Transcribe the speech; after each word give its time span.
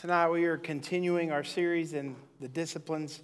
Tonight 0.00 0.28
we 0.28 0.44
are 0.44 0.56
continuing 0.56 1.32
our 1.32 1.42
series 1.42 1.92
in 1.92 2.14
the 2.38 2.46
disciplines 2.46 3.20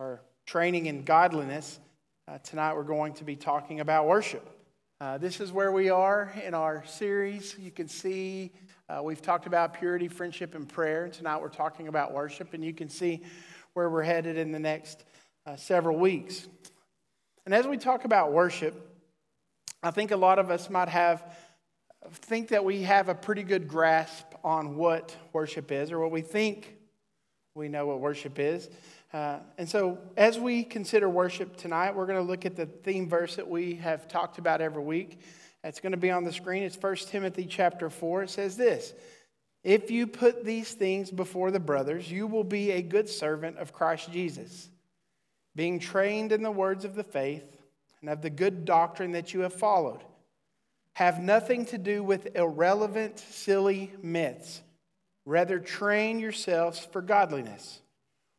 or 0.00 0.20
training 0.44 0.86
in 0.86 1.04
godliness. 1.04 1.78
Uh, 2.26 2.38
tonight 2.38 2.74
we're 2.74 2.82
going 2.82 3.12
to 3.12 3.22
be 3.22 3.36
talking 3.36 3.78
about 3.78 4.08
worship. 4.08 4.44
Uh, 5.00 5.18
this 5.18 5.40
is 5.40 5.52
where 5.52 5.70
we 5.70 5.88
are 5.88 6.34
in 6.44 6.52
our 6.52 6.84
series. 6.84 7.54
You 7.56 7.70
can 7.70 7.86
see 7.86 8.50
uh, 8.88 9.00
we've 9.04 9.22
talked 9.22 9.46
about 9.46 9.74
purity, 9.74 10.08
friendship, 10.08 10.56
and 10.56 10.68
prayer. 10.68 11.08
Tonight 11.08 11.40
we're 11.40 11.48
talking 11.48 11.86
about 11.86 12.12
worship, 12.12 12.54
and 12.54 12.64
you 12.64 12.74
can 12.74 12.88
see 12.88 13.22
where 13.74 13.88
we're 13.88 14.02
headed 14.02 14.36
in 14.36 14.50
the 14.50 14.58
next 14.58 15.04
uh, 15.46 15.54
several 15.54 15.96
weeks. 15.96 16.48
And 17.44 17.54
as 17.54 17.68
we 17.68 17.76
talk 17.76 18.04
about 18.04 18.32
worship, 18.32 18.74
I 19.80 19.92
think 19.92 20.10
a 20.10 20.16
lot 20.16 20.40
of 20.40 20.50
us 20.50 20.68
might 20.70 20.88
have 20.88 21.22
think 22.10 22.48
that 22.48 22.64
we 22.64 22.82
have 22.82 23.08
a 23.08 23.14
pretty 23.14 23.44
good 23.44 23.68
grasp 23.68 24.25
on 24.46 24.76
what 24.76 25.14
worship 25.32 25.72
is, 25.72 25.90
or 25.90 25.98
what 25.98 26.12
we 26.12 26.22
think 26.22 26.76
we 27.56 27.68
know 27.68 27.86
what 27.86 28.00
worship 28.00 28.38
is. 28.38 28.70
Uh, 29.12 29.38
and 29.58 29.68
so, 29.68 29.98
as 30.16 30.38
we 30.38 30.62
consider 30.62 31.08
worship 31.08 31.56
tonight, 31.56 31.96
we're 31.96 32.06
going 32.06 32.18
to 32.18 32.24
look 32.24 32.46
at 32.46 32.54
the 32.54 32.66
theme 32.66 33.08
verse 33.08 33.36
that 33.36 33.48
we 33.48 33.74
have 33.76 34.06
talked 34.06 34.38
about 34.38 34.60
every 34.60 34.82
week. 34.82 35.20
It's 35.64 35.80
going 35.80 35.92
to 35.92 35.98
be 35.98 36.10
on 36.10 36.22
the 36.22 36.32
screen. 36.32 36.62
It's 36.62 36.76
1 36.76 36.96
Timothy 37.08 37.46
chapter 37.46 37.90
4. 37.90 38.24
It 38.24 38.30
says 38.30 38.56
this 38.56 38.94
If 39.64 39.90
you 39.90 40.06
put 40.06 40.44
these 40.44 40.72
things 40.72 41.10
before 41.10 41.50
the 41.50 41.58
brothers, 41.58 42.10
you 42.10 42.28
will 42.28 42.44
be 42.44 42.70
a 42.70 42.82
good 42.82 43.08
servant 43.08 43.58
of 43.58 43.72
Christ 43.72 44.12
Jesus, 44.12 44.68
being 45.56 45.80
trained 45.80 46.30
in 46.30 46.42
the 46.42 46.52
words 46.52 46.84
of 46.84 46.94
the 46.94 47.04
faith 47.04 47.58
and 48.00 48.10
of 48.10 48.22
the 48.22 48.30
good 48.30 48.64
doctrine 48.64 49.12
that 49.12 49.34
you 49.34 49.40
have 49.40 49.54
followed 49.54 50.04
have 50.96 51.20
nothing 51.20 51.66
to 51.66 51.76
do 51.76 52.02
with 52.02 52.34
irrelevant, 52.34 53.18
silly 53.18 53.92
myths. 54.02 54.62
Rather, 55.26 55.58
train 55.58 56.18
yourselves 56.18 56.78
for 56.90 57.02
godliness. 57.02 57.82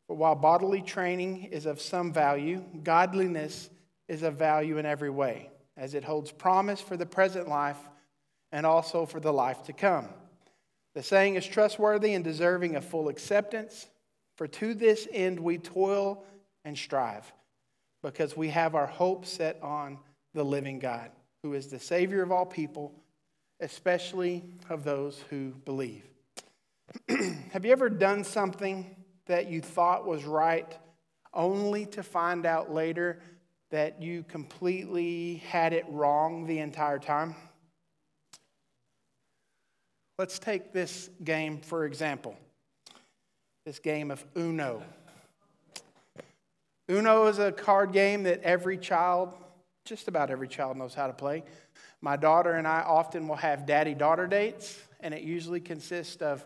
For 0.08 0.16
while 0.16 0.33
bodily 0.33 0.81
training 0.81 1.49
is 1.52 1.67
of 1.67 1.80
some 1.80 2.11
value, 2.11 2.64
godliness 2.81 3.69
is 4.08 4.23
of 4.23 4.39
value 4.39 4.80
in 4.80 4.88
every 4.88 5.11
way, 5.11 5.52
as 5.77 5.94
it 5.94 6.03
holds 6.03 6.31
promise 6.31 6.81
for 6.81 6.97
the 6.97 7.05
present 7.05 7.47
life 7.47 7.77
and 8.52 8.66
also 8.66 9.05
for 9.05 9.19
the 9.19 9.31
life 9.31 9.61
to 9.66 9.73
come. 9.73 10.08
The 10.95 11.03
saying 11.03 11.36
is 11.36 11.45
trustworthy 11.45 12.16
and 12.16 12.23
deserving 12.23 12.75
of 12.75 12.83
full 12.83 13.08
acceptance, 13.08 13.86
for 14.36 14.47
to 14.47 14.73
this 14.73 15.08
end 15.14 15.39
we 15.39 15.59
toil 15.59 16.23
and 16.66 16.75
strive, 16.75 17.31
because 18.02 18.36
we 18.36 18.47
have 18.49 18.73
our 18.73 18.88
hope 18.88 19.27
set 19.27 19.61
on 19.61 19.99
the 20.33 20.44
living 20.44 20.80
God 20.80 21.11
who 21.43 21.53
is 21.53 21.67
the 21.67 21.80
Savior 21.80 22.21
of 22.21 22.31
all 22.31 22.45
people, 22.45 22.93
especially 23.59 24.43
of 24.69 24.83
those 24.83 25.23
who 25.30 25.52
believe. 25.66 26.03
Have 27.52 27.66
you 27.66 27.71
ever 27.71 27.89
done 27.89 28.23
something 28.23 28.95
that 29.25 29.49
you 29.49 29.61
thought 29.61 30.08
was 30.08 30.25
right 30.25 30.75
only 31.33 31.85
to 31.88 32.03
find 32.03 32.45
out 32.45 32.73
later 32.73 33.19
that 33.69 34.02
you 34.02 34.23
completely 34.23 35.43
had 35.47 35.73
it 35.73 35.85
wrong 35.89 36.47
the 36.47 36.59
entire 36.59 36.99
time? 36.99 37.35
Let's 40.17 40.39
take 40.39 40.73
this 40.73 41.09
game 41.23 41.59
for 41.59 41.85
example 41.85 42.35
this 43.67 43.80
game 43.80 44.11
of 44.11 44.25
Uno. 44.38 44.81
Uno 46.89 47.25
is 47.25 47.38
a 47.38 47.52
card 47.52 47.91
game 47.91 48.23
that 48.23 48.41
every 48.41 48.77
child 48.77 49.33
just 49.88 50.07
about 50.07 50.30
every 50.30 50.47
child 50.47 50.77
knows 50.77 50.93
how 50.93 51.07
to 51.07 51.13
play. 51.13 51.43
My 52.02 52.16
daughter 52.16 52.53
and 52.53 52.67
I 52.67 52.81
often 52.81 53.27
will 53.27 53.38
have 53.38 53.66
daddy 53.66 53.93
daughter 53.93 54.27
dates, 54.27 54.80
and 54.99 55.13
it 55.13 55.23
usually 55.23 55.59
consists 55.59 56.21
of 56.21 56.45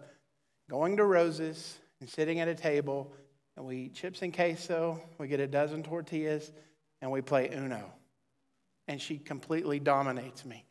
going 0.70 0.98
to 0.98 1.06
Rose's 1.06 1.80
and 2.00 2.10
sitting 2.10 2.40
at 2.40 2.48
a 2.48 2.56
table, 2.56 3.12
and 3.58 3.66
we 3.66 3.78
eat 3.78 3.94
chips 3.94 4.22
and 4.22 4.34
queso, 4.34 5.02
we 5.18 5.28
get 5.28 5.40
a 5.40 5.48
dozen 5.48 5.84
tortillas, 5.84 6.52
and 7.02 7.12
we 7.12 7.22
play 7.22 7.50
Uno. 7.54 7.92
And 8.88 9.02
she 9.02 9.18
completely 9.18 9.80
dominates 9.80 10.46
me 10.46 10.66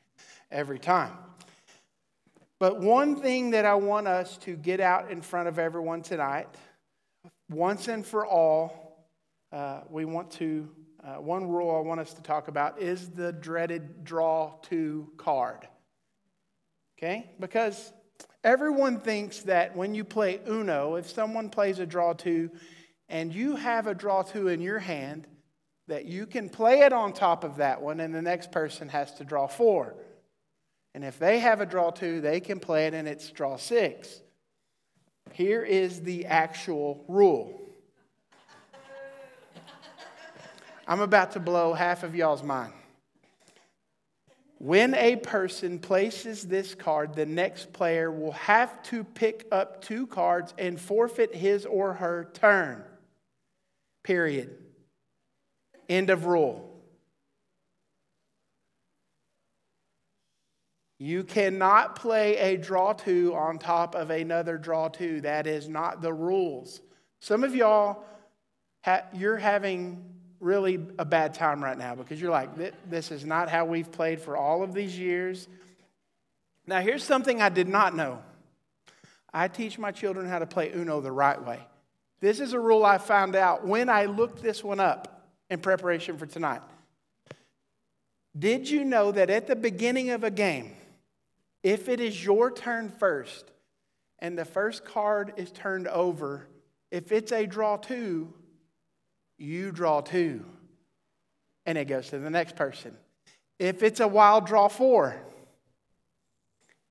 every 0.50 0.78
time. 0.78 1.12
But 2.58 2.80
one 2.80 3.16
thing 3.16 3.50
that 3.50 3.64
I 3.64 3.74
want 3.74 4.06
us 4.06 4.36
to 4.38 4.54
get 4.54 4.80
out 4.80 5.10
in 5.10 5.22
front 5.22 5.48
of 5.48 5.58
everyone 5.58 6.02
tonight, 6.02 6.48
once 7.48 7.88
and 7.88 8.04
for 8.04 8.26
all, 8.26 9.06
uh, 9.52 9.80
we 9.88 10.04
want 10.04 10.30
to 10.32 10.68
uh, 11.02 11.14
one 11.14 11.48
rule 11.48 11.74
I 11.74 11.80
want 11.80 12.00
us 12.00 12.12
to 12.14 12.22
talk 12.22 12.48
about 12.48 12.80
is 12.80 13.08
the 13.10 13.32
dreaded 13.32 14.04
draw 14.04 14.54
two 14.62 15.10
card. 15.16 15.66
Okay? 16.98 17.30
Because 17.40 17.92
everyone 18.44 19.00
thinks 19.00 19.40
that 19.40 19.74
when 19.74 19.94
you 19.94 20.04
play 20.04 20.40
Uno, 20.46 20.96
if 20.96 21.08
someone 21.08 21.48
plays 21.48 21.78
a 21.78 21.86
draw 21.86 22.12
two 22.12 22.50
and 23.08 23.34
you 23.34 23.56
have 23.56 23.86
a 23.86 23.94
draw 23.94 24.22
two 24.22 24.48
in 24.48 24.60
your 24.60 24.78
hand, 24.78 25.26
that 25.88 26.04
you 26.04 26.26
can 26.26 26.48
play 26.48 26.80
it 26.80 26.92
on 26.92 27.12
top 27.12 27.44
of 27.44 27.56
that 27.56 27.80
one 27.80 28.00
and 28.00 28.14
the 28.14 28.22
next 28.22 28.52
person 28.52 28.88
has 28.88 29.14
to 29.14 29.24
draw 29.24 29.46
four. 29.46 29.96
And 30.94 31.04
if 31.04 31.18
they 31.18 31.38
have 31.38 31.60
a 31.60 31.66
draw 31.66 31.90
two, 31.90 32.20
they 32.20 32.40
can 32.40 32.60
play 32.60 32.86
it 32.86 32.94
and 32.94 33.08
it's 33.08 33.30
draw 33.30 33.56
six. 33.56 34.20
Here 35.32 35.62
is 35.62 36.02
the 36.02 36.26
actual 36.26 37.04
rule. 37.08 37.60
I'm 40.90 41.00
about 41.00 41.30
to 41.32 41.40
blow 41.40 41.72
half 41.72 42.02
of 42.02 42.16
y'all's 42.16 42.42
mind. 42.42 42.72
When 44.58 44.92
a 44.96 45.14
person 45.14 45.78
places 45.78 46.42
this 46.42 46.74
card, 46.74 47.14
the 47.14 47.26
next 47.26 47.72
player 47.72 48.10
will 48.10 48.32
have 48.32 48.82
to 48.84 49.04
pick 49.04 49.46
up 49.52 49.84
two 49.84 50.08
cards 50.08 50.52
and 50.58 50.80
forfeit 50.80 51.32
his 51.32 51.64
or 51.64 51.92
her 51.92 52.28
turn. 52.34 52.82
Period. 54.02 54.50
End 55.88 56.10
of 56.10 56.26
rule. 56.26 56.82
You 60.98 61.22
cannot 61.22 61.94
play 61.94 62.36
a 62.36 62.56
draw 62.56 62.94
two 62.94 63.32
on 63.36 63.60
top 63.60 63.94
of 63.94 64.10
another 64.10 64.58
draw 64.58 64.88
two. 64.88 65.20
That 65.20 65.46
is 65.46 65.68
not 65.68 66.02
the 66.02 66.12
rules. 66.12 66.80
Some 67.20 67.44
of 67.44 67.54
y'all, 67.54 68.02
you're 69.14 69.36
having 69.36 70.19
really 70.40 70.80
a 70.98 71.04
bad 71.04 71.34
time 71.34 71.62
right 71.62 71.76
now 71.76 71.94
because 71.94 72.20
you're 72.20 72.30
like, 72.30 72.50
this 72.88 73.10
is 73.10 73.24
not 73.24 73.48
how 73.48 73.66
we've 73.66 73.92
played 73.92 74.20
for 74.20 74.36
all 74.36 74.62
of 74.62 74.74
these 74.74 74.98
years. 74.98 75.46
Now, 76.66 76.80
here's 76.80 77.04
something 77.04 77.40
I 77.40 77.50
did 77.50 77.68
not 77.68 77.94
know 77.94 78.22
I 79.32 79.48
teach 79.48 79.78
my 79.78 79.92
children 79.92 80.26
how 80.26 80.40
to 80.40 80.46
play 80.46 80.72
Uno 80.72 81.00
the 81.00 81.12
right 81.12 81.40
way. 81.44 81.60
This 82.20 82.40
is 82.40 82.52
a 82.52 82.60
rule 82.60 82.84
I 82.84 82.98
found 82.98 83.36
out 83.36 83.66
when 83.66 83.88
I 83.88 84.06
looked 84.06 84.42
this 84.42 84.64
one 84.64 84.80
up 84.80 85.28
in 85.48 85.60
preparation 85.60 86.18
for 86.18 86.26
tonight. 86.26 86.62
Did 88.38 88.68
you 88.68 88.84
know 88.84 89.10
that 89.12 89.30
at 89.30 89.46
the 89.46 89.56
beginning 89.56 90.10
of 90.10 90.24
a 90.24 90.30
game, 90.30 90.72
if 91.62 91.88
it 91.88 92.00
is 92.00 92.24
your 92.24 92.50
turn 92.50 92.90
first 92.90 93.50
and 94.18 94.36
the 94.36 94.44
first 94.44 94.84
card 94.84 95.32
is 95.36 95.50
turned 95.50 95.88
over, 95.88 96.46
if 96.90 97.12
it's 97.12 97.32
a 97.32 97.46
draw 97.46 97.76
two, 97.76 98.32
you 99.40 99.72
draw 99.72 100.00
two. 100.00 100.44
And 101.66 101.76
it 101.78 101.86
goes 101.86 102.10
to 102.10 102.18
the 102.18 102.30
next 102.30 102.56
person. 102.56 102.96
If 103.58 103.82
it's 103.82 104.00
a 104.00 104.08
wild 104.08 104.46
draw 104.46 104.68
four, 104.68 105.20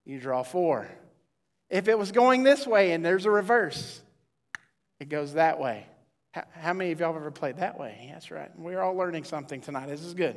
you 0.05 0.19
draw 0.19 0.43
four. 0.43 0.87
If 1.69 1.87
it 1.87 1.97
was 1.97 2.11
going 2.11 2.43
this 2.43 2.65
way 2.65 2.91
and 2.91 3.05
there's 3.05 3.25
a 3.25 3.31
reverse, 3.31 4.01
it 4.99 5.09
goes 5.09 5.33
that 5.33 5.59
way. 5.59 5.85
How 6.51 6.73
many 6.73 6.91
of 6.91 6.99
y'all 6.99 7.13
have 7.13 7.21
ever 7.21 7.31
played 7.31 7.57
that 7.57 7.79
way? 7.79 8.09
That's 8.11 8.29
right. 8.29 8.51
We're 8.57 8.81
all 8.81 8.95
learning 8.95 9.23
something 9.23 9.61
tonight. 9.61 9.87
This 9.87 10.03
is 10.03 10.13
good. 10.13 10.35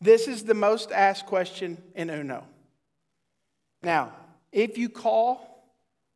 This 0.00 0.28
is 0.28 0.44
the 0.44 0.54
most 0.54 0.92
asked 0.92 1.26
question 1.26 1.76
in 1.94 2.08
Uno. 2.08 2.44
Now, 3.82 4.12
if 4.52 4.78
you 4.78 4.88
call 4.88 5.49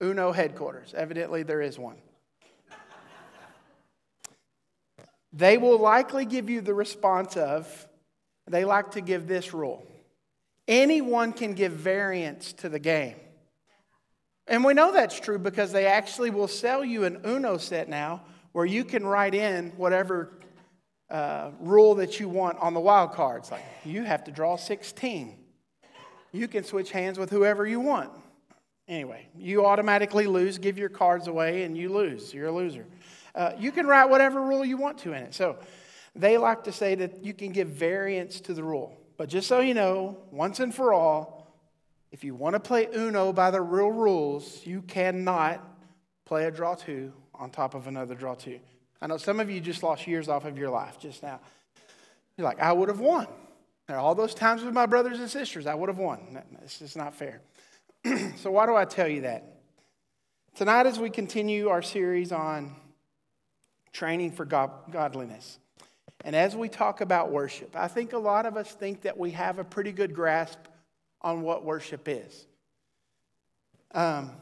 UNO 0.05 0.33
headquarters. 0.33 0.95
Evidently, 0.97 1.43
there 1.43 1.61
is 1.61 1.79
one. 1.79 1.97
they 5.33 5.59
will 5.59 5.79
likely 5.79 6.25
give 6.25 6.49
you 6.51 6.61
the 6.61 6.75
response 6.75 7.37
of, 7.37 7.89
they 8.47 8.65
like 8.65 8.93
to 8.93 9.01
give 9.01 9.27
this 9.27 9.55
rule 9.55 9.87
anyone 10.69 11.33
can 11.33 11.55
give 11.55 11.73
variance 11.73 12.53
to 12.55 12.69
the 12.69 12.79
game. 12.79 13.17
And 14.47 14.65
we 14.65 14.75
know 14.75 14.93
that's 14.93 15.19
true 15.19 15.39
because 15.39 15.73
they 15.73 15.87
actually 15.87 16.31
will 16.31 16.49
sell 16.49 16.85
you 16.85 17.05
an 17.05 17.21
Uno 17.25 17.57
set 17.57 17.89
now 17.89 18.23
where 18.53 18.67
you 18.67 18.85
can 18.85 19.05
write 19.05 19.35
in 19.35 19.71
whatever 19.77 20.39
uh, 21.11 21.51
rule 21.61 21.95
that 21.97 22.21
you 22.21 22.29
want 22.29 22.59
on 22.59 22.75
the 22.75 22.81
wild 22.81 23.13
cards. 23.13 23.51
Like 23.51 23.65
you 23.85 24.05
have 24.05 24.25
to 24.25 24.31
draw 24.31 24.57
16. 24.57 25.39
You 26.33 26.49
can 26.49 26.65
switch 26.65 26.91
hands 26.91 27.19
with 27.19 27.31
whoever 27.31 27.67
you 27.67 27.81
want. 27.81 28.11
Anyway, 28.87 29.29
you 29.37 29.65
automatically 29.65 30.27
lose, 30.27 30.59
give 30.59 30.77
your 30.77 30.91
cards 30.91 31.27
away, 31.27 31.63
and 31.65 31.77
you 31.77 31.89
lose. 31.89 32.35
You're 32.35 32.49
a 32.49 32.53
loser. 32.53 32.87
Uh, 33.35 33.53
you 33.59 33.73
can 33.73 33.87
write 33.87 34.11
whatever 34.11 34.43
rule 34.43 34.65
you 34.65 34.77
want 34.77 34.99
to 34.99 35.13
in 35.13 35.23
it. 35.23 35.35
So 35.35 35.57
they 36.15 36.37
like 36.37 36.65
to 36.65 36.73
say 36.73 36.95
that 36.97 37.25
you 37.25 37.33
can 37.33 37.53
give 37.53 37.69
variance 37.69 38.41
to 38.43 38.55
the 38.55 38.63
rule. 38.63 38.97
But 39.17 39.29
just 39.29 39.49
so 39.49 39.61
you 39.61 39.75
know, 39.75 40.19
once 40.31 40.61
and 40.61 40.75
for 40.75 40.93
all, 40.93 41.57
if 42.13 42.23
you 42.25 42.35
want 42.35 42.55
to 42.55 42.61
play 42.61 42.89
Uno 42.95 43.33
by 43.33 43.51
the 43.51 43.61
real 43.61 43.91
rules, 43.91 44.65
you 44.67 44.83
cannot 44.83 45.67
play 46.25 46.45
a 46.45 46.51
draw 46.51 46.75
two 46.75 47.13
on 47.35 47.51
top 47.51 47.75
of 47.75 47.87
another 47.87 48.15
draw 48.15 48.35
two. 48.35 48.61
I 49.01 49.07
know 49.07 49.17
some 49.17 49.41
of 49.41 49.51
you 49.51 49.61
just 49.61 49.83
lost 49.83 50.07
years 50.07 50.29
off 50.29 50.45
of 50.45 50.57
your 50.57 50.71
life 50.71 50.99
just 50.99 51.23
now. 51.23 51.41
You're 52.37 52.47
like, 52.47 52.61
I 52.61 52.73
would 52.73 52.89
have 52.89 53.01
won. 53.01 53.27
There 53.87 53.97
are 53.97 54.01
All 54.01 54.15
those 54.15 54.35
times 54.35 54.63
with 54.63 54.73
my 54.73 54.87
brothers 54.87 55.21
and 55.21 55.29
sisters, 55.29 55.67
I 55.67 55.75
would 55.75 55.89
have 55.89 55.99
won. 55.99 56.41
It's 56.63 56.79
just 56.79 56.97
not 56.97 57.15
fair. 57.15 57.41
so, 58.37 58.51
why 58.51 58.67
do 58.67 58.77
I 58.77 58.85
tell 58.85 59.09
you 59.09 59.23
that? 59.23 59.61
Tonight, 60.55 60.87
as 60.87 60.99
we 60.99 61.09
continue 61.09 61.69
our 61.69 61.81
series 61.81 62.33
on 62.33 62.75
training 63.93 64.33
for 64.33 64.45
God, 64.45 64.71
godliness, 64.91 65.59
and 66.23 66.37
as 66.37 66.55
we 66.55 66.69
talk 66.69 67.01
about 67.01 67.31
worship, 67.31 67.75
I 67.75 67.89
think 67.89 68.13
a 68.13 68.19
lot 68.19 68.45
of 68.45 68.57
us 68.57 68.71
think 68.73 69.03
that 69.03 69.17
we 69.17 69.31
have 69.31 69.59
a 69.59 69.65
pretty 69.65 69.91
good 69.91 70.15
grasp 70.15 70.59
on 71.23 71.41
what 71.41 71.65
worship 71.65 72.07
is. 72.07 72.47
Um, 73.93 74.33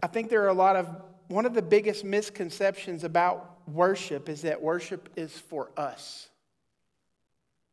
I 0.00 0.06
think 0.06 0.30
there 0.30 0.44
are 0.44 0.48
a 0.48 0.54
lot 0.54 0.76
of, 0.76 0.88
one 1.28 1.44
of 1.44 1.54
the 1.54 1.62
biggest 1.62 2.04
misconceptions 2.04 3.02
about 3.02 3.58
worship 3.66 4.28
is 4.28 4.42
that 4.42 4.62
worship 4.62 5.08
is 5.16 5.36
for 5.36 5.70
us. 5.76 6.28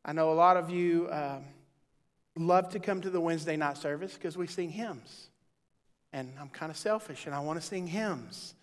I 0.04 0.14
know 0.14 0.32
a 0.32 0.34
lot 0.34 0.58
of 0.58 0.70
you 0.70 1.08
um, 1.12 1.44
love 2.38 2.70
to 2.70 2.80
come 2.80 3.02
to 3.02 3.10
the 3.10 3.20
Wednesday 3.20 3.58
night 3.58 3.78
service 3.78 4.14
because 4.14 4.38
we 4.38 4.48
sing 4.48 4.70
hymns. 4.70 5.30
And 6.14 6.34
I'm 6.40 6.50
kind 6.50 6.72
of 6.72 6.78
selfish 6.78 7.26
and 7.26 7.36
I 7.36 7.40
want 7.40 7.60
to 7.60 7.66
sing 7.66 7.88
hymns. 7.88 8.54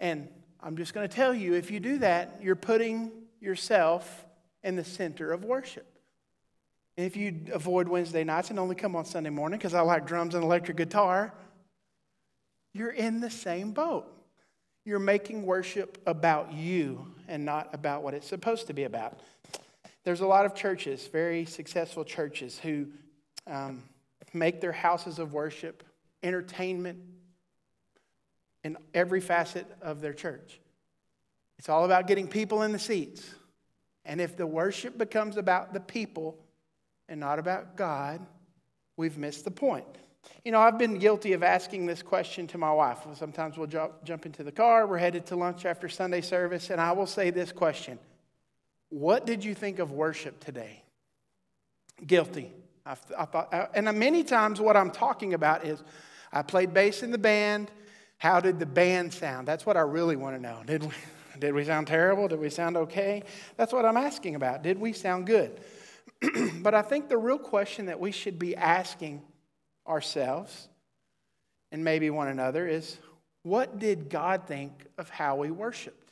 And 0.00 0.28
I'm 0.60 0.76
just 0.76 0.94
going 0.94 1.08
to 1.08 1.14
tell 1.14 1.32
you 1.32 1.54
if 1.54 1.70
you 1.70 1.80
do 1.80 1.98
that, 1.98 2.40
you're 2.42 2.56
putting 2.56 3.10
yourself 3.40 4.24
in 4.62 4.76
the 4.76 4.84
center 4.84 5.32
of 5.32 5.44
worship. 5.44 5.86
And 6.96 7.06
if 7.06 7.16
you 7.16 7.34
avoid 7.52 7.88
Wednesday 7.88 8.24
nights 8.24 8.50
and 8.50 8.58
only 8.58 8.74
come 8.74 8.96
on 8.96 9.04
Sunday 9.04 9.30
morning 9.30 9.58
because 9.58 9.74
I 9.74 9.80
like 9.80 10.06
drums 10.06 10.34
and 10.34 10.42
electric 10.42 10.76
guitar, 10.76 11.32
you're 12.72 12.90
in 12.90 13.20
the 13.20 13.30
same 13.30 13.72
boat. 13.72 14.06
You're 14.84 14.98
making 14.98 15.44
worship 15.44 15.98
about 16.06 16.52
you 16.52 17.06
and 17.28 17.44
not 17.44 17.70
about 17.72 18.02
what 18.02 18.14
it's 18.14 18.26
supposed 18.26 18.66
to 18.68 18.72
be 18.72 18.84
about. 18.84 19.20
There's 20.06 20.20
a 20.20 20.26
lot 20.26 20.46
of 20.46 20.54
churches, 20.54 21.08
very 21.08 21.44
successful 21.46 22.04
churches, 22.04 22.60
who 22.60 22.86
um, 23.48 23.82
make 24.32 24.60
their 24.60 24.70
houses 24.70 25.18
of 25.18 25.32
worship 25.32 25.82
entertainment 26.22 27.00
in 28.62 28.76
every 28.94 29.20
facet 29.20 29.66
of 29.82 30.00
their 30.00 30.12
church. 30.12 30.60
It's 31.58 31.68
all 31.68 31.84
about 31.84 32.06
getting 32.06 32.28
people 32.28 32.62
in 32.62 32.70
the 32.70 32.78
seats. 32.78 33.28
And 34.04 34.20
if 34.20 34.36
the 34.36 34.46
worship 34.46 34.96
becomes 34.96 35.38
about 35.38 35.72
the 35.72 35.80
people 35.80 36.38
and 37.08 37.18
not 37.18 37.40
about 37.40 37.74
God, 37.74 38.24
we've 38.96 39.18
missed 39.18 39.44
the 39.44 39.50
point. 39.50 39.86
You 40.44 40.52
know, 40.52 40.60
I've 40.60 40.78
been 40.78 41.00
guilty 41.00 41.32
of 41.32 41.42
asking 41.42 41.86
this 41.86 42.00
question 42.00 42.46
to 42.46 42.58
my 42.58 42.72
wife. 42.72 42.98
Sometimes 43.14 43.58
we'll 43.58 43.66
jump, 43.66 44.04
jump 44.04 44.24
into 44.24 44.44
the 44.44 44.52
car, 44.52 44.86
we're 44.86 44.98
headed 44.98 45.26
to 45.26 45.36
lunch 45.36 45.64
after 45.64 45.88
Sunday 45.88 46.20
service, 46.20 46.70
and 46.70 46.80
I 46.80 46.92
will 46.92 47.08
say 47.08 47.30
this 47.30 47.50
question 47.50 47.98
what 48.90 49.26
did 49.26 49.44
you 49.44 49.54
think 49.54 49.78
of 49.78 49.92
worship 49.92 50.42
today? 50.44 50.82
Guilty. 52.06 52.52
I, 52.84 52.96
I 53.18 53.24
thought, 53.24 53.70
and 53.74 53.84
many 53.98 54.22
times 54.22 54.60
what 54.60 54.76
I'm 54.76 54.90
talking 54.90 55.34
about 55.34 55.66
is 55.66 55.82
I 56.32 56.42
played 56.42 56.72
bass 56.72 57.02
in 57.02 57.10
the 57.10 57.18
band. 57.18 57.70
How 58.18 58.40
did 58.40 58.58
the 58.58 58.66
band 58.66 59.12
sound? 59.12 59.46
That's 59.48 59.66
what 59.66 59.76
I 59.76 59.80
really 59.80 60.16
want 60.16 60.36
to 60.36 60.42
know. 60.42 60.62
Did 60.64 60.84
we, 60.84 60.92
did 61.38 61.54
we 61.54 61.64
sound 61.64 61.86
terrible? 61.86 62.28
Did 62.28 62.40
we 62.40 62.50
sound 62.50 62.76
okay? 62.76 63.22
That's 63.56 63.72
what 63.72 63.84
I'm 63.84 63.96
asking 63.96 64.34
about. 64.34 64.62
Did 64.62 64.78
we 64.78 64.92
sound 64.92 65.26
good? 65.26 65.60
but 66.62 66.74
I 66.74 66.82
think 66.82 67.08
the 67.08 67.18
real 67.18 67.38
question 67.38 67.86
that 67.86 68.00
we 68.00 68.12
should 68.12 68.38
be 68.38 68.56
asking 68.56 69.22
ourselves 69.86 70.68
and 71.72 71.84
maybe 71.84 72.10
one 72.10 72.28
another 72.28 72.66
is 72.66 72.98
what 73.42 73.78
did 73.78 74.08
God 74.08 74.46
think 74.46 74.86
of 74.98 75.08
how 75.08 75.36
we 75.36 75.50
worshiped? 75.50 76.05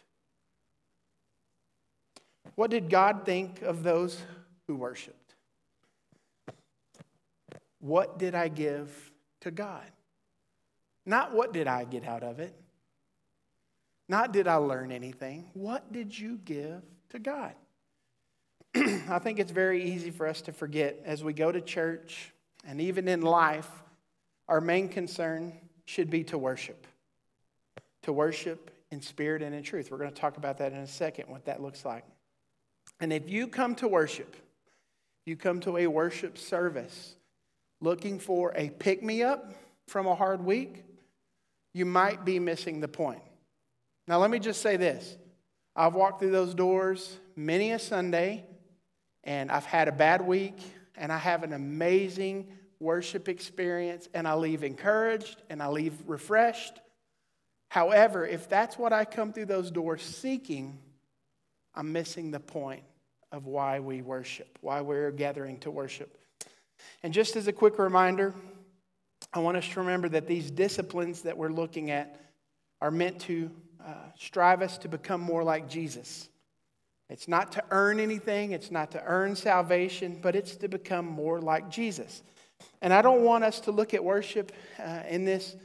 What 2.54 2.70
did 2.70 2.88
God 2.88 3.24
think 3.24 3.62
of 3.62 3.82
those 3.82 4.20
who 4.66 4.76
worshiped? 4.76 5.34
What 7.80 8.18
did 8.18 8.34
I 8.34 8.48
give 8.48 9.12
to 9.40 9.50
God? 9.50 9.84
Not 11.04 11.34
what 11.34 11.52
did 11.52 11.66
I 11.66 11.84
get 11.84 12.06
out 12.06 12.22
of 12.22 12.40
it? 12.40 12.54
Not 14.08 14.32
did 14.32 14.48
I 14.48 14.56
learn 14.56 14.92
anything? 14.92 15.50
What 15.54 15.92
did 15.92 16.18
you 16.18 16.38
give 16.44 16.82
to 17.10 17.18
God? 17.18 17.52
I 18.74 19.18
think 19.18 19.38
it's 19.38 19.52
very 19.52 19.84
easy 19.84 20.10
for 20.10 20.26
us 20.26 20.40
to 20.42 20.52
forget 20.52 21.00
as 21.04 21.22
we 21.22 21.32
go 21.32 21.52
to 21.52 21.60
church 21.60 22.32
and 22.66 22.80
even 22.80 23.08
in 23.08 23.22
life, 23.22 23.70
our 24.48 24.60
main 24.60 24.88
concern 24.88 25.52
should 25.84 26.10
be 26.10 26.24
to 26.24 26.38
worship. 26.38 26.86
To 28.02 28.12
worship 28.12 28.70
in 28.90 29.00
spirit 29.00 29.42
and 29.42 29.54
in 29.54 29.62
truth. 29.62 29.90
We're 29.90 29.98
going 29.98 30.10
to 30.10 30.20
talk 30.20 30.36
about 30.36 30.58
that 30.58 30.72
in 30.72 30.78
a 30.78 30.86
second, 30.86 31.28
what 31.28 31.44
that 31.46 31.60
looks 31.62 31.84
like. 31.84 32.04
And 33.00 33.12
if 33.12 33.28
you 33.28 33.48
come 33.48 33.74
to 33.76 33.88
worship, 33.88 34.36
you 35.26 35.36
come 35.36 35.60
to 35.60 35.76
a 35.78 35.86
worship 35.86 36.38
service 36.38 37.16
looking 37.80 38.18
for 38.18 38.52
a 38.56 38.70
pick 38.70 39.02
me 39.02 39.22
up 39.22 39.52
from 39.86 40.06
a 40.06 40.14
hard 40.14 40.44
week, 40.44 40.84
you 41.72 41.84
might 41.84 42.24
be 42.24 42.38
missing 42.38 42.80
the 42.80 42.88
point. 42.88 43.22
Now, 44.06 44.18
let 44.18 44.30
me 44.30 44.38
just 44.38 44.62
say 44.62 44.76
this 44.76 45.16
I've 45.76 45.94
walked 45.94 46.20
through 46.20 46.30
those 46.30 46.54
doors 46.54 47.18
many 47.36 47.72
a 47.72 47.78
Sunday, 47.78 48.44
and 49.24 49.50
I've 49.50 49.64
had 49.64 49.88
a 49.88 49.92
bad 49.92 50.22
week, 50.22 50.56
and 50.96 51.12
I 51.12 51.18
have 51.18 51.42
an 51.42 51.52
amazing 51.52 52.48
worship 52.80 53.28
experience, 53.28 54.08
and 54.14 54.28
I 54.28 54.34
leave 54.34 54.62
encouraged 54.62 55.42
and 55.48 55.62
I 55.62 55.68
leave 55.68 55.94
refreshed. 56.06 56.80
However, 57.68 58.26
if 58.26 58.48
that's 58.48 58.78
what 58.78 58.92
I 58.92 59.04
come 59.04 59.32
through 59.32 59.46
those 59.46 59.70
doors 59.70 60.02
seeking, 60.02 60.78
I'm 61.74 61.92
missing 61.92 62.30
the 62.30 62.40
point 62.40 62.82
of 63.32 63.46
why 63.46 63.80
we 63.80 64.02
worship, 64.02 64.58
why 64.60 64.80
we're 64.80 65.10
gathering 65.10 65.58
to 65.60 65.70
worship. 65.70 66.16
And 67.02 67.12
just 67.12 67.36
as 67.36 67.48
a 67.48 67.52
quick 67.52 67.78
reminder, 67.78 68.34
I 69.32 69.40
want 69.40 69.56
us 69.56 69.68
to 69.70 69.80
remember 69.80 70.08
that 70.10 70.26
these 70.26 70.50
disciplines 70.50 71.22
that 71.22 71.36
we're 71.36 71.48
looking 71.48 71.90
at 71.90 72.20
are 72.80 72.90
meant 72.90 73.20
to 73.22 73.50
uh, 73.84 73.92
strive 74.18 74.62
us 74.62 74.78
to 74.78 74.88
become 74.88 75.20
more 75.20 75.42
like 75.42 75.68
Jesus. 75.68 76.28
It's 77.10 77.28
not 77.28 77.52
to 77.52 77.64
earn 77.70 78.00
anything, 78.00 78.52
it's 78.52 78.70
not 78.70 78.90
to 78.92 79.02
earn 79.04 79.36
salvation, 79.36 80.18
but 80.22 80.34
it's 80.34 80.56
to 80.56 80.68
become 80.68 81.04
more 81.04 81.40
like 81.40 81.68
Jesus. 81.70 82.22
And 82.80 82.92
I 82.92 83.02
don't 83.02 83.22
want 83.22 83.44
us 83.44 83.60
to 83.60 83.72
look 83.72 83.94
at 83.94 84.02
worship 84.02 84.52
uh, 84.78 85.02
in 85.08 85.24
this, 85.24 85.56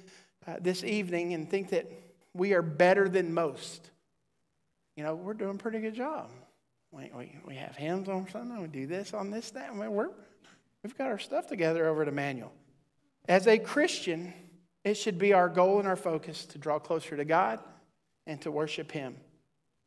uh, 0.47 0.55
this 0.59 0.83
evening 0.83 1.33
and 1.33 1.49
think 1.49 1.69
that 1.69 1.89
we 2.33 2.53
are 2.53 2.61
better 2.61 3.07
than 3.07 3.33
most. 3.33 3.89
You 4.99 5.05
know, 5.05 5.15
we're 5.15 5.33
doing 5.33 5.51
a 5.51 5.57
pretty 5.57 5.79
good 5.79 5.95
job. 5.95 6.29
We, 6.91 7.09
we, 7.15 7.33
we 7.47 7.55
have 7.55 7.73
hymns 7.77 8.09
on 8.09 8.27
Sunday, 8.29 8.59
we 8.59 8.67
do 8.67 8.85
this 8.85 9.13
on 9.13 9.31
this, 9.31 9.49
that. 9.51 9.73
We're, 9.73 10.09
we've 10.83 10.97
got 10.97 11.07
our 11.07 11.17
stuff 11.17 11.47
together 11.47 11.87
over 11.87 12.01
at 12.01 12.09
Emmanuel. 12.09 12.51
As 13.29 13.47
a 13.47 13.57
Christian, 13.57 14.33
it 14.83 14.95
should 14.95 15.17
be 15.17 15.31
our 15.31 15.47
goal 15.47 15.79
and 15.79 15.87
our 15.87 15.95
focus 15.95 16.43
to 16.47 16.57
draw 16.57 16.79
closer 16.79 17.15
to 17.15 17.23
God 17.23 17.61
and 18.27 18.41
to 18.41 18.51
worship 18.51 18.91
Him, 18.91 19.15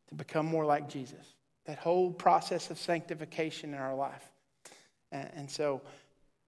to 0.09 0.14
become 0.14 0.47
more 0.47 0.64
like 0.64 0.88
Jesus. 0.88 1.35
That 1.66 1.76
whole 1.76 2.11
process 2.11 2.71
of 2.71 2.78
sanctification 2.78 3.75
in 3.75 3.81
our 3.81 3.95
life. 3.95 4.25
And, 5.11 5.50
so, 5.50 5.83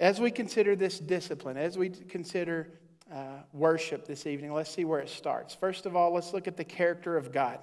as 0.01 0.23
we 0.23 0.31
consider 0.31 0.75
this 0.75 0.99
discipline, 0.99 1.59
as 1.59 1.77
we 1.77 1.91
consider 1.91 2.71
uh, 3.13 3.41
worship 3.53 4.07
this 4.07 4.27
evening, 4.27 4.55
let's 4.55 4.71
see 4.71 4.87
where 4.87 5.01
it 5.01 5.11
starts. 5.11 5.55
First 5.55 5.85
of 5.85 5.95
all, 5.95 6.15
let's 6.15 6.33
look 6.33 6.49
at 6.49 6.57
the 6.57 6.65
character 6.65 7.19
of 7.19 7.31
God. 7.31 7.59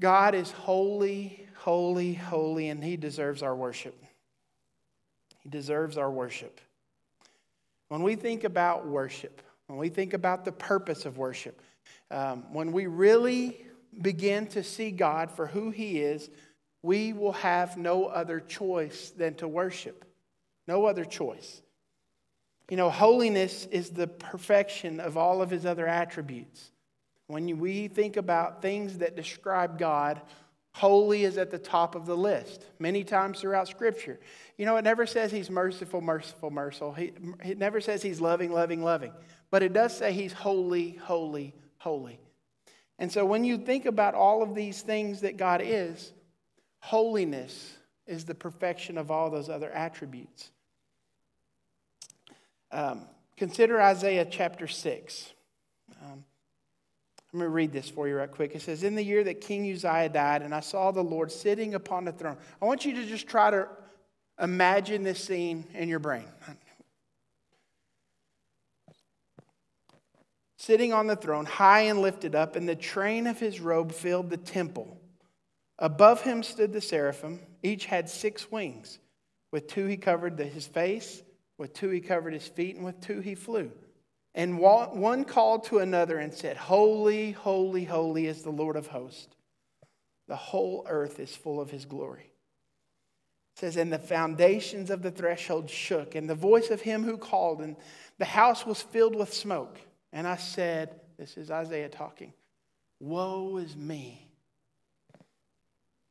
God 0.00 0.34
is 0.34 0.50
holy, 0.50 1.46
holy, 1.56 2.14
holy, 2.14 2.68
and 2.68 2.82
He 2.82 2.96
deserves 2.96 3.42
our 3.42 3.54
worship. 3.54 4.00
He 5.40 5.48
deserves 5.48 5.96
our 5.96 6.10
worship. 6.10 6.60
When 7.88 8.02
we 8.02 8.14
think 8.14 8.44
about 8.44 8.86
worship, 8.86 9.42
when 9.66 9.78
we 9.78 9.88
think 9.88 10.14
about 10.14 10.44
the 10.44 10.52
purpose 10.52 11.04
of 11.04 11.18
worship, 11.18 11.60
um, 12.10 12.52
when 12.52 12.72
we 12.72 12.86
really 12.86 13.64
begin 14.00 14.46
to 14.48 14.62
see 14.62 14.90
God 14.90 15.30
for 15.30 15.46
who 15.46 15.70
He 15.70 16.00
is, 16.00 16.30
we 16.82 17.12
will 17.12 17.32
have 17.32 17.76
no 17.76 18.06
other 18.06 18.40
choice 18.40 19.10
than 19.10 19.34
to 19.36 19.48
worship. 19.48 20.04
No 20.66 20.84
other 20.84 21.04
choice. 21.04 21.62
You 22.70 22.76
know, 22.76 22.90
holiness 22.90 23.66
is 23.66 23.90
the 23.90 24.06
perfection 24.06 25.00
of 25.00 25.16
all 25.16 25.40
of 25.42 25.50
His 25.50 25.64
other 25.64 25.86
attributes. 25.86 26.70
When 27.28 27.58
we 27.58 27.88
think 27.88 28.16
about 28.16 28.62
things 28.62 28.98
that 28.98 29.14
describe 29.14 29.78
God, 29.78 30.20
holy 30.74 31.24
is 31.24 31.38
at 31.38 31.50
the 31.50 31.58
top 31.58 31.94
of 31.94 32.06
the 32.06 32.16
list 32.16 32.64
many 32.78 33.04
times 33.04 33.40
throughout 33.40 33.68
Scripture. 33.68 34.18
You 34.56 34.64
know, 34.64 34.76
it 34.76 34.82
never 34.82 35.06
says 35.06 35.30
he's 35.30 35.50
merciful, 35.50 36.00
merciful, 36.00 36.50
merciful. 36.50 36.94
He, 36.94 37.12
it 37.44 37.58
never 37.58 37.80
says 37.80 38.02
he's 38.02 38.20
loving, 38.20 38.50
loving, 38.50 38.82
loving. 38.82 39.12
But 39.50 39.62
it 39.62 39.72
does 39.72 39.96
say 39.96 40.12
he's 40.12 40.32
holy, 40.32 40.92
holy, 41.02 41.54
holy. 41.76 42.18
And 42.98 43.12
so 43.12 43.24
when 43.24 43.44
you 43.44 43.58
think 43.58 43.84
about 43.84 44.14
all 44.14 44.42
of 44.42 44.54
these 44.54 44.80
things 44.80 45.20
that 45.20 45.36
God 45.36 45.60
is, 45.62 46.12
holiness 46.80 47.76
is 48.06 48.24
the 48.24 48.34
perfection 48.34 48.96
of 48.96 49.10
all 49.10 49.30
those 49.30 49.50
other 49.50 49.70
attributes. 49.70 50.50
Um, 52.72 53.02
consider 53.36 53.80
Isaiah 53.80 54.26
chapter 54.28 54.66
6. 54.66 55.32
Um, 56.02 56.24
let 57.32 57.40
me 57.40 57.46
read 57.46 57.72
this 57.72 57.90
for 57.90 58.08
you 58.08 58.16
right 58.16 58.30
quick. 58.30 58.54
It 58.54 58.62
says, 58.62 58.82
In 58.82 58.94
the 58.94 59.04
year 59.04 59.22
that 59.24 59.42
King 59.42 59.70
Uzziah 59.70 60.08
died, 60.08 60.42
and 60.42 60.54
I 60.54 60.60
saw 60.60 60.90
the 60.90 61.02
Lord 61.02 61.30
sitting 61.30 61.74
upon 61.74 62.04
the 62.04 62.12
throne. 62.12 62.38
I 62.60 62.64
want 62.64 62.86
you 62.86 62.94
to 62.94 63.04
just 63.04 63.26
try 63.26 63.50
to 63.50 63.68
imagine 64.40 65.02
this 65.02 65.22
scene 65.22 65.66
in 65.74 65.88
your 65.88 65.98
brain. 65.98 66.24
Sitting 70.56 70.92
on 70.92 71.06
the 71.06 71.16
throne, 71.16 71.44
high 71.44 71.82
and 71.82 72.00
lifted 72.00 72.34
up, 72.34 72.56
and 72.56 72.68
the 72.68 72.74
train 72.74 73.26
of 73.26 73.38
his 73.38 73.60
robe 73.60 73.92
filled 73.92 74.30
the 74.30 74.36
temple. 74.36 74.98
Above 75.78 76.22
him 76.22 76.42
stood 76.42 76.72
the 76.72 76.80
seraphim. 76.80 77.40
Each 77.62 77.84
had 77.84 78.08
six 78.08 78.50
wings. 78.50 78.98
With 79.50 79.68
two 79.68 79.86
he 79.86 79.96
covered 79.96 80.38
his 80.38 80.66
face, 80.66 81.22
with 81.58 81.74
two 81.74 81.90
he 81.90 82.00
covered 82.00 82.32
his 82.32 82.48
feet, 82.48 82.76
and 82.76 82.84
with 82.84 83.00
two 83.00 83.20
he 83.20 83.34
flew. 83.34 83.70
And 84.34 84.58
one 84.58 85.24
called 85.24 85.64
to 85.64 85.78
another 85.78 86.18
and 86.18 86.32
said, 86.32 86.56
Holy, 86.56 87.32
holy, 87.32 87.84
holy 87.84 88.26
is 88.26 88.42
the 88.42 88.50
Lord 88.50 88.76
of 88.76 88.86
hosts. 88.86 89.34
The 90.28 90.36
whole 90.36 90.86
earth 90.88 91.18
is 91.18 91.34
full 91.34 91.60
of 91.60 91.70
his 91.70 91.86
glory. 91.86 92.30
It 93.56 93.60
says, 93.60 93.76
And 93.76 93.92
the 93.92 93.98
foundations 93.98 94.90
of 94.90 95.02
the 95.02 95.10
threshold 95.10 95.70
shook, 95.70 96.14
and 96.14 96.28
the 96.28 96.34
voice 96.34 96.70
of 96.70 96.82
him 96.82 97.02
who 97.02 97.16
called, 97.16 97.60
and 97.60 97.76
the 98.18 98.26
house 98.26 98.66
was 98.66 98.82
filled 98.82 99.16
with 99.16 99.32
smoke. 99.32 99.78
And 100.12 100.26
I 100.26 100.36
said, 100.36 101.00
This 101.18 101.36
is 101.36 101.50
Isaiah 101.50 101.88
talking, 101.88 102.32
Woe 103.00 103.56
is 103.56 103.74
me. 103.74 104.28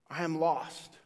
I 0.09 0.23
am 0.23 0.39
lost. 0.39 0.97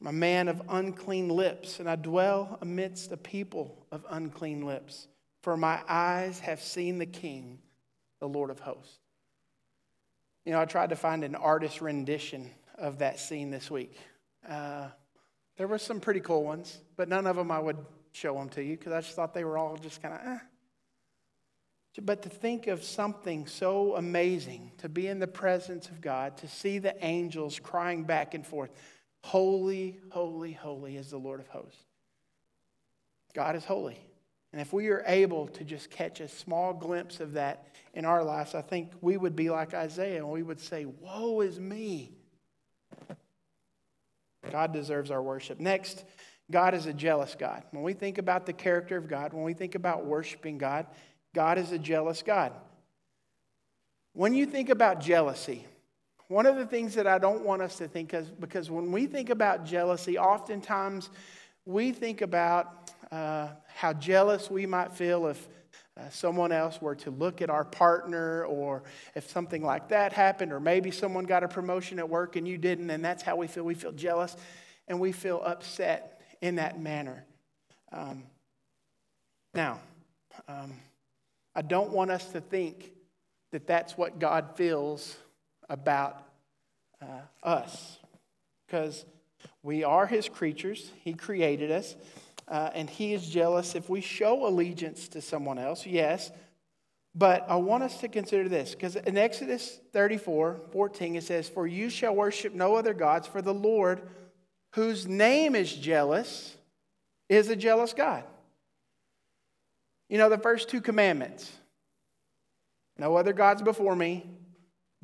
I'm 0.00 0.06
a 0.08 0.12
man 0.12 0.48
of 0.48 0.62
unclean 0.68 1.28
lips, 1.28 1.80
and 1.80 1.88
I 1.88 1.96
dwell 1.96 2.58
amidst 2.60 3.10
a 3.12 3.16
people 3.16 3.86
of 3.90 4.04
unclean 4.10 4.66
lips. 4.66 5.08
For 5.44 5.58
my 5.58 5.78
eyes 5.86 6.40
have 6.40 6.62
seen 6.62 6.96
the 6.96 7.04
King, 7.04 7.58
the 8.18 8.26
Lord 8.26 8.48
of 8.48 8.60
hosts. 8.60 8.96
You 10.46 10.52
know, 10.52 10.60
I 10.62 10.64
tried 10.64 10.88
to 10.88 10.96
find 10.96 11.22
an 11.22 11.34
artist 11.34 11.82
rendition 11.82 12.50
of 12.78 13.00
that 13.00 13.20
scene 13.20 13.50
this 13.50 13.70
week. 13.70 13.94
Uh, 14.48 14.88
there 15.58 15.68
were 15.68 15.76
some 15.76 16.00
pretty 16.00 16.20
cool 16.20 16.44
ones, 16.44 16.78
but 16.96 17.10
none 17.10 17.26
of 17.26 17.36
them 17.36 17.50
I 17.50 17.58
would 17.58 17.76
show 18.12 18.32
them 18.32 18.48
to 18.50 18.64
you 18.64 18.78
because 18.78 18.94
I 18.94 19.02
just 19.02 19.14
thought 19.14 19.34
they 19.34 19.44
were 19.44 19.58
all 19.58 19.76
just 19.76 20.00
kind 20.00 20.14
of 20.14 20.20
eh. 20.24 20.38
But 22.00 22.22
to 22.22 22.30
think 22.30 22.66
of 22.66 22.82
something 22.82 23.46
so 23.46 23.96
amazing, 23.96 24.72
to 24.78 24.88
be 24.88 25.08
in 25.08 25.18
the 25.18 25.26
presence 25.26 25.90
of 25.90 26.00
God, 26.00 26.38
to 26.38 26.48
see 26.48 26.78
the 26.78 26.96
angels 27.04 27.60
crying 27.62 28.04
back 28.04 28.32
and 28.32 28.46
forth, 28.46 28.70
Holy, 29.22 30.00
holy, 30.08 30.52
holy 30.52 30.96
is 30.96 31.10
the 31.10 31.18
Lord 31.18 31.40
of 31.40 31.48
hosts. 31.48 31.84
God 33.34 33.56
is 33.56 33.64
holy. 33.66 33.98
And 34.54 34.60
if 34.60 34.72
we 34.72 34.86
are 34.90 35.02
able 35.08 35.48
to 35.48 35.64
just 35.64 35.90
catch 35.90 36.20
a 36.20 36.28
small 36.28 36.72
glimpse 36.72 37.18
of 37.18 37.32
that 37.32 37.66
in 37.92 38.04
our 38.04 38.22
lives, 38.22 38.54
I 38.54 38.62
think 38.62 38.92
we 39.00 39.16
would 39.16 39.34
be 39.34 39.50
like 39.50 39.74
Isaiah 39.74 40.18
and 40.18 40.30
we 40.30 40.44
would 40.44 40.60
say, 40.60 40.84
Woe 40.84 41.40
is 41.40 41.58
me. 41.58 42.12
God 44.52 44.72
deserves 44.72 45.10
our 45.10 45.20
worship. 45.20 45.58
Next, 45.58 46.04
God 46.52 46.72
is 46.72 46.86
a 46.86 46.92
jealous 46.92 47.34
God. 47.36 47.64
When 47.72 47.82
we 47.82 47.94
think 47.94 48.18
about 48.18 48.46
the 48.46 48.52
character 48.52 48.96
of 48.96 49.08
God, 49.08 49.32
when 49.32 49.42
we 49.42 49.54
think 49.54 49.74
about 49.74 50.06
worshiping 50.06 50.56
God, 50.56 50.86
God 51.34 51.58
is 51.58 51.72
a 51.72 51.78
jealous 51.78 52.22
God. 52.22 52.52
When 54.12 54.34
you 54.34 54.46
think 54.46 54.68
about 54.68 55.00
jealousy, 55.00 55.66
one 56.28 56.46
of 56.46 56.54
the 56.54 56.66
things 56.66 56.94
that 56.94 57.08
I 57.08 57.18
don't 57.18 57.42
want 57.42 57.60
us 57.60 57.78
to 57.78 57.88
think 57.88 58.12
of, 58.12 58.40
because 58.40 58.70
when 58.70 58.92
we 58.92 59.06
think 59.06 59.30
about 59.30 59.64
jealousy, 59.64 60.16
oftentimes 60.16 61.10
we 61.66 61.90
think 61.90 62.20
about 62.20 62.92
uh, 63.14 63.48
how 63.76 63.92
jealous 63.92 64.50
we 64.50 64.66
might 64.66 64.92
feel 64.92 65.28
if 65.28 65.48
uh, 65.96 66.08
someone 66.10 66.50
else 66.50 66.82
were 66.82 66.96
to 66.96 67.12
look 67.12 67.40
at 67.40 67.48
our 67.48 67.64
partner, 67.64 68.44
or 68.44 68.82
if 69.14 69.30
something 69.30 69.62
like 69.62 69.88
that 69.88 70.12
happened, 70.12 70.52
or 70.52 70.58
maybe 70.58 70.90
someone 70.90 71.24
got 71.24 71.44
a 71.44 71.48
promotion 71.48 72.00
at 72.00 72.08
work 72.08 72.34
and 72.34 72.48
you 72.48 72.58
didn't, 72.58 72.90
and 72.90 73.04
that's 73.04 73.22
how 73.22 73.36
we 73.36 73.46
feel. 73.46 73.62
We 73.62 73.74
feel 73.74 73.92
jealous 73.92 74.36
and 74.88 74.98
we 74.98 75.12
feel 75.12 75.40
upset 75.44 76.22
in 76.40 76.56
that 76.56 76.80
manner. 76.80 77.24
Um, 77.92 78.24
now, 79.54 79.78
um, 80.48 80.72
I 81.54 81.62
don't 81.62 81.92
want 81.92 82.10
us 82.10 82.24
to 82.32 82.40
think 82.40 82.90
that 83.52 83.68
that's 83.68 83.96
what 83.96 84.18
God 84.18 84.56
feels 84.56 85.16
about 85.68 86.20
uh, 87.00 87.20
us 87.44 88.00
because 88.66 89.06
we 89.62 89.84
are 89.84 90.06
His 90.06 90.28
creatures, 90.28 90.90
He 91.04 91.14
created 91.14 91.70
us, 91.70 91.94
uh, 92.48 92.70
and 92.74 92.88
He 92.88 93.14
is 93.14 93.28
jealous 93.28 93.74
if 93.74 93.88
we 93.88 94.00
show 94.00 94.46
allegiance 94.46 95.08
to 95.08 95.20
someone 95.20 95.58
else, 95.58 95.86
yes. 95.86 96.30
But 97.14 97.46
I 97.48 97.56
want 97.56 97.84
us 97.84 98.00
to 98.00 98.08
consider 98.08 98.48
this 98.48 98.74
because 98.74 98.96
in 98.96 99.16
Exodus 99.16 99.78
34 99.92 100.60
14, 100.72 101.16
it 101.16 101.22
says, 101.22 101.48
For 101.48 101.66
you 101.66 101.88
shall 101.88 102.14
worship 102.14 102.52
no 102.52 102.74
other 102.74 102.94
gods, 102.94 103.28
for 103.28 103.40
the 103.40 103.54
Lord, 103.54 104.02
whose 104.72 105.06
name 105.06 105.54
is 105.54 105.72
jealous, 105.72 106.56
is 107.28 107.48
a 107.48 107.56
jealous 107.56 107.92
God. 107.92 108.24
You 110.08 110.18
know, 110.18 110.28
the 110.28 110.38
first 110.38 110.68
two 110.68 110.80
commandments 110.80 111.50
no 112.96 113.16
other 113.16 113.32
gods 113.32 113.60
before 113.60 113.96
me, 113.96 114.24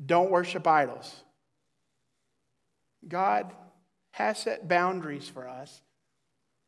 don't 0.03 0.31
worship 0.31 0.65
idols. 0.65 1.13
God 3.07 3.51
has 4.11 4.39
set 4.39 4.67
boundaries 4.67 5.27
for 5.27 5.47
us, 5.47 5.81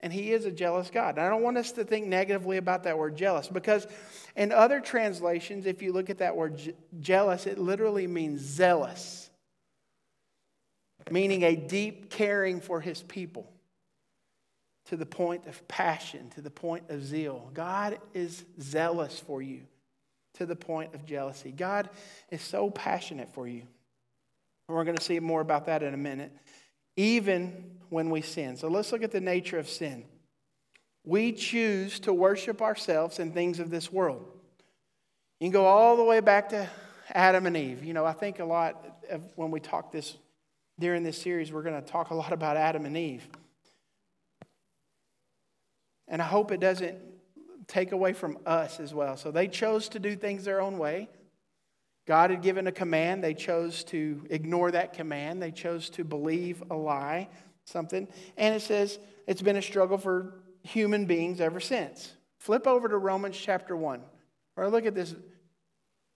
and 0.03 0.11
He 0.11 0.33
is 0.33 0.45
a 0.45 0.51
jealous 0.51 0.91
God. 0.91 1.17
And 1.17 1.25
I 1.25 1.29
don't 1.29 1.41
want 1.41 1.57
us 1.57 1.71
to 1.71 1.85
think 1.85 2.05
negatively 2.05 2.57
about 2.57 2.83
that 2.83 2.97
word 2.97 3.15
jealous 3.15 3.47
because 3.47 3.87
in 4.35 4.51
other 4.51 4.81
translations, 4.81 5.65
if 5.65 5.81
you 5.81 5.93
look 5.93 6.09
at 6.09 6.17
that 6.19 6.35
word 6.35 6.75
jealous, 6.99 7.47
it 7.47 7.57
literally 7.57 8.05
means 8.05 8.41
zealous, 8.41 9.29
meaning 11.09 11.43
a 11.43 11.55
deep 11.55 12.11
caring 12.11 12.59
for 12.59 12.81
His 12.81 13.01
people 13.01 13.49
to 14.89 14.97
the 14.97 15.05
point 15.05 15.47
of 15.47 15.65
passion, 15.69 16.29
to 16.31 16.41
the 16.41 16.51
point 16.51 16.89
of 16.89 17.01
zeal. 17.01 17.49
God 17.53 17.97
is 18.13 18.43
zealous 18.59 19.19
for 19.19 19.41
you 19.41 19.61
to 20.33 20.45
the 20.45 20.55
point 20.55 20.93
of 20.93 21.05
jealousy. 21.05 21.51
God 21.51 21.89
is 22.29 22.41
so 22.41 22.69
passionate 22.69 23.33
for 23.33 23.47
you. 23.47 23.61
And 24.67 24.75
we're 24.75 24.83
going 24.83 24.97
to 24.97 25.03
see 25.03 25.19
more 25.21 25.41
about 25.41 25.67
that 25.67 25.81
in 25.81 25.93
a 25.93 25.97
minute, 25.97 26.33
even 26.95 27.71
when 27.89 28.09
we 28.09 28.21
sin. 28.21 28.57
So 28.57 28.67
let's 28.67 28.91
look 28.91 29.03
at 29.03 29.11
the 29.11 29.21
nature 29.21 29.59
of 29.59 29.69
sin. 29.69 30.05
We 31.05 31.31
choose 31.31 31.99
to 32.01 32.13
worship 32.13 32.61
ourselves 32.61 33.19
and 33.19 33.33
things 33.33 33.59
of 33.59 33.69
this 33.69 33.91
world. 33.91 34.25
You 35.39 35.47
can 35.47 35.51
go 35.51 35.65
all 35.65 35.97
the 35.97 36.03
way 36.03 36.21
back 36.21 36.49
to 36.49 36.69
Adam 37.11 37.45
and 37.45 37.57
Eve. 37.57 37.83
You 37.83 37.93
know, 37.93 38.05
I 38.05 38.13
think 38.13 38.39
a 38.39 38.45
lot 38.45 39.01
of 39.09 39.21
when 39.35 39.51
we 39.51 39.59
talk 39.59 39.91
this 39.91 40.17
during 40.79 41.03
this 41.03 41.21
series, 41.21 41.51
we're 41.51 41.63
going 41.63 41.81
to 41.81 41.87
talk 41.87 42.09
a 42.09 42.15
lot 42.15 42.31
about 42.31 42.57
Adam 42.57 42.85
and 42.85 42.97
Eve. 42.97 43.27
And 46.07 46.21
I 46.21 46.25
hope 46.25 46.51
it 46.51 46.59
doesn't 46.59 46.97
take 47.67 47.91
away 47.91 48.13
from 48.13 48.37
us 48.45 48.79
as 48.79 48.93
well. 48.93 49.17
So 49.17 49.31
they 49.31 49.47
chose 49.47 49.89
to 49.89 49.99
do 49.99 50.15
things 50.15 50.45
their 50.45 50.61
own 50.61 50.77
way. 50.77 51.09
God 52.05 52.31
had 52.31 52.41
given 52.41 52.67
a 52.67 52.71
command. 52.71 53.23
They 53.23 53.33
chose 53.33 53.83
to 53.85 54.25
ignore 54.29 54.71
that 54.71 54.93
command. 54.93 55.41
They 55.41 55.51
chose 55.51 55.89
to 55.91 56.03
believe 56.03 56.63
a 56.69 56.75
lie, 56.75 57.29
something. 57.65 58.07
And 58.37 58.55
it 58.55 58.61
says 58.61 58.99
it's 59.25 59.41
been 59.41 59.55
a 59.55 59.61
struggle 59.61 59.97
for 59.97 60.35
human 60.63 61.05
beings 61.05 61.39
ever 61.39 61.59
since. 61.59 62.13
Flip 62.39 62.67
over 62.67 62.89
to 62.89 62.97
Romans 62.97 63.37
chapter 63.37 63.77
1, 63.77 64.01
or 64.57 64.69
look 64.69 64.85
at 64.85 64.95
this, 64.95 65.15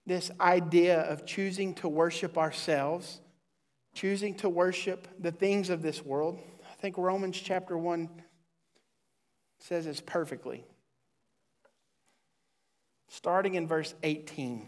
this 0.06 0.30
idea 0.42 1.00
of 1.02 1.26
choosing 1.26 1.74
to 1.76 1.88
worship 1.88 2.38
ourselves, 2.38 3.22
choosing 3.94 4.36
to 4.36 4.50
worship 4.50 5.08
the 5.20 5.32
things 5.32 5.70
of 5.70 5.82
this 5.82 6.04
world. 6.04 6.38
I 6.70 6.76
think 6.82 6.98
Romans 6.98 7.40
chapter 7.40 7.78
1 7.78 8.10
says 9.60 9.86
this 9.86 10.02
perfectly. 10.02 10.66
Starting 13.08 13.56
in 13.56 13.68
verse 13.68 13.96
18. 14.04 14.68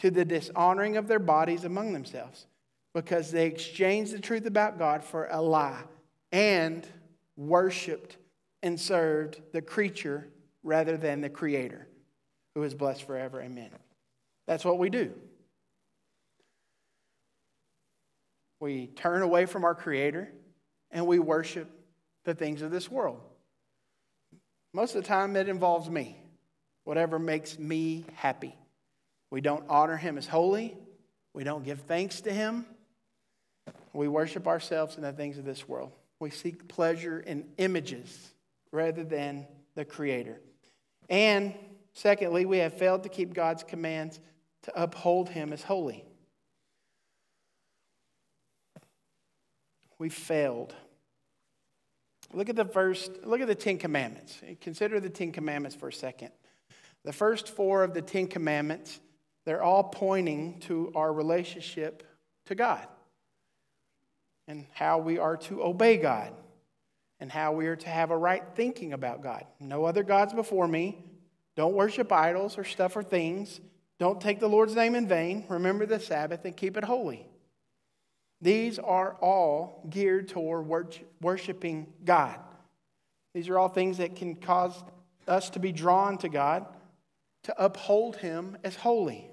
to 0.00 0.10
the 0.10 0.24
dishonoring 0.24 0.96
of 0.96 1.08
their 1.08 1.18
bodies 1.18 1.64
among 1.64 1.92
themselves 1.92 2.46
because 2.94 3.30
they 3.30 3.46
exchanged 3.46 4.12
the 4.12 4.18
truth 4.18 4.46
about 4.46 4.78
God 4.78 5.04
for 5.04 5.28
a 5.30 5.40
lie 5.40 5.82
and 6.32 6.86
worshiped 7.36 8.16
and 8.62 8.78
served 8.78 9.40
the 9.52 9.62
creature 9.62 10.28
rather 10.62 10.96
than 10.96 11.20
the 11.20 11.30
creator, 11.30 11.86
who 12.54 12.62
is 12.62 12.74
blessed 12.74 13.04
forever. 13.04 13.40
Amen. 13.40 13.70
That's 14.46 14.64
what 14.64 14.78
we 14.78 14.90
do. 14.90 15.12
We 18.58 18.88
turn 18.88 19.22
away 19.22 19.46
from 19.46 19.64
our 19.64 19.74
creator 19.74 20.30
and 20.90 21.06
we 21.06 21.18
worship 21.18 21.70
the 22.24 22.34
things 22.34 22.62
of 22.62 22.70
this 22.70 22.90
world. 22.90 23.20
Most 24.72 24.94
of 24.94 25.02
the 25.02 25.08
time, 25.08 25.34
it 25.36 25.48
involves 25.48 25.88
me, 25.88 26.16
whatever 26.84 27.18
makes 27.18 27.58
me 27.58 28.04
happy. 28.14 28.54
We 29.30 29.40
don't 29.40 29.64
honor 29.68 29.96
him 29.96 30.18
as 30.18 30.26
holy, 30.26 30.76
we 31.32 31.44
don't 31.44 31.64
give 31.64 31.80
thanks 31.82 32.20
to 32.22 32.32
him. 32.32 32.66
We 33.92 34.08
worship 34.08 34.46
ourselves 34.46 34.96
and 34.96 35.04
the 35.04 35.12
things 35.12 35.38
of 35.38 35.44
this 35.44 35.68
world. 35.68 35.92
We 36.20 36.30
seek 36.30 36.68
pleasure 36.68 37.20
in 37.20 37.44
images 37.56 38.32
rather 38.72 39.04
than 39.04 39.46
the 39.74 39.84
Creator. 39.84 40.40
And 41.08 41.54
secondly, 41.92 42.44
we 42.44 42.58
have 42.58 42.74
failed 42.74 43.02
to 43.02 43.08
keep 43.08 43.34
God's 43.34 43.64
commands 43.64 44.20
to 44.62 44.82
uphold 44.82 45.28
Him 45.28 45.52
as 45.52 45.62
holy. 45.62 46.04
We 49.98 50.08
failed. 50.08 50.74
Look 52.32 52.48
at 52.48 52.56
the 52.56 52.64
first, 52.64 53.24
look 53.24 53.40
at 53.40 53.48
the 53.48 53.54
Ten 53.54 53.78
Commandments. 53.78 54.40
Consider 54.60 55.00
the 55.00 55.10
Ten 55.10 55.32
Commandments 55.32 55.76
for 55.76 55.88
a 55.88 55.92
second. 55.92 56.30
The 57.04 57.12
first 57.12 57.48
four 57.48 57.82
of 57.82 57.92
the 57.92 58.02
Ten 58.02 58.28
Commandments, 58.28 59.00
they're 59.50 59.64
all 59.64 59.82
pointing 59.82 60.60
to 60.60 60.92
our 60.94 61.12
relationship 61.12 62.04
to 62.46 62.54
God 62.54 62.86
and 64.46 64.64
how 64.70 64.98
we 64.98 65.18
are 65.18 65.36
to 65.38 65.64
obey 65.64 65.96
God 65.96 66.32
and 67.18 67.32
how 67.32 67.50
we 67.50 67.66
are 67.66 67.74
to 67.74 67.88
have 67.88 68.12
a 68.12 68.16
right 68.16 68.44
thinking 68.54 68.92
about 68.92 69.24
God. 69.24 69.44
No 69.58 69.86
other 69.86 70.04
gods 70.04 70.32
before 70.32 70.68
me. 70.68 71.04
Don't 71.56 71.74
worship 71.74 72.12
idols 72.12 72.58
or 72.58 72.62
stuff 72.62 72.94
or 72.94 73.02
things. 73.02 73.60
Don't 73.98 74.20
take 74.20 74.38
the 74.38 74.48
Lord's 74.48 74.76
name 74.76 74.94
in 74.94 75.08
vain. 75.08 75.44
Remember 75.48 75.84
the 75.84 75.98
Sabbath 75.98 76.44
and 76.44 76.56
keep 76.56 76.76
it 76.76 76.84
holy. 76.84 77.26
These 78.40 78.78
are 78.78 79.14
all 79.14 79.84
geared 79.90 80.28
toward 80.28 80.68
worshiping 81.20 81.92
God. 82.04 82.38
These 83.34 83.48
are 83.48 83.58
all 83.58 83.68
things 83.68 83.98
that 83.98 84.14
can 84.14 84.36
cause 84.36 84.80
us 85.26 85.50
to 85.50 85.58
be 85.58 85.72
drawn 85.72 86.18
to 86.18 86.28
God, 86.28 86.66
to 87.42 87.60
uphold 87.60 88.14
Him 88.14 88.56
as 88.62 88.76
holy. 88.76 89.29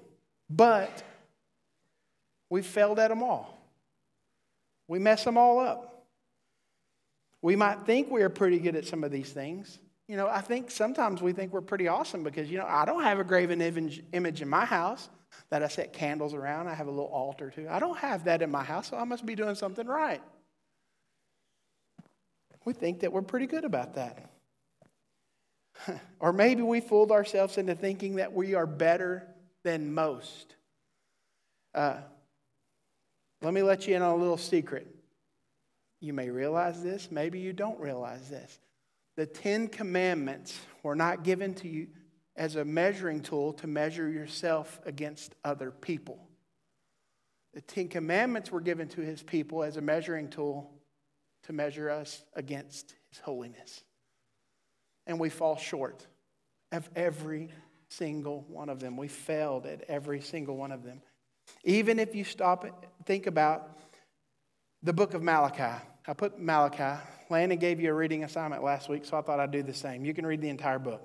But 0.50 1.02
we 2.50 2.62
failed 2.62 2.98
at 2.98 3.08
them 3.08 3.22
all. 3.22 3.58
We 4.86 4.98
mess 4.98 5.24
them 5.24 5.36
all 5.36 5.60
up. 5.60 6.06
We 7.42 7.56
might 7.56 7.82
think 7.82 8.10
we 8.10 8.22
are 8.22 8.30
pretty 8.30 8.58
good 8.58 8.74
at 8.74 8.86
some 8.86 9.04
of 9.04 9.10
these 9.10 9.30
things. 9.30 9.78
You 10.08 10.16
know, 10.16 10.26
I 10.26 10.40
think 10.40 10.70
sometimes 10.70 11.20
we 11.20 11.32
think 11.32 11.52
we're 11.52 11.60
pretty 11.60 11.86
awesome 11.86 12.24
because, 12.24 12.50
you 12.50 12.58
know, 12.58 12.66
I 12.66 12.86
don't 12.86 13.02
have 13.02 13.18
a 13.18 13.24
graven 13.24 13.60
image 13.60 14.42
in 14.42 14.48
my 14.48 14.64
house 14.64 15.10
that 15.50 15.62
I 15.62 15.68
set 15.68 15.92
candles 15.92 16.32
around. 16.32 16.66
I 16.66 16.74
have 16.74 16.86
a 16.86 16.90
little 16.90 17.10
altar 17.12 17.50
too. 17.50 17.66
I 17.68 17.78
don't 17.78 17.98
have 17.98 18.24
that 18.24 18.40
in 18.40 18.50
my 18.50 18.64
house, 18.64 18.88
so 18.88 18.96
I 18.96 19.04
must 19.04 19.26
be 19.26 19.34
doing 19.34 19.54
something 19.54 19.86
right. 19.86 20.22
We 22.64 22.72
think 22.72 23.00
that 23.00 23.12
we're 23.12 23.22
pretty 23.22 23.46
good 23.46 23.64
about 23.64 23.94
that. 23.94 24.30
or 26.20 26.32
maybe 26.32 26.62
we 26.62 26.80
fooled 26.80 27.12
ourselves 27.12 27.58
into 27.58 27.74
thinking 27.74 28.16
that 28.16 28.32
we 28.32 28.54
are 28.54 28.66
better 28.66 29.27
than 29.64 29.92
most. 29.92 30.54
Uh, 31.74 31.98
let 33.42 33.54
me 33.54 33.62
let 33.62 33.86
you 33.86 33.94
in 33.94 34.02
on 34.02 34.12
a 34.12 34.16
little 34.16 34.36
secret. 34.36 34.86
You 36.00 36.12
may 36.12 36.30
realize 36.30 36.82
this, 36.82 37.10
maybe 37.10 37.40
you 37.40 37.52
don't 37.52 37.78
realize 37.78 38.28
this. 38.28 38.58
The 39.16 39.26
Ten 39.26 39.68
Commandments 39.68 40.58
were 40.82 40.94
not 40.94 41.24
given 41.24 41.54
to 41.54 41.68
you 41.68 41.88
as 42.36 42.54
a 42.54 42.64
measuring 42.64 43.20
tool 43.20 43.52
to 43.54 43.66
measure 43.66 44.08
yourself 44.08 44.80
against 44.86 45.34
other 45.44 45.72
people. 45.72 46.24
The 47.52 47.60
Ten 47.60 47.88
Commandments 47.88 48.52
were 48.52 48.60
given 48.60 48.88
to 48.90 49.00
his 49.00 49.22
people 49.22 49.64
as 49.64 49.76
a 49.76 49.80
measuring 49.80 50.28
tool 50.28 50.70
to 51.44 51.52
measure 51.52 51.90
us 51.90 52.22
against 52.34 52.94
his 53.10 53.18
holiness. 53.18 53.82
And 55.06 55.18
we 55.18 55.30
fall 55.30 55.56
short 55.56 56.06
of 56.70 56.88
every 56.94 57.50
single 57.88 58.44
one 58.48 58.68
of 58.68 58.80
them. 58.80 58.96
We 58.96 59.08
failed 59.08 59.66
at 59.66 59.82
every 59.88 60.20
single 60.20 60.56
one 60.56 60.72
of 60.72 60.84
them. 60.84 61.00
Even 61.64 61.98
if 61.98 62.14
you 62.14 62.24
stop 62.24 62.64
and 62.64 62.72
think 63.04 63.26
about 63.26 63.78
the 64.82 64.92
book 64.92 65.14
of 65.14 65.22
Malachi, 65.22 65.82
I 66.06 66.12
put 66.14 66.38
Malachi. 66.38 67.00
Landon 67.30 67.58
gave 67.58 67.80
you 67.80 67.90
a 67.90 67.94
reading 67.94 68.24
assignment 68.24 68.62
last 68.62 68.88
week, 68.88 69.04
so 69.04 69.18
I 69.18 69.22
thought 69.22 69.40
I'd 69.40 69.50
do 69.50 69.62
the 69.62 69.74
same. 69.74 70.04
You 70.04 70.14
can 70.14 70.26
read 70.26 70.40
the 70.40 70.48
entire 70.48 70.78
book. 70.78 71.02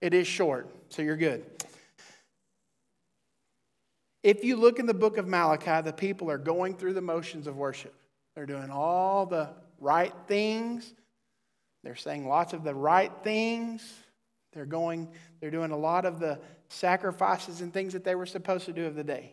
It 0.00 0.14
is 0.14 0.26
short, 0.26 0.68
so 0.88 1.02
you're 1.02 1.16
good. 1.16 1.44
If 4.22 4.44
you 4.44 4.56
look 4.56 4.78
in 4.78 4.86
the 4.86 4.94
book 4.94 5.16
of 5.16 5.26
Malachi, 5.26 5.82
the 5.82 5.92
people 5.92 6.30
are 6.30 6.38
going 6.38 6.74
through 6.76 6.94
the 6.94 7.00
motions 7.00 7.46
of 7.46 7.56
worship. 7.56 7.94
They're 8.34 8.46
doing 8.46 8.70
all 8.70 9.26
the 9.26 9.50
right 9.78 10.12
things. 10.26 10.92
They're 11.82 11.96
saying 11.96 12.28
lots 12.28 12.52
of 12.52 12.62
the 12.62 12.74
right 12.74 13.12
things. 13.22 13.82
They're 14.52 14.66
going, 14.66 15.08
they're 15.40 15.50
doing 15.50 15.70
a 15.70 15.76
lot 15.76 16.04
of 16.04 16.18
the 16.18 16.38
sacrifices 16.68 17.60
and 17.60 17.72
things 17.72 17.92
that 17.92 18.04
they 18.04 18.14
were 18.14 18.26
supposed 18.26 18.66
to 18.66 18.72
do 18.72 18.86
of 18.86 18.94
the 18.94 19.04
day 19.04 19.32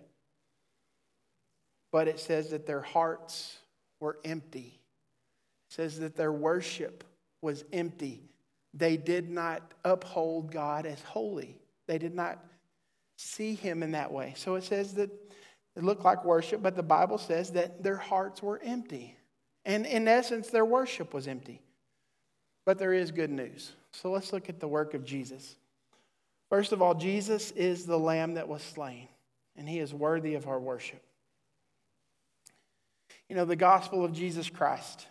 but 1.92 2.08
it 2.08 2.20
says 2.20 2.50
that 2.50 2.66
their 2.66 2.82
hearts 2.82 3.58
were 4.00 4.20
empty. 4.24 4.80
It 5.70 5.74
says 5.74 6.00
that 6.00 6.16
their 6.16 6.32
worship 6.32 7.04
was 7.42 7.64
empty. 7.74 8.30
They 8.74 8.98
did 8.98 9.30
not 9.30 9.74
uphold 9.84 10.52
God 10.52 10.86
as 10.86 11.02
holy. 11.02 11.58
They 11.88 11.98
did 11.98 12.14
not 12.14 12.44
see 13.18 13.56
him 13.56 13.84
in 13.84 13.92
that 13.92 14.12
way. 14.12 14.34
So 14.38 14.56
it 14.56 14.64
says 14.64 14.94
that 14.96 15.10
it 15.76 15.84
looked 15.84 16.04
like 16.04 16.26
worship, 16.26 16.62
but 16.62 16.76
the 16.76 16.84
Bible 16.84 17.18
says 17.18 17.52
that 17.52 17.84
their 17.84 17.98
hearts 17.98 18.42
were 18.42 18.60
empty. 18.64 19.16
And 19.66 19.86
in 19.86 20.08
essence, 20.08 20.50
their 20.50 20.66
worship 20.66 21.14
was 21.14 21.28
empty. 21.28 21.62
But 22.68 22.80
there 22.80 22.92
is 22.92 23.12
good 23.12 23.32
news. 23.32 23.72
So 23.94 24.12
let's 24.12 24.34
look 24.34 24.50
at 24.50 24.60
the 24.60 24.68
work 24.68 24.94
of 24.94 25.06
Jesus. 25.06 25.56
First 26.50 26.74
of 26.74 26.82
all, 26.82 26.96
Jesus 26.96 27.52
is 27.52 27.86
the 27.86 27.98
lamb 27.98 28.34
that 28.34 28.50
was 28.50 28.62
slain, 28.62 29.08
and 29.56 29.70
he 29.70 29.80
is 29.80 29.94
worthy 29.94 30.36
of 30.36 30.50
our 30.50 30.60
worship. 30.60 31.02
You 33.30 33.38
know, 33.38 33.46
the 33.46 33.56
gospel 33.56 34.04
of 34.04 34.12
Jesus 34.12 34.50
Christ 34.50 35.08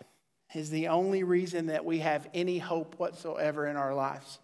is 0.53 0.69
the 0.69 0.89
only 0.89 1.23
reason 1.23 1.65
that 1.65 1.83
we 1.83 1.97
have 1.97 2.29
any 2.31 2.59
hope 2.59 2.93
whatsoever 2.99 3.65
in 3.65 3.75
our 3.75 3.95
lives. 3.95 4.37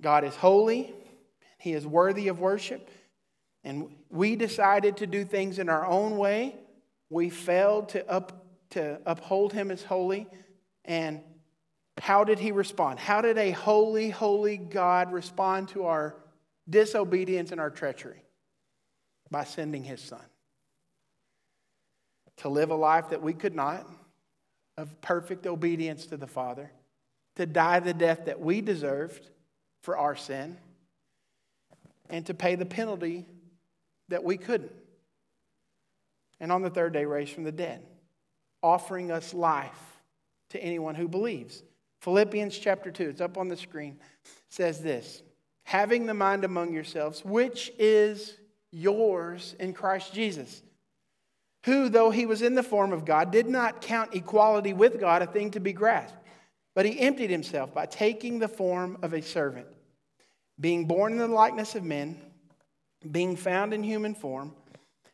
God 0.00 0.22
is 0.22 0.36
holy, 0.36 0.94
He 1.58 1.72
is 1.72 1.84
worthy 1.84 2.28
of 2.28 2.38
worship, 2.38 2.88
and 3.64 3.88
we 4.10 4.36
decided 4.36 4.98
to 4.98 5.08
do 5.08 5.24
things 5.24 5.58
in 5.58 5.68
our 5.68 5.84
own 5.84 6.16
way. 6.16 6.54
We 7.10 7.30
failed 7.30 7.88
to, 7.90 8.08
up, 8.08 8.46
to 8.70 9.00
uphold 9.06 9.52
Him 9.52 9.72
as 9.72 9.82
holy. 9.82 10.28
And 10.84 11.20
how 12.02 12.24
did 12.24 12.40
He 12.40 12.50
respond? 12.50 12.98
How 12.98 13.20
did 13.20 13.38
a 13.38 13.52
holy, 13.52 14.10
holy 14.10 14.56
God 14.56 15.12
respond 15.12 15.68
to 15.68 15.84
our 15.84 16.16
disobedience 16.68 17.52
and 17.52 17.60
our 17.60 17.70
treachery? 17.70 18.24
By 19.30 19.44
sending 19.44 19.84
His 19.84 20.00
Son 20.00 20.18
to 22.38 22.48
live 22.48 22.70
a 22.70 22.74
life 22.74 23.10
that 23.10 23.22
we 23.22 23.32
could 23.32 23.54
not, 23.54 23.86
of 24.76 25.00
perfect 25.00 25.46
obedience 25.46 26.06
to 26.06 26.16
the 26.16 26.26
Father, 26.26 26.72
to 27.36 27.46
die 27.46 27.78
the 27.78 27.94
death 27.94 28.24
that 28.24 28.40
we 28.40 28.60
deserved 28.60 29.30
for 29.84 29.96
our 29.96 30.16
sin, 30.16 30.56
and 32.10 32.26
to 32.26 32.34
pay 32.34 32.56
the 32.56 32.66
penalty 32.66 33.26
that 34.08 34.24
we 34.24 34.36
couldn't. 34.36 34.74
And 36.40 36.50
on 36.50 36.62
the 36.62 36.70
third 36.70 36.94
day, 36.94 37.04
raised 37.04 37.32
from 37.32 37.44
the 37.44 37.52
dead, 37.52 37.80
offering 38.60 39.12
us 39.12 39.32
life 39.32 40.00
to 40.50 40.60
anyone 40.60 40.96
who 40.96 41.06
believes. 41.06 41.62
Philippians 42.02 42.58
chapter 42.58 42.90
2, 42.90 43.08
it's 43.08 43.20
up 43.20 43.38
on 43.38 43.48
the 43.48 43.56
screen, 43.56 43.98
says 44.48 44.80
this 44.82 45.22
Having 45.64 46.06
the 46.06 46.14
mind 46.14 46.44
among 46.44 46.72
yourselves, 46.72 47.24
which 47.24 47.72
is 47.78 48.36
yours 48.70 49.56
in 49.58 49.72
Christ 49.72 50.14
Jesus 50.14 50.62
who, 51.64 51.88
though 51.88 52.10
he 52.10 52.26
was 52.26 52.42
in 52.42 52.54
the 52.54 52.62
form 52.62 52.92
of 52.92 53.04
God, 53.04 53.30
did 53.30 53.46
not 53.46 53.80
count 53.80 54.14
equality 54.14 54.72
with 54.72 54.98
God 54.98 55.22
a 55.22 55.26
thing 55.26 55.50
to 55.52 55.60
be 55.60 55.72
grasped, 55.72 56.18
but 56.74 56.86
he 56.86 56.98
emptied 57.00 57.30
himself 57.30 57.72
by 57.72 57.86
taking 57.86 58.38
the 58.38 58.48
form 58.48 58.98
of 59.02 59.12
a 59.12 59.22
servant. 59.22 59.66
Being 60.58 60.86
born 60.86 61.12
in 61.12 61.18
the 61.18 61.28
likeness 61.28 61.74
of 61.74 61.84
men, 61.84 62.20
being 63.10 63.36
found 63.36 63.72
in 63.72 63.82
human 63.82 64.14
form, 64.14 64.54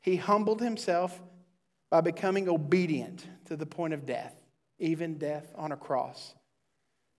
he 0.01 0.17
humbled 0.17 0.61
himself 0.61 1.21
by 1.91 2.01
becoming 2.01 2.49
obedient 2.49 3.27
to 3.47 3.57
the 3.57 3.67
point 3.67 3.95
of 3.95 4.07
death, 4.07 4.35
even 4.79 5.19
death 5.19 5.53
on 5.55 5.73
a 5.73 5.77
cross. 5.77 6.35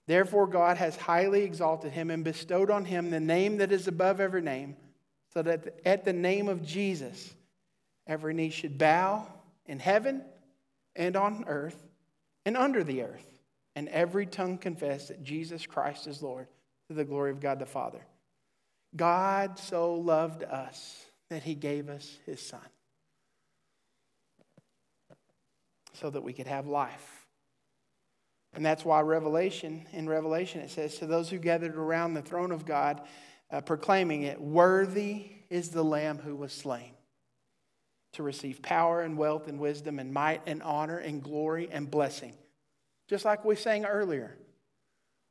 Therefore, 0.10 0.48
God 0.48 0.78
has 0.78 0.96
highly 0.96 1.44
exalted 1.44 1.92
him 1.92 2.10
and 2.10 2.24
bestowed 2.24 2.72
on 2.72 2.84
him 2.84 3.12
the 3.12 3.20
name 3.20 3.58
that 3.58 3.72
is 3.72 3.88
above 3.88 4.20
every 4.20 4.42
name, 4.42 4.76
so 5.32 5.44
that 5.44 5.82
at 5.86 6.04
the 6.04 6.14
name 6.14 6.48
of 6.48 6.66
Jesus, 6.66 7.36
every 8.08 8.34
knee 8.34 8.50
should 8.50 8.80
bow 8.80 9.28
in 9.68 9.78
heaven 9.78 10.24
and 10.96 11.16
on 11.16 11.46
earth 11.46 11.78
and 12.44 12.58
under 12.58 12.84
the 12.84 13.04
earth, 13.04 13.40
and 13.76 13.88
every 13.90 14.26
tongue 14.26 14.58
confess 14.58 15.10
that 15.10 15.22
Jesus 15.22 15.68
Christ 15.68 16.08
is 16.08 16.24
Lord 16.24 16.48
to 16.88 16.96
the 16.96 17.06
glory 17.06 17.30
of 17.30 17.40
God 17.40 17.60
the 17.60 17.68
Father. 17.68 18.02
God 18.96 19.60
so 19.60 19.94
loved 19.94 20.42
us 20.42 21.06
that 21.30 21.44
he 21.44 21.54
gave 21.54 21.88
us 21.88 22.18
his 22.26 22.42
Son 22.42 22.60
so 25.94 26.10
that 26.10 26.24
we 26.24 26.34
could 26.34 26.48
have 26.48 26.66
life. 26.66 27.19
And 28.54 28.66
that's 28.66 28.84
why 28.84 29.02
Revelation, 29.02 29.86
in 29.92 30.10
Revelation, 30.10 30.62
it 30.62 30.72
says, 30.72 30.98
To 30.98 31.06
those 31.06 31.30
who 31.30 31.38
gathered 31.38 31.76
around 31.76 32.14
the 32.14 32.22
throne 32.22 32.52
of 32.52 32.66
God, 32.66 33.02
uh, 33.52 33.62
proclaiming 33.62 34.24
it, 34.24 34.42
Worthy 34.42 35.28
is 35.50 35.70
the 35.70 35.84
Lamb 35.84 36.18
who 36.18 36.36
was 36.36 36.52
slain 36.52 36.92
to 38.14 38.24
receive 38.24 38.62
power 38.62 39.02
and 39.02 39.18
wealth 39.18 39.48
and 39.48 39.60
wisdom 39.60 40.00
and 40.00 40.14
might 40.14 40.42
and 40.46 40.64
honor 40.64 40.98
and 40.98 41.24
glory 41.24 41.70
and 41.72 41.90
blessing. 41.90 42.34
Just 43.08 43.26
like 43.26 43.46
we 43.46 43.56
sang 43.56 43.86
earlier, 43.86 44.38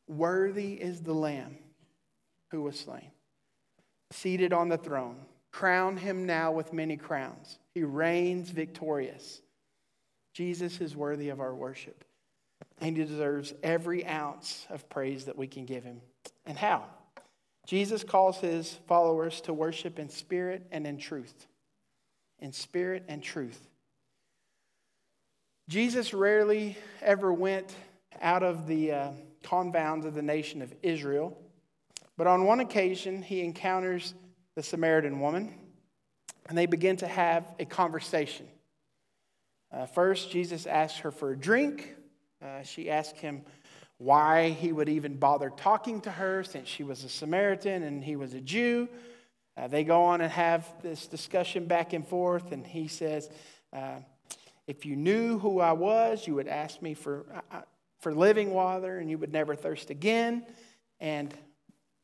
worthy 0.07 0.75
is 0.75 1.01
the 1.03 1.13
Lamb 1.13 1.59
who 2.51 2.63
was 2.63 2.79
slain, 2.79 3.11
seated 4.11 4.53
on 4.53 4.69
the 4.69 4.79
throne. 4.79 5.17
Crown 5.51 5.97
him 5.97 6.27
now 6.27 6.53
with 6.53 6.73
many 6.73 6.97
crowns. 6.97 7.59
He 7.75 7.83
reigns 7.83 8.51
victorious. 8.51 9.41
Jesus 10.35 10.81
is 10.81 10.95
worthy 10.95 11.31
of 11.31 11.41
our 11.41 11.55
worship, 11.55 12.05
and 12.81 12.97
he 12.97 13.05
deserves 13.05 13.53
every 13.63 14.07
ounce 14.07 14.67
of 14.71 14.89
praise 14.89 15.25
that 15.25 15.37
we 15.37 15.47
can 15.47 15.65
give 15.65 15.85
him. 15.85 16.01
And 16.47 16.57
how? 16.57 16.85
Jesus 17.67 18.05
calls 18.05 18.39
his 18.39 18.79
followers 18.87 19.41
to 19.43 19.53
worship 19.53 19.99
in 19.99 20.09
spirit 20.09 20.67
and 20.71 20.87
in 20.87 20.99
truth 20.99 21.47
in 22.41 22.53
spirit 22.53 23.05
and 23.09 23.23
truth. 23.23 23.69
Jesus 25.69 26.15
rarely 26.15 26.77
ever 27.03 27.33
went 27.33 27.75
out 28.21 28.43
of 28.43 28.67
the 28.67 28.93
uh, 28.93 29.11
confounds 29.43 30.07
of 30.07 30.15
the 30.15 30.23
nation 30.23 30.63
of 30.63 30.73
Israel, 30.83 31.37
but 32.17 32.27
on 32.27 32.45
one 32.45 32.61
occasion 32.61 33.23
he 33.23 33.43
encounters 33.43 34.15
the 34.55 34.63
Samaritan 34.63 35.21
woman 35.21 35.55
and 36.49 36.57
they 36.57 36.67
begin 36.67 36.97
to 36.97 37.07
have 37.07 37.45
a 37.59 37.65
conversation. 37.65 38.49
Uh, 39.71 39.85
first, 39.85 40.31
Jesus 40.31 40.67
asks 40.67 41.01
her 41.01 41.11
for 41.11 41.33
a 41.33 41.37
drink. 41.37 41.95
Uh, 42.43 42.63
she 42.63 42.91
asked 42.91 43.17
him 43.17 43.43
why 43.99 44.51
he 44.51 44.73
would 44.73 44.89
even 44.89 45.17
bother 45.17 45.51
talking 45.51 46.01
to 46.03 46.11
her 46.11 46.45
since 46.45 46.69
she 46.69 46.85
was 46.85 47.03
a 47.05 47.09
Samaritan 47.09 47.83
and 47.83 48.03
he 48.03 48.17
was 48.17 48.35
a 48.35 48.41
Jew. 48.41 48.89
Uh, 49.57 49.67
they 49.67 49.83
go 49.83 50.05
on 50.05 50.21
and 50.21 50.31
have 50.31 50.65
this 50.83 51.09
discussion 51.09 51.67
back 51.67 51.93
and 51.93 52.07
forth, 52.07 52.53
and 52.53 52.65
he 52.65 52.87
says, 52.87 53.29
uh, 53.73 53.97
If 54.69 54.87
you 54.87 54.95
knew 54.95 55.39
who 55.41 55.59
I 55.59 55.73
was, 55.73 56.29
you 56.29 56.37
would 56.37 56.47
ask 56.47 56.81
me 56.81 56.95
for, 56.95 57.27
uh, 57.35 57.57
uh, 57.57 57.63
for 57.99 58.15
living 58.15 58.53
water, 58.53 58.99
and 58.99 59.11
you 59.11 59.19
would 59.19 59.33
never 59.33 59.57
thirst 59.57 59.91
again. 59.91 60.47
And 61.01 61.35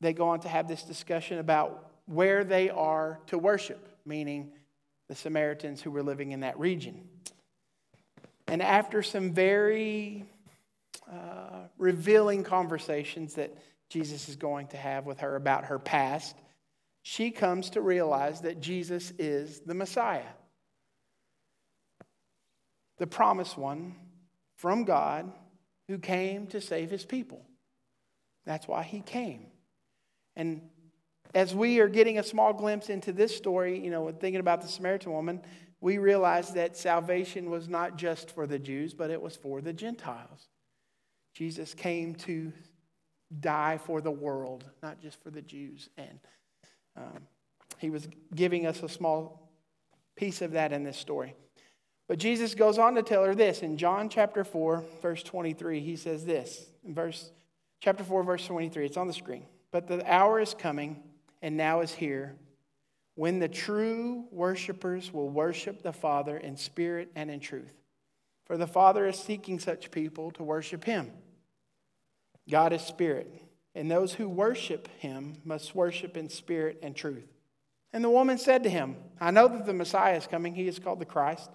they 0.00 0.12
go 0.12 0.28
on 0.30 0.40
to 0.40 0.48
have 0.48 0.66
this 0.66 0.82
discussion 0.82 1.38
about 1.38 1.92
where 2.06 2.42
they 2.42 2.70
are 2.70 3.20
to 3.28 3.38
worship, 3.38 3.88
meaning 4.04 4.50
the 5.08 5.14
Samaritans 5.14 5.80
who 5.80 5.92
were 5.92 6.02
living 6.02 6.32
in 6.32 6.40
that 6.40 6.58
region. 6.58 7.08
And 8.46 8.62
after 8.62 9.02
some 9.02 9.32
very 9.32 10.24
uh, 11.10 11.68
revealing 11.78 12.44
conversations 12.44 13.34
that 13.34 13.56
Jesus 13.88 14.28
is 14.28 14.36
going 14.36 14.68
to 14.68 14.76
have 14.76 15.06
with 15.06 15.20
her 15.20 15.36
about 15.36 15.66
her 15.66 15.78
past, 15.78 16.36
she 17.02 17.30
comes 17.30 17.70
to 17.70 17.80
realize 17.80 18.40
that 18.42 18.60
Jesus 18.60 19.12
is 19.18 19.60
the 19.60 19.74
Messiah, 19.74 20.22
the 22.98 23.06
promised 23.06 23.58
one 23.58 23.94
from 24.56 24.84
God 24.84 25.30
who 25.88 25.98
came 25.98 26.46
to 26.48 26.60
save 26.60 26.90
his 26.90 27.04
people. 27.04 27.44
That's 28.46 28.66
why 28.66 28.82
he 28.82 29.00
came. 29.00 29.46
And 30.36 30.62
as 31.34 31.54
we 31.54 31.80
are 31.80 31.88
getting 31.88 32.18
a 32.18 32.22
small 32.22 32.52
glimpse 32.52 32.88
into 32.88 33.12
this 33.12 33.36
story, 33.36 33.78
you 33.78 33.90
know, 33.90 34.10
thinking 34.10 34.40
about 34.40 34.62
the 34.62 34.68
Samaritan 34.68 35.12
woman, 35.12 35.42
we 35.84 35.98
realize 35.98 36.54
that 36.54 36.78
salvation 36.78 37.50
was 37.50 37.68
not 37.68 37.98
just 37.98 38.30
for 38.30 38.46
the 38.46 38.58
Jews, 38.58 38.94
but 38.94 39.10
it 39.10 39.20
was 39.20 39.36
for 39.36 39.60
the 39.60 39.74
Gentiles. 39.74 40.48
Jesus 41.34 41.74
came 41.74 42.14
to 42.14 42.54
die 43.38 43.76
for 43.76 44.00
the 44.00 44.10
world, 44.10 44.64
not 44.82 44.98
just 44.98 45.22
for 45.22 45.28
the 45.28 45.42
Jews. 45.42 45.90
And 45.98 46.20
um, 46.96 47.26
he 47.76 47.90
was 47.90 48.08
giving 48.34 48.66
us 48.66 48.82
a 48.82 48.88
small 48.88 49.50
piece 50.16 50.40
of 50.40 50.52
that 50.52 50.72
in 50.72 50.84
this 50.84 50.96
story. 50.96 51.34
But 52.08 52.18
Jesus 52.18 52.54
goes 52.54 52.78
on 52.78 52.94
to 52.94 53.02
tell 53.02 53.22
her 53.22 53.34
this 53.34 53.60
in 53.60 53.76
John 53.76 54.08
chapter 54.08 54.42
4, 54.42 54.82
verse 55.02 55.22
23. 55.22 55.80
He 55.80 55.96
says 55.96 56.24
this 56.24 56.64
in 56.82 56.94
verse 56.94 57.30
chapter 57.82 58.04
4, 58.04 58.22
verse 58.22 58.46
23. 58.46 58.86
It's 58.86 58.96
on 58.96 59.06
the 59.06 59.12
screen. 59.12 59.44
But 59.70 59.86
the 59.86 60.10
hour 60.10 60.40
is 60.40 60.54
coming, 60.54 61.02
and 61.42 61.58
now 61.58 61.82
is 61.82 61.92
here, 61.92 62.36
when 63.14 63.38
the 63.38 63.48
true 63.48 64.26
worshipers 64.30 65.12
will 65.12 65.28
worship 65.28 65.82
the 65.82 65.92
Father 65.92 66.36
in 66.36 66.56
spirit 66.56 67.10
and 67.14 67.30
in 67.30 67.40
truth. 67.40 67.72
For 68.46 68.56
the 68.56 68.66
Father 68.66 69.06
is 69.06 69.18
seeking 69.18 69.58
such 69.58 69.90
people 69.90 70.30
to 70.32 70.42
worship 70.42 70.84
him. 70.84 71.12
God 72.48 72.72
is 72.72 72.82
spirit 72.82 73.44
and 73.74 73.90
those 73.90 74.14
who 74.14 74.28
worship 74.28 74.88
him 74.98 75.36
must 75.44 75.74
worship 75.74 76.16
in 76.16 76.28
spirit 76.28 76.78
and 76.82 76.94
truth. 76.94 77.26
And 77.92 78.04
the 78.04 78.10
woman 78.10 78.38
said 78.38 78.62
to 78.64 78.70
him, 78.70 78.96
I 79.20 79.30
know 79.30 79.48
that 79.48 79.66
the 79.66 79.72
Messiah 79.72 80.16
is 80.16 80.26
coming. 80.26 80.54
He 80.54 80.68
is 80.68 80.78
called 80.78 81.00
the 81.00 81.04
Christ. 81.04 81.50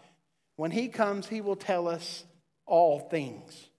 When 0.56 0.72
he 0.72 0.90
comes, 0.90 1.28
he 1.28 1.42
will 1.42 1.56
tell 1.56 1.88
us 1.88 2.26
all 2.66 3.00
things. 3.00 3.70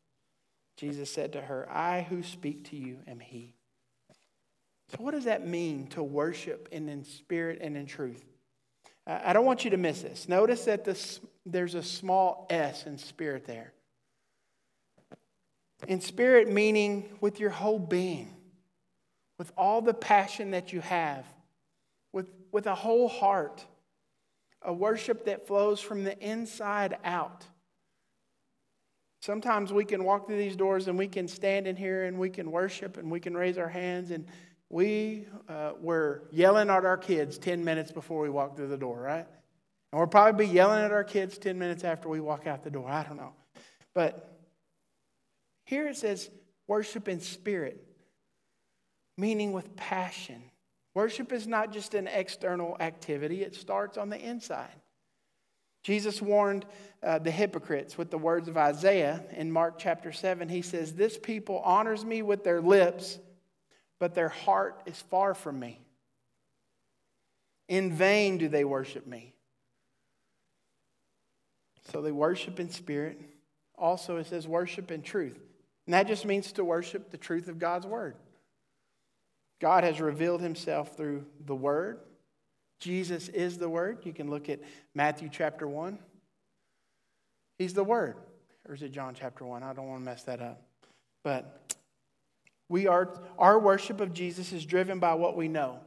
Jesus 0.76 1.12
said 1.12 1.34
to 1.34 1.42
her, 1.42 1.68
I 1.70 2.02
who 2.02 2.22
speak 2.22 2.70
to 2.70 2.76
you 2.76 2.98
am 3.06 3.20
he. 3.20 3.54
So, 4.90 4.96
what 4.98 5.12
does 5.12 5.24
that 5.24 5.46
mean 5.46 5.86
to 5.88 6.02
worship 6.02 6.68
in, 6.72 6.88
in 6.88 7.04
spirit 7.04 7.60
and 7.60 7.76
in 7.76 7.86
truth? 7.86 8.24
I 9.06 9.32
don't 9.32 9.44
want 9.44 9.64
you 9.64 9.70
to 9.70 9.76
miss 9.76 10.02
this. 10.02 10.28
Notice 10.28 10.64
that 10.66 10.84
this, 10.84 11.20
there's 11.46 11.74
a 11.74 11.82
small 11.82 12.46
s 12.50 12.86
in 12.86 12.98
spirit 12.98 13.44
there. 13.46 13.72
In 15.88 16.00
spirit, 16.00 16.48
meaning 16.48 17.08
with 17.20 17.40
your 17.40 17.50
whole 17.50 17.78
being, 17.78 18.34
with 19.38 19.50
all 19.56 19.80
the 19.80 19.94
passion 19.94 20.50
that 20.50 20.72
you 20.72 20.80
have, 20.80 21.24
with, 22.12 22.28
with 22.52 22.66
a 22.66 22.74
whole 22.74 23.08
heart, 23.08 23.64
a 24.62 24.72
worship 24.72 25.24
that 25.24 25.46
flows 25.46 25.80
from 25.80 26.04
the 26.04 26.18
inside 26.18 26.98
out. 27.02 27.44
Sometimes 29.22 29.72
we 29.72 29.84
can 29.84 30.04
walk 30.04 30.26
through 30.26 30.38
these 30.38 30.56
doors 30.56 30.88
and 30.88 30.98
we 30.98 31.08
can 31.08 31.26
stand 31.26 31.66
in 31.66 31.76
here 31.76 32.04
and 32.04 32.18
we 32.18 32.30
can 32.30 32.50
worship 32.50 32.96
and 32.96 33.10
we 33.10 33.20
can 33.20 33.36
raise 33.36 33.58
our 33.58 33.68
hands 33.68 34.10
and 34.10 34.26
we 34.70 35.26
uh, 35.48 35.72
were 35.80 36.22
yelling 36.30 36.70
at 36.70 36.84
our 36.84 36.96
kids 36.96 37.36
10 37.38 37.64
minutes 37.64 37.90
before 37.90 38.22
we 38.22 38.30
walked 38.30 38.56
through 38.56 38.68
the 38.68 38.78
door, 38.78 39.00
right? 39.00 39.26
And 39.92 39.98
we'll 39.98 40.06
probably 40.06 40.46
be 40.46 40.52
yelling 40.52 40.84
at 40.84 40.92
our 40.92 41.04
kids 41.04 41.36
10 41.38 41.58
minutes 41.58 41.82
after 41.82 42.08
we 42.08 42.20
walk 42.20 42.46
out 42.46 42.62
the 42.62 42.70
door. 42.70 42.88
I 42.88 43.02
don't 43.02 43.16
know. 43.16 43.32
But 43.94 44.38
here 45.64 45.88
it 45.88 45.96
says 45.96 46.30
worship 46.68 47.08
in 47.08 47.20
spirit, 47.20 47.84
meaning 49.18 49.52
with 49.52 49.74
passion. 49.74 50.40
Worship 50.94 51.32
is 51.32 51.48
not 51.48 51.72
just 51.72 51.94
an 51.94 52.06
external 52.06 52.76
activity, 52.78 53.42
it 53.42 53.56
starts 53.56 53.98
on 53.98 54.08
the 54.08 54.18
inside. 54.18 54.74
Jesus 55.82 56.20
warned 56.20 56.66
uh, 57.02 57.18
the 57.18 57.30
hypocrites 57.30 57.96
with 57.96 58.10
the 58.10 58.18
words 58.18 58.48
of 58.48 58.56
Isaiah 58.56 59.24
in 59.34 59.50
Mark 59.50 59.78
chapter 59.78 60.12
7. 60.12 60.48
He 60.48 60.62
says, 60.62 60.92
This 60.92 61.18
people 61.18 61.60
honors 61.60 62.04
me 62.04 62.22
with 62.22 62.44
their 62.44 62.60
lips, 62.60 63.18
but 64.00 64.14
their 64.14 64.28
heart 64.28 64.82
is 64.86 65.00
far 65.00 65.34
from 65.34 65.60
me. 65.60 65.78
In 67.68 67.92
vain 67.92 68.38
do 68.38 68.48
they 68.48 68.64
worship 68.64 69.06
me. 69.06 69.32
So 71.92 72.02
they 72.02 72.10
worship 72.10 72.58
in 72.58 72.70
spirit. 72.70 73.20
Also, 73.78 74.16
it 74.16 74.26
says 74.26 74.48
worship 74.48 74.90
in 74.90 75.02
truth. 75.02 75.38
And 75.86 75.94
that 75.94 76.08
just 76.08 76.24
means 76.24 76.50
to 76.52 76.64
worship 76.64 77.10
the 77.10 77.16
truth 77.16 77.46
of 77.46 77.60
God's 77.60 77.86
word. 77.86 78.16
God 79.60 79.84
has 79.84 80.00
revealed 80.00 80.40
himself 80.40 80.96
through 80.96 81.24
the 81.46 81.54
word. 81.54 82.00
Jesus 82.80 83.28
is 83.28 83.58
the 83.58 83.68
word. 83.68 83.98
You 84.04 84.12
can 84.12 84.30
look 84.30 84.48
at 84.48 84.60
Matthew 84.94 85.28
chapter 85.30 85.68
1. 85.68 85.98
He's 87.60 87.74
the 87.74 87.84
Word. 87.84 88.16
Or 88.66 88.74
is 88.74 88.82
it 88.82 88.90
John 88.90 89.14
chapter 89.14 89.44
1? 89.44 89.62
I 89.62 89.74
don't 89.74 89.86
want 89.86 90.00
to 90.00 90.04
mess 90.04 90.22
that 90.22 90.40
up. 90.40 90.62
But 91.22 91.59
we 92.70 92.86
are, 92.86 93.12
our 93.36 93.58
worship 93.58 94.00
of 94.00 94.14
Jesus 94.14 94.52
is 94.52 94.64
driven 94.64 95.00
by 95.00 95.14
what 95.14 95.36
we 95.36 95.48
know 95.48 95.80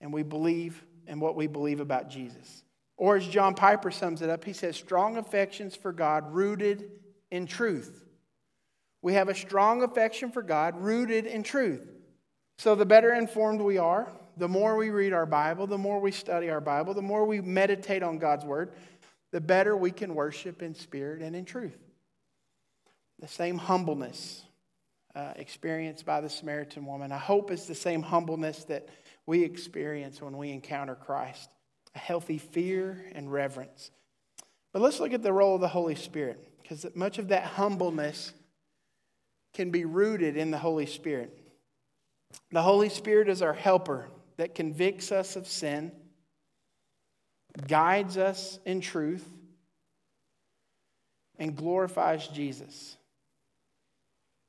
and 0.00 0.10
we 0.12 0.22
believe 0.22 0.82
and 1.06 1.20
what 1.20 1.36
we 1.36 1.46
believe 1.46 1.78
about 1.78 2.08
Jesus. 2.08 2.64
Or 2.96 3.16
as 3.16 3.28
John 3.28 3.54
Piper 3.54 3.90
sums 3.90 4.22
it 4.22 4.30
up, 4.30 4.42
he 4.42 4.54
says, 4.54 4.76
strong 4.76 5.18
affections 5.18 5.76
for 5.76 5.92
God 5.92 6.32
rooted 6.32 6.90
in 7.30 7.46
truth. 7.46 8.02
We 9.02 9.12
have 9.12 9.28
a 9.28 9.34
strong 9.34 9.82
affection 9.82 10.32
for 10.32 10.42
God 10.42 10.80
rooted 10.80 11.26
in 11.26 11.42
truth. 11.42 11.86
So 12.56 12.74
the 12.74 12.86
better 12.86 13.12
informed 13.12 13.60
we 13.60 13.76
are, 13.76 14.10
the 14.38 14.48
more 14.48 14.76
we 14.76 14.88
read 14.88 15.12
our 15.12 15.26
Bible, 15.26 15.66
the 15.66 15.76
more 15.76 16.00
we 16.00 16.12
study 16.12 16.48
our 16.48 16.62
Bible, 16.62 16.94
the 16.94 17.02
more 17.02 17.26
we 17.26 17.42
meditate 17.42 18.02
on 18.02 18.18
God's 18.18 18.46
Word, 18.46 18.72
the 19.32 19.40
better 19.40 19.76
we 19.76 19.90
can 19.90 20.14
worship 20.14 20.62
in 20.62 20.74
spirit 20.74 21.20
and 21.20 21.36
in 21.36 21.44
truth. 21.44 21.76
The 23.18 23.28
same 23.28 23.58
humbleness 23.58 24.44
uh, 25.14 25.32
experienced 25.36 26.04
by 26.04 26.20
the 26.20 26.28
Samaritan 26.28 26.86
woman, 26.86 27.12
I 27.12 27.18
hope 27.18 27.50
is 27.50 27.66
the 27.66 27.74
same 27.74 28.02
humbleness 28.02 28.64
that 28.64 28.88
we 29.26 29.42
experience 29.44 30.20
when 30.20 30.36
we 30.36 30.50
encounter 30.50 30.94
Christ 30.94 31.50
a 31.94 31.98
healthy 31.98 32.38
fear 32.38 33.04
and 33.14 33.32
reverence. 33.32 33.90
But 34.72 34.82
let's 34.82 35.00
look 35.00 35.12
at 35.12 35.22
the 35.22 35.32
role 35.32 35.56
of 35.56 35.60
the 35.60 35.68
Holy 35.68 35.96
Spirit, 35.96 36.38
because 36.62 36.86
much 36.94 37.18
of 37.18 37.28
that 37.28 37.44
humbleness 37.44 38.32
can 39.54 39.70
be 39.70 39.84
rooted 39.84 40.36
in 40.36 40.52
the 40.52 40.58
Holy 40.58 40.86
Spirit. 40.86 41.36
The 42.52 42.62
Holy 42.62 42.88
Spirit 42.88 43.28
is 43.28 43.42
our 43.42 43.52
helper 43.52 44.08
that 44.36 44.54
convicts 44.54 45.10
us 45.10 45.34
of 45.34 45.48
sin, 45.48 45.90
guides 47.66 48.16
us 48.16 48.60
in 48.64 48.80
truth, 48.80 49.28
and 51.38 51.56
glorifies 51.56 52.28
Jesus. 52.28 52.96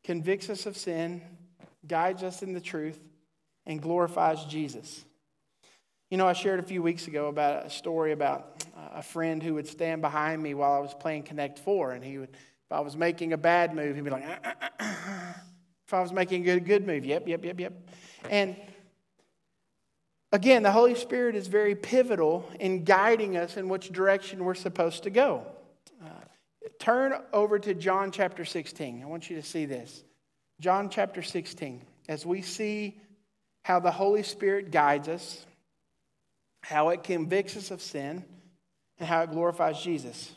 Convicts 0.04 0.50
us 0.50 0.66
of 0.66 0.76
sin, 0.76 1.22
guides 1.88 2.24
us 2.24 2.42
in 2.42 2.54
the 2.54 2.62
truth, 2.62 3.00
and 3.66 3.82
glorifies 3.82 4.44
Jesus. 4.46 5.04
You 6.10 6.18
know, 6.18 6.28
I 6.28 6.34
shared 6.34 6.60
a 6.60 6.64
few 6.64 6.82
weeks 6.82 7.08
ago 7.08 7.28
about 7.28 7.66
a 7.66 7.70
story 7.70 8.12
about 8.12 8.66
a 8.94 9.02
friend 9.02 9.42
who 9.42 9.54
would 9.54 9.68
stand 9.68 10.02
behind 10.02 10.42
me 10.42 10.54
while 10.54 10.74
I 10.74 10.80
was 10.80 10.94
playing 10.94 11.24
Connect 11.24 11.60
Four, 11.60 11.92
and 11.92 12.04
he 12.04 12.18
would, 12.18 12.32
if 12.32 12.72
I 12.72 12.80
was 12.82 12.98
making 12.98 13.34
a 13.34 13.38
bad 13.38 13.74
move, 13.76 13.96
he'd 13.96 14.04
be 14.04 14.10
like, 14.10 14.26
ah, 14.28 14.40
ah, 14.44 14.70
ah, 14.80 15.42
if 15.88 15.94
I 15.94 16.02
was 16.02 16.12
making 16.12 16.42
a 16.42 16.46
good, 16.46 16.66
good 16.66 16.88
move, 16.88 17.06
yep, 17.06 17.28
yep, 17.28 17.46
yep, 17.46 17.60
yep. 17.60 17.90
And 18.30 18.56
again, 20.32 20.64
the 20.64 20.72
Holy 20.72 20.96
Spirit 20.96 21.36
is 21.36 21.48
very 21.48 21.76
pivotal 21.76 22.50
in 22.60 22.84
guiding 22.84 23.38
us 23.38 23.56
in 23.56 23.70
which 23.70 23.90
direction 23.90 24.44
we're 24.44 24.56
supposed 24.56 25.04
to 25.04 25.10
go. 25.10 25.46
Uh, 26.04 26.10
turn 26.80 27.14
over 27.34 27.60
to 27.60 27.74
John 27.74 28.12
chapter 28.12 28.46
16. 28.46 29.02
I 29.04 29.06
want 29.06 29.30
you 29.30 29.36
to 29.38 29.44
see 29.44 29.66
this. 29.66 30.04
John 30.60 30.90
chapter 30.90 31.22
16, 31.22 31.82
as 32.08 32.26
we 32.26 32.42
see 32.42 33.00
how 33.64 33.80
the 33.80 33.92
Holy 33.92 34.24
Spirit 34.24 34.72
guides 34.72 35.08
us, 35.08 35.46
how 36.62 36.90
it 36.90 37.04
convicts 37.04 37.58
us 37.58 37.72
of 37.72 37.82
sin, 37.82 38.24
and 39.00 39.08
how 39.08 39.22
it 39.22 39.32
glorifies 39.32 39.82
Jesus. 39.82 40.32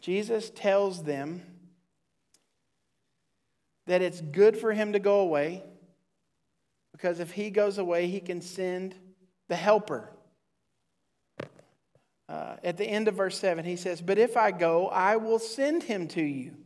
Jesus 0.00 0.50
tells 0.50 1.02
them 1.02 1.40
that 3.86 4.02
it's 4.02 4.20
good 4.20 4.56
for 4.56 4.72
him 4.72 4.92
to 4.92 4.98
go 4.98 5.20
away 5.20 5.62
because 6.92 7.20
if 7.20 7.32
he 7.32 7.50
goes 7.50 7.78
away, 7.78 8.06
he 8.06 8.20
can 8.20 8.40
send 8.40 8.94
the 9.48 9.56
helper. 9.56 10.13
Uh, 12.28 12.56
at 12.64 12.76
the 12.76 12.86
end 12.86 13.08
of 13.08 13.14
verse 13.14 13.38
7, 13.38 13.64
he 13.64 13.76
says, 13.76 14.00
But 14.00 14.18
if 14.18 14.36
I 14.36 14.50
go, 14.50 14.88
I 14.88 15.16
will 15.16 15.38
send 15.38 15.82
him 15.82 16.08
to 16.08 16.22
you. 16.22 16.56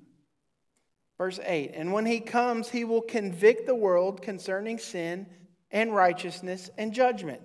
Verse 1.16 1.40
8, 1.44 1.72
and 1.74 1.92
when 1.92 2.06
he 2.06 2.20
comes, 2.20 2.68
he 2.68 2.84
will 2.84 3.02
convict 3.02 3.66
the 3.66 3.74
world 3.74 4.22
concerning 4.22 4.78
sin 4.78 5.26
and 5.72 5.92
righteousness 5.92 6.70
and 6.78 6.92
judgment. 6.92 7.42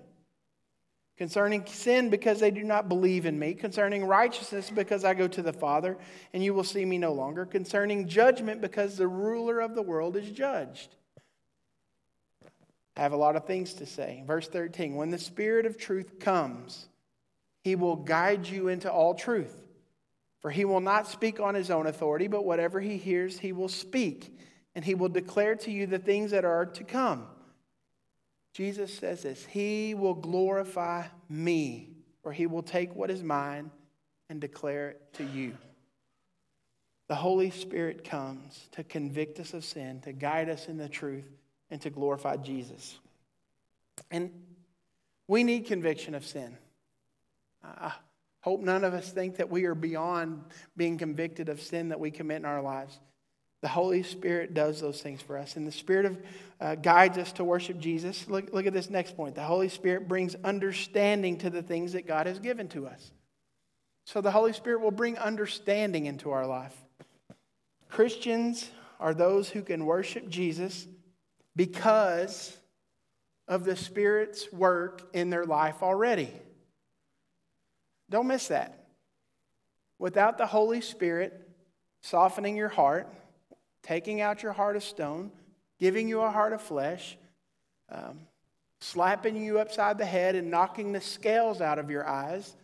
Concerning 1.16 1.64
sin, 1.66 2.08
because 2.08 2.38
they 2.38 2.52
do 2.52 2.62
not 2.62 2.88
believe 2.88 3.26
in 3.26 3.38
me. 3.38 3.54
Concerning 3.54 4.04
righteousness, 4.04 4.70
because 4.70 5.04
I 5.04 5.14
go 5.14 5.26
to 5.26 5.42
the 5.42 5.52
Father, 5.52 5.96
and 6.32 6.42
you 6.42 6.54
will 6.54 6.64
see 6.64 6.84
me 6.84 6.98
no 6.98 7.12
longer. 7.12 7.46
Concerning 7.46 8.08
judgment, 8.08 8.60
because 8.60 8.96
the 8.96 9.08
ruler 9.08 9.60
of 9.60 9.74
the 9.74 9.82
world 9.82 10.16
is 10.16 10.30
judged. 10.30 10.94
I 12.96 13.02
have 13.02 13.12
a 13.12 13.16
lot 13.16 13.36
of 13.36 13.46
things 13.46 13.74
to 13.74 13.86
say. 13.86 14.22
Verse 14.26 14.48
13 14.48 14.94
When 14.94 15.10
the 15.10 15.18
Spirit 15.18 15.66
of 15.66 15.78
truth 15.78 16.18
comes, 16.18 16.86
he 17.64 17.76
will 17.76 17.96
guide 17.96 18.46
you 18.46 18.68
into 18.68 18.92
all 18.92 19.14
truth. 19.14 19.56
For 20.40 20.50
he 20.50 20.66
will 20.66 20.82
not 20.82 21.08
speak 21.08 21.40
on 21.40 21.54
his 21.54 21.70
own 21.70 21.86
authority, 21.86 22.28
but 22.28 22.44
whatever 22.44 22.78
he 22.78 22.98
hears, 22.98 23.38
he 23.38 23.52
will 23.52 23.70
speak, 23.70 24.36
and 24.74 24.84
he 24.84 24.94
will 24.94 25.08
declare 25.08 25.56
to 25.56 25.70
you 25.70 25.86
the 25.86 25.98
things 25.98 26.32
that 26.32 26.44
are 26.44 26.66
to 26.66 26.84
come. 26.84 27.26
Jesus 28.52 28.92
says 28.92 29.22
this 29.22 29.42
He 29.46 29.94
will 29.94 30.14
glorify 30.14 31.06
me, 31.30 31.88
or 32.22 32.32
he 32.32 32.46
will 32.46 32.62
take 32.62 32.94
what 32.94 33.10
is 33.10 33.22
mine 33.22 33.70
and 34.28 34.38
declare 34.38 34.90
it 34.90 35.14
to 35.14 35.24
you. 35.24 35.56
The 37.08 37.14
Holy 37.14 37.50
Spirit 37.50 38.04
comes 38.04 38.68
to 38.72 38.84
convict 38.84 39.40
us 39.40 39.54
of 39.54 39.64
sin, 39.64 40.02
to 40.02 40.12
guide 40.12 40.50
us 40.50 40.68
in 40.68 40.76
the 40.76 40.88
truth, 40.88 41.24
and 41.70 41.80
to 41.80 41.88
glorify 41.88 42.36
Jesus. 42.36 42.98
And 44.10 44.30
we 45.26 45.44
need 45.44 45.64
conviction 45.64 46.14
of 46.14 46.26
sin. 46.26 46.58
I 47.64 47.92
hope 48.42 48.60
none 48.60 48.84
of 48.84 48.94
us 48.94 49.10
think 49.10 49.36
that 49.36 49.50
we 49.50 49.64
are 49.64 49.74
beyond 49.74 50.44
being 50.76 50.98
convicted 50.98 51.48
of 51.48 51.60
sin 51.60 51.88
that 51.88 52.00
we 52.00 52.10
commit 52.10 52.38
in 52.38 52.44
our 52.44 52.62
lives. 52.62 52.98
The 53.62 53.68
Holy 53.68 54.02
Spirit 54.02 54.52
does 54.52 54.80
those 54.82 55.00
things 55.00 55.22
for 55.22 55.38
us. 55.38 55.56
And 55.56 55.66
the 55.66 55.72
Spirit 55.72 56.04
of, 56.04 56.18
uh, 56.60 56.74
guides 56.74 57.16
us 57.16 57.32
to 57.32 57.44
worship 57.44 57.78
Jesus. 57.78 58.28
Look, 58.28 58.52
look 58.52 58.66
at 58.66 58.74
this 58.74 58.90
next 58.90 59.16
point. 59.16 59.34
The 59.34 59.42
Holy 59.42 59.70
Spirit 59.70 60.06
brings 60.06 60.34
understanding 60.44 61.38
to 61.38 61.48
the 61.48 61.62
things 61.62 61.94
that 61.94 62.06
God 62.06 62.26
has 62.26 62.38
given 62.38 62.68
to 62.68 62.86
us. 62.86 63.10
So 64.04 64.20
the 64.20 64.30
Holy 64.30 64.52
Spirit 64.52 64.82
will 64.82 64.90
bring 64.90 65.16
understanding 65.16 66.04
into 66.04 66.30
our 66.30 66.46
life. 66.46 66.76
Christians 67.88 68.70
are 69.00 69.14
those 69.14 69.48
who 69.48 69.62
can 69.62 69.86
worship 69.86 70.28
Jesus 70.28 70.86
because 71.56 72.56
of 73.48 73.64
the 73.64 73.76
Spirit's 73.76 74.52
work 74.52 75.08
in 75.14 75.30
their 75.30 75.44
life 75.44 75.82
already. 75.82 76.30
Don't 78.14 78.28
miss 78.28 78.46
that. 78.46 78.78
Without 79.98 80.38
the 80.38 80.46
Holy 80.46 80.80
Spirit 80.80 81.48
softening 82.00 82.54
your 82.54 82.68
heart, 82.68 83.12
taking 83.82 84.20
out 84.20 84.40
your 84.40 84.52
heart 84.52 84.76
of 84.76 84.84
stone, 84.84 85.32
giving 85.80 86.06
you 86.06 86.20
a 86.20 86.30
heart 86.30 86.52
of 86.52 86.62
flesh, 86.62 87.18
um, 87.90 88.20
slapping 88.78 89.34
you 89.34 89.58
upside 89.58 89.98
the 89.98 90.06
head, 90.06 90.36
and 90.36 90.48
knocking 90.48 90.92
the 90.92 91.00
scales 91.00 91.60
out 91.60 91.80
of 91.80 91.90
your 91.90 92.06
eyes, 92.06 92.54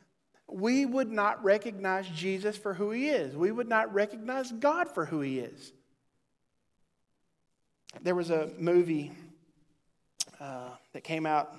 we 0.49 0.87
would 0.87 1.11
not 1.11 1.43
recognize 1.43 2.07
Jesus 2.11 2.57
for 2.57 2.73
who 2.73 2.93
he 2.93 3.09
is. 3.09 3.35
We 3.35 3.51
would 3.51 3.69
not 3.69 3.93
recognize 3.93 4.53
God 4.53 4.87
for 4.89 5.05
who 5.05 5.21
he 5.21 5.41
is. 5.41 5.73
There 8.01 8.15
was 8.15 8.31
a 8.31 8.51
movie 8.57 9.11
uh, 10.39 10.69
that 10.93 11.03
came 11.03 11.27
out 11.27 11.57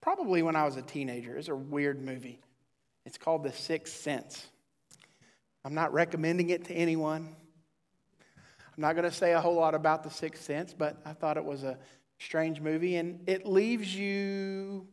probably 0.00 0.44
when 0.44 0.54
I 0.54 0.64
was 0.64 0.76
a 0.76 0.82
teenager. 0.82 1.36
It's 1.36 1.48
a 1.48 1.56
weird 1.56 2.00
movie. 2.00 2.38
It's 3.06 3.18
called 3.18 3.42
The 3.42 3.52
Sixth 3.52 3.96
Sense. 3.96 4.46
I'm 5.64 5.74
not 5.74 5.92
recommending 5.92 6.50
it 6.50 6.64
to 6.66 6.74
anyone. 6.74 7.34
I'm 8.76 8.80
not 8.80 8.94
going 8.94 9.08
to 9.08 9.16
say 9.16 9.32
a 9.32 9.40
whole 9.40 9.54
lot 9.54 9.74
about 9.74 10.02
The 10.02 10.10
Sixth 10.10 10.42
Sense, 10.42 10.74
but 10.74 10.96
I 11.04 11.12
thought 11.12 11.36
it 11.36 11.44
was 11.44 11.62
a 11.62 11.78
strange 12.18 12.60
movie, 12.60 12.96
and 12.96 13.28
it 13.28 13.46
leaves 13.46 13.94
you 13.94 14.86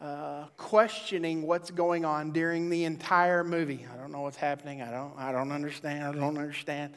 uh, 0.00 0.46
questioning 0.56 1.42
what's 1.42 1.70
going 1.70 2.04
on 2.04 2.32
during 2.32 2.70
the 2.70 2.84
entire 2.84 3.44
movie. 3.44 3.86
I 3.92 3.96
don't 3.96 4.12
know 4.12 4.20
what's 4.22 4.36
happening. 4.36 4.82
I 4.82 4.90
don't. 4.90 5.14
I 5.16 5.32
don't 5.32 5.52
understand. 5.52 6.04
I 6.04 6.12
don't 6.12 6.38
understand. 6.38 6.94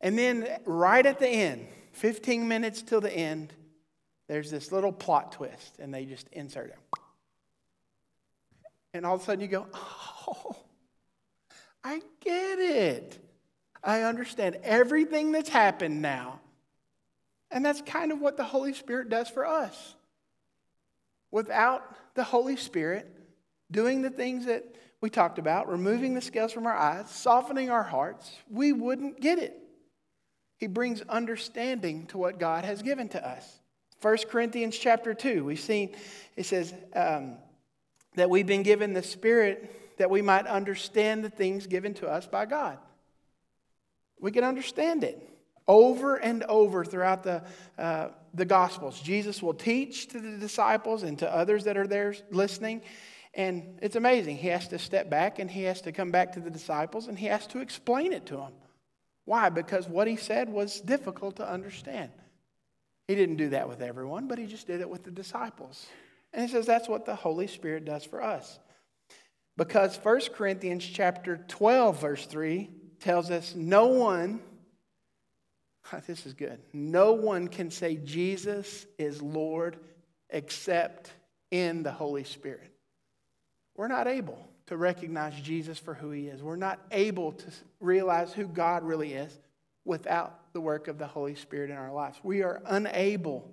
And 0.00 0.18
then 0.18 0.48
right 0.64 1.04
at 1.04 1.18
the 1.18 1.28
end, 1.28 1.66
15 1.92 2.48
minutes 2.48 2.82
till 2.82 3.00
the 3.00 3.12
end, 3.12 3.52
there's 4.28 4.50
this 4.50 4.72
little 4.72 4.92
plot 4.92 5.32
twist, 5.32 5.78
and 5.78 5.92
they 5.92 6.04
just 6.04 6.28
insert 6.32 6.70
it. 6.70 6.99
And 8.92 9.06
all 9.06 9.14
of 9.14 9.22
a 9.22 9.24
sudden 9.24 9.40
you 9.40 9.48
go, 9.48 9.66
oh, 9.72 10.56
I 11.84 12.00
get 12.20 12.58
it. 12.58 13.18
I 13.82 14.02
understand 14.02 14.58
everything 14.62 15.32
that's 15.32 15.48
happened 15.48 16.02
now. 16.02 16.40
And 17.50 17.64
that's 17.64 17.82
kind 17.82 18.12
of 18.12 18.20
what 18.20 18.36
the 18.36 18.44
Holy 18.44 18.74
Spirit 18.74 19.08
does 19.08 19.28
for 19.28 19.46
us. 19.46 19.94
Without 21.30 22.14
the 22.14 22.24
Holy 22.24 22.56
Spirit 22.56 23.08
doing 23.70 24.02
the 24.02 24.10
things 24.10 24.46
that 24.46 24.64
we 25.00 25.08
talked 25.08 25.38
about, 25.38 25.68
removing 25.68 26.14
the 26.14 26.20
scales 26.20 26.52
from 26.52 26.66
our 26.66 26.76
eyes, 26.76 27.10
softening 27.10 27.70
our 27.70 27.82
hearts, 27.82 28.30
we 28.50 28.72
wouldn't 28.72 29.20
get 29.20 29.38
it. 29.38 29.56
He 30.58 30.66
brings 30.66 31.00
understanding 31.02 32.06
to 32.08 32.18
what 32.18 32.38
God 32.38 32.64
has 32.64 32.82
given 32.82 33.08
to 33.10 33.26
us. 33.26 33.60
1 34.02 34.16
Corinthians 34.28 34.76
chapter 34.76 35.14
2, 35.14 35.44
we've 35.44 35.60
seen, 35.60 35.94
it 36.36 36.44
says 36.44 36.74
um, 36.94 37.36
that 38.14 38.30
we've 38.30 38.46
been 38.46 38.62
given 38.62 38.92
the 38.92 39.02
Spirit 39.02 39.96
that 39.98 40.10
we 40.10 40.22
might 40.22 40.46
understand 40.46 41.22
the 41.22 41.30
things 41.30 41.66
given 41.66 41.94
to 41.94 42.08
us 42.08 42.26
by 42.26 42.46
God. 42.46 42.78
We 44.18 44.30
can 44.30 44.44
understand 44.44 45.04
it 45.04 45.26
over 45.68 46.16
and 46.16 46.42
over 46.44 46.84
throughout 46.84 47.22
the, 47.22 47.44
uh, 47.78 48.08
the 48.34 48.44
Gospels. 48.44 49.00
Jesus 49.00 49.42
will 49.42 49.54
teach 49.54 50.08
to 50.08 50.20
the 50.20 50.36
disciples 50.38 51.02
and 51.02 51.18
to 51.18 51.32
others 51.32 51.64
that 51.64 51.76
are 51.76 51.86
there 51.86 52.14
listening. 52.30 52.82
And 53.34 53.78
it's 53.80 53.96
amazing. 53.96 54.36
He 54.36 54.48
has 54.48 54.68
to 54.68 54.78
step 54.78 55.08
back 55.08 55.38
and 55.38 55.50
he 55.50 55.62
has 55.64 55.80
to 55.82 55.92
come 55.92 56.10
back 56.10 56.32
to 56.32 56.40
the 56.40 56.50
disciples 56.50 57.06
and 57.06 57.18
he 57.18 57.26
has 57.26 57.46
to 57.48 57.60
explain 57.60 58.12
it 58.12 58.26
to 58.26 58.36
them. 58.36 58.52
Why? 59.26 59.48
Because 59.48 59.88
what 59.88 60.08
he 60.08 60.16
said 60.16 60.48
was 60.48 60.80
difficult 60.80 61.36
to 61.36 61.48
understand. 61.48 62.10
He 63.06 63.14
didn't 63.14 63.36
do 63.36 63.50
that 63.50 63.68
with 63.68 63.82
everyone, 63.82 64.28
but 64.28 64.38
he 64.38 64.46
just 64.46 64.66
did 64.66 64.80
it 64.80 64.88
with 64.88 65.04
the 65.04 65.10
disciples. 65.10 65.86
And 66.32 66.42
he 66.42 66.48
says 66.48 66.66
that's 66.66 66.88
what 66.88 67.06
the 67.06 67.14
Holy 67.14 67.46
Spirit 67.46 67.84
does 67.84 68.04
for 68.04 68.22
us. 68.22 68.58
Because 69.56 69.96
1 70.02 70.20
Corinthians 70.34 70.86
chapter 70.86 71.44
12 71.48 72.00
verse 72.00 72.26
3 72.26 72.70
tells 73.00 73.30
us 73.30 73.54
no 73.54 73.86
one 73.86 74.40
this 76.06 76.26
is 76.26 76.34
good. 76.34 76.60
No 76.72 77.12
one 77.12 77.48
can 77.48 77.70
say 77.70 77.96
Jesus 77.96 78.86
is 78.98 79.20
Lord 79.22 79.76
except 80.28 81.12
in 81.50 81.82
the 81.82 81.92
Holy 81.92 82.24
Spirit. 82.24 82.70
We're 83.76 83.88
not 83.88 84.06
able 84.06 84.46
to 84.66 84.76
recognize 84.76 85.34
Jesus 85.40 85.78
for 85.78 85.94
who 85.94 86.10
he 86.10 86.28
is. 86.28 86.42
We're 86.42 86.56
not 86.56 86.78
able 86.92 87.32
to 87.32 87.46
realize 87.80 88.32
who 88.32 88.46
God 88.46 88.84
really 88.84 89.14
is 89.14 89.36
without 89.84 90.52
the 90.52 90.60
work 90.60 90.86
of 90.86 90.98
the 90.98 91.06
Holy 91.06 91.34
Spirit 91.34 91.70
in 91.70 91.76
our 91.76 91.92
lives. 91.92 92.18
We 92.22 92.42
are 92.42 92.62
unable 92.66 93.50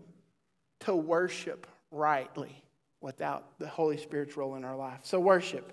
to 0.81 0.95
worship 0.95 1.65
rightly 1.91 2.63
without 3.01 3.59
the 3.59 3.67
Holy 3.67 3.97
Spirit's 3.97 4.37
role 4.37 4.55
in 4.55 4.63
our 4.63 4.75
life. 4.75 5.01
So, 5.03 5.19
worship 5.19 5.71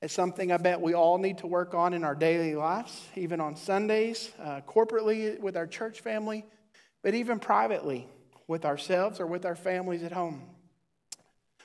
is 0.00 0.12
something 0.12 0.52
I 0.52 0.56
bet 0.56 0.80
we 0.80 0.94
all 0.94 1.18
need 1.18 1.38
to 1.38 1.46
work 1.46 1.74
on 1.74 1.92
in 1.92 2.04
our 2.04 2.14
daily 2.14 2.54
lives, 2.54 3.06
even 3.16 3.40
on 3.40 3.56
Sundays, 3.56 4.30
uh, 4.42 4.60
corporately 4.66 5.38
with 5.40 5.56
our 5.56 5.66
church 5.66 6.00
family, 6.00 6.44
but 7.02 7.14
even 7.14 7.38
privately 7.38 8.06
with 8.46 8.64
ourselves 8.64 9.20
or 9.20 9.26
with 9.26 9.44
our 9.44 9.56
families 9.56 10.02
at 10.02 10.12
home. 10.12 10.42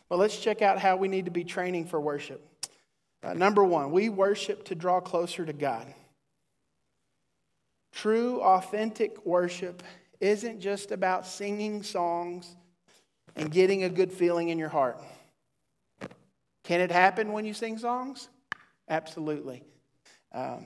But 0.09 0.19
let's 0.19 0.37
check 0.37 0.61
out 0.61 0.79
how 0.79 0.95
we 0.97 1.07
need 1.07 1.25
to 1.25 1.31
be 1.31 1.43
training 1.43 1.85
for 1.85 1.99
worship. 1.99 2.41
Uh, 3.23 3.33
number 3.33 3.63
one, 3.63 3.91
we 3.91 4.09
worship 4.09 4.65
to 4.65 4.75
draw 4.75 4.99
closer 4.99 5.45
to 5.45 5.53
God. 5.53 5.91
True, 7.93 8.41
authentic 8.41 9.25
worship 9.25 9.83
isn't 10.19 10.59
just 10.59 10.91
about 10.91 11.27
singing 11.27 11.83
songs 11.83 12.55
and 13.35 13.51
getting 13.51 13.83
a 13.83 13.89
good 13.89 14.11
feeling 14.11 14.49
in 14.49 14.59
your 14.59 14.69
heart. 14.69 15.01
Can 16.63 16.79
it 16.79 16.91
happen 16.91 17.33
when 17.33 17.45
you 17.45 17.53
sing 17.53 17.77
songs? 17.77 18.29
Absolutely. 18.87 19.63
Um, 20.31 20.65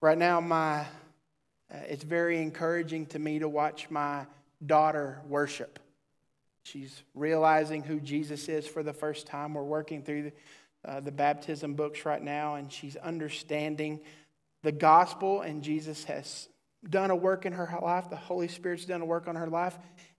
right 0.00 0.18
now, 0.18 0.40
my 0.40 0.86
uh, 1.72 1.78
it's 1.88 2.04
very 2.04 2.40
encouraging 2.40 3.06
to 3.06 3.18
me 3.18 3.40
to 3.40 3.48
watch 3.48 3.90
my 3.90 4.24
daughter 4.64 5.20
worship. 5.28 5.78
She's 6.62 7.02
realizing 7.14 7.82
who 7.82 8.00
Jesus 8.00 8.48
is 8.48 8.66
for 8.66 8.82
the 8.82 8.92
first 8.92 9.26
time. 9.26 9.54
We're 9.54 9.62
working 9.64 10.02
through 10.02 10.22
the, 10.22 10.32
uh, 10.90 11.00
the 11.00 11.12
baptism 11.12 11.74
books 11.74 12.04
right 12.04 12.22
now, 12.22 12.54
and 12.54 12.72
she's 12.72 12.96
understanding 12.96 14.00
the 14.62 14.72
gospel, 14.72 15.42
and 15.42 15.62
Jesus 15.62 16.04
has 16.04 16.48
done 16.88 17.10
a 17.10 17.16
work 17.16 17.46
in 17.46 17.52
her 17.52 17.68
life. 17.82 18.10
The 18.10 18.16
Holy 18.16 18.48
Spirit's 18.48 18.84
done 18.84 19.00
a 19.00 19.04
work 19.04 19.28
on 19.28 19.36
her 19.36 19.48
life. 19.48 19.76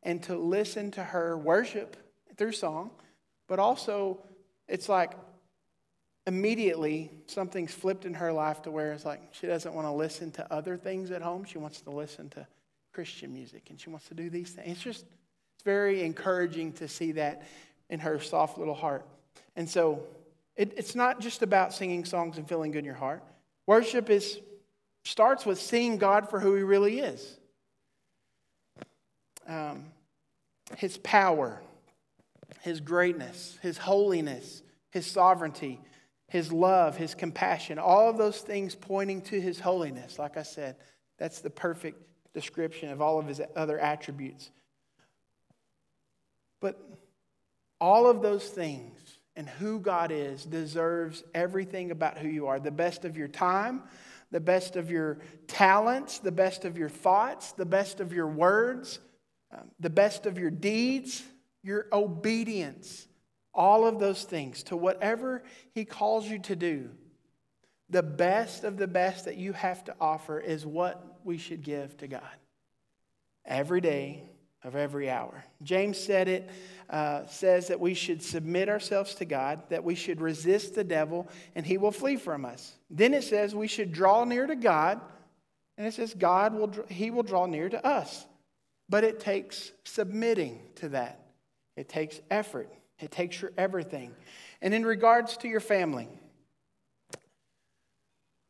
And 0.07 0.23
to 0.23 0.37
listen 0.37 0.89
to 0.91 1.03
her 1.03 1.37
worship 1.37 1.97
through 2.37 2.53
song, 2.53 2.91
but 3.47 3.59
also 3.59 4.23
it's 4.69 4.87
like 4.87 5.11
immediately 6.25 7.11
something's 7.25 7.73
flipped 7.73 8.05
in 8.05 8.13
her 8.13 8.31
life 8.31 8.61
to 8.61 8.71
where 8.71 8.93
it's 8.93 9.03
like 9.03 9.21
she 9.31 9.47
doesn't 9.47 9.73
want 9.73 9.85
to 9.85 9.91
listen 9.91 10.31
to 10.31 10.53
other 10.53 10.77
things 10.77 11.11
at 11.11 11.21
home. 11.21 11.43
She 11.43 11.57
wants 11.57 11.81
to 11.81 11.89
listen 11.89 12.29
to 12.29 12.47
Christian 12.93 13.33
music 13.33 13.67
and 13.69 13.77
she 13.79 13.89
wants 13.89 14.07
to 14.07 14.13
do 14.13 14.29
these 14.29 14.51
things. 14.51 14.71
It's 14.71 14.81
just, 14.81 15.05
it's 15.55 15.63
very 15.65 16.03
encouraging 16.03 16.71
to 16.73 16.87
see 16.87 17.11
that 17.11 17.43
in 17.89 17.99
her 17.99 18.17
soft 18.17 18.57
little 18.57 18.75
heart. 18.75 19.05
And 19.57 19.69
so 19.69 20.03
it, 20.55 20.73
it's 20.77 20.95
not 20.95 21.19
just 21.19 21.41
about 21.41 21.73
singing 21.73 22.05
songs 22.05 22.37
and 22.37 22.47
feeling 22.47 22.71
good 22.71 22.79
in 22.79 22.85
your 22.85 22.95
heart. 22.95 23.23
Worship 23.65 24.09
is 24.09 24.39
starts 25.03 25.45
with 25.45 25.59
seeing 25.59 25.97
God 25.97 26.29
for 26.29 26.39
who 26.39 26.55
He 26.55 26.63
really 26.63 26.99
is. 26.99 27.37
Um, 29.47 29.85
his 30.75 30.97
power, 30.97 31.61
His 32.61 32.79
greatness, 32.79 33.57
His 33.61 33.77
holiness, 33.77 34.61
His 34.91 35.05
sovereignty, 35.05 35.79
His 36.27 36.51
love, 36.51 36.97
His 36.97 37.15
compassion, 37.15 37.79
all 37.79 38.09
of 38.09 38.17
those 38.17 38.39
things 38.39 38.75
pointing 38.75 39.21
to 39.23 39.39
His 39.39 39.59
holiness. 39.59 40.19
Like 40.19 40.37
I 40.37 40.43
said, 40.43 40.75
that's 41.17 41.39
the 41.39 41.49
perfect 41.49 42.01
description 42.33 42.89
of 42.91 43.01
all 43.01 43.19
of 43.19 43.27
His 43.27 43.41
other 43.55 43.79
attributes. 43.79 44.51
But 46.59 46.79
all 47.79 48.09
of 48.09 48.21
those 48.21 48.45
things 48.45 49.19
and 49.35 49.47
who 49.47 49.79
God 49.79 50.11
is 50.11 50.43
deserves 50.43 51.23
everything 51.33 51.91
about 51.91 52.17
who 52.17 52.27
you 52.27 52.47
are 52.47 52.59
the 52.59 52.71
best 52.71 53.05
of 53.05 53.15
your 53.15 53.27
time, 53.27 53.83
the 54.31 54.39
best 54.39 54.75
of 54.75 54.89
your 54.89 55.19
talents, 55.45 56.19
the 56.19 56.31
best 56.31 56.65
of 56.65 56.77
your 56.77 56.89
thoughts, 56.89 57.51
the 57.53 57.65
best 57.65 57.99
of 57.99 58.11
your 58.11 58.27
words, 58.27 58.99
um, 59.51 59.71
the 59.79 59.89
best 59.89 60.25
of 60.25 60.37
your 60.37 60.51
deeds, 60.51 61.23
your 61.63 61.87
obedience, 61.91 63.07
all 63.53 63.85
of 63.87 63.99
those 63.99 64.23
things 64.23 64.63
to 64.63 64.77
whatever 64.77 65.43
He 65.73 65.85
calls 65.85 66.27
you 66.27 66.39
to 66.39 66.55
do. 66.55 66.89
The 67.89 68.03
best 68.03 68.63
of 68.63 68.77
the 68.77 68.87
best 68.87 69.25
that 69.25 69.37
you 69.37 69.53
have 69.53 69.83
to 69.85 69.95
offer 69.99 70.39
is 70.39 70.65
what 70.65 71.19
we 71.23 71.37
should 71.37 71.63
give 71.63 71.95
to 71.97 72.07
God 72.07 72.21
every 73.45 73.81
day 73.81 74.23
of 74.63 74.75
every 74.75 75.09
hour. 75.09 75.45
James 75.63 75.97
said 75.97 76.27
it, 76.27 76.49
uh, 76.89 77.25
says 77.27 77.67
that 77.67 77.79
we 77.79 77.93
should 77.93 78.21
submit 78.21 78.67
ourselves 78.67 79.15
to 79.15 79.25
God, 79.25 79.61
that 79.69 79.83
we 79.83 79.95
should 79.95 80.19
resist 80.19 80.75
the 80.75 80.83
devil, 80.83 81.27
and 81.55 81.65
he 81.65 81.77
will 81.77 81.91
flee 81.91 82.17
from 82.17 82.43
us. 82.43 82.75
Then 82.89 83.13
it 83.13 83.23
says 83.23 83.55
we 83.55 83.67
should 83.67 83.93
draw 83.93 84.25
near 84.25 84.45
to 84.45 84.55
God, 84.55 84.99
and 85.77 85.87
it 85.87 85.93
says 85.93 86.13
God 86.13 86.53
will, 86.53 86.71
he 86.89 87.09
will 87.09 87.23
draw 87.23 87.45
near 87.45 87.69
to 87.69 87.85
us. 87.85 88.26
But 88.89 89.03
it 89.03 89.19
takes 89.19 89.71
submitting 89.83 90.61
to 90.75 90.89
that. 90.89 91.19
It 91.75 91.89
takes 91.89 92.19
effort. 92.31 92.69
It 92.99 93.11
takes 93.11 93.41
your 93.41 93.51
everything. 93.57 94.13
And 94.61 94.73
in 94.73 94.85
regards 94.85 95.37
to 95.37 95.47
your 95.47 95.59
family, 95.59 96.07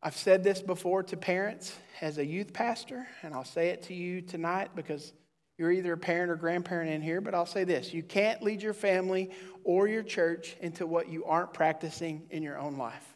I've 0.02 0.16
said 0.16 0.44
this 0.44 0.62
before 0.62 1.02
to 1.04 1.16
parents 1.16 1.76
as 2.00 2.18
a 2.18 2.24
youth 2.24 2.52
pastor, 2.52 3.06
and 3.22 3.34
I'll 3.34 3.44
say 3.44 3.68
it 3.70 3.82
to 3.84 3.94
you 3.94 4.22
tonight 4.22 4.70
because 4.76 5.12
you're 5.58 5.72
either 5.72 5.94
a 5.94 5.98
parent 5.98 6.30
or 6.30 6.36
grandparent 6.36 6.90
in 6.90 7.02
here, 7.02 7.20
but 7.20 7.34
I'll 7.34 7.44
say 7.46 7.64
this 7.64 7.92
you 7.92 8.04
can't 8.04 8.40
lead 8.42 8.62
your 8.62 8.74
family 8.74 9.30
or 9.64 9.88
your 9.88 10.04
church 10.04 10.56
into 10.60 10.86
what 10.86 11.08
you 11.08 11.24
aren't 11.24 11.52
practicing 11.52 12.22
in 12.30 12.44
your 12.44 12.58
own 12.58 12.78
life. 12.78 13.07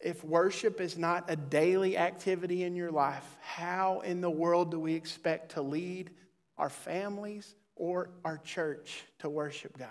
If 0.00 0.22
worship 0.22 0.80
is 0.80 0.98
not 0.98 1.24
a 1.28 1.36
daily 1.36 1.96
activity 1.96 2.64
in 2.64 2.76
your 2.76 2.90
life, 2.90 3.24
how 3.40 4.00
in 4.00 4.20
the 4.20 4.30
world 4.30 4.70
do 4.70 4.78
we 4.78 4.94
expect 4.94 5.52
to 5.52 5.62
lead 5.62 6.10
our 6.58 6.68
families 6.68 7.54
or 7.74 8.10
our 8.24 8.38
church 8.38 9.04
to 9.20 9.30
worship 9.30 9.78
God 9.78 9.88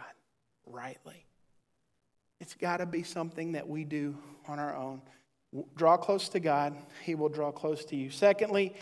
rightly? 0.65 1.26
It's 2.39 2.54
got 2.54 2.78
to 2.78 2.86
be 2.86 3.04
something 3.04 3.54
that 3.54 3.68
we 3.68 3.84
do 3.84 4.18
on 4.48 4.60
our 4.60 4.76
own. 4.76 5.02
Draw 5.76 5.98
close 5.98 6.30
to 6.30 6.39
God, 6.39 6.76
He 7.04 7.15
will 7.15 7.30
draw 7.30 7.52
close 7.52 7.86
to 7.86 7.96
you. 7.96 8.12
Secondly, 8.12 8.76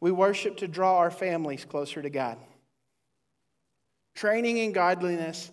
we 0.00 0.12
worship 0.12 0.58
to 0.58 0.68
draw 0.68 0.98
our 0.98 1.10
families 1.10 1.64
closer 1.64 2.00
to 2.00 2.10
God. 2.10 2.38
Training 4.14 4.58
in 4.58 4.72
godliness 4.72 5.50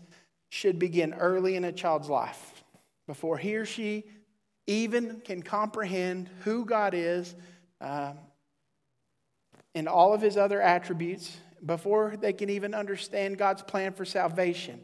should 0.49 0.77
begin 0.77 1.13
early 1.13 1.55
in 1.55 1.63
a 1.63 1.71
child's 1.71 2.09
life 2.09 2.63
before 3.07 3.37
he 3.37 3.55
or 3.55 3.65
she 3.65 4.03
even 4.67 5.21
can 5.21 5.41
comprehend 5.41 6.29
who 6.43 6.65
God 6.65 6.93
is 6.93 7.35
uh, 7.79 8.13
and 9.73 9.87
all 9.87 10.13
of 10.13 10.21
his 10.21 10.37
other 10.37 10.61
attributes, 10.61 11.37
before 11.65 12.15
they 12.19 12.33
can 12.33 12.49
even 12.49 12.73
understand 12.73 13.37
God's 13.37 13.61
plan 13.61 13.93
for 13.93 14.05
salvation. 14.05 14.81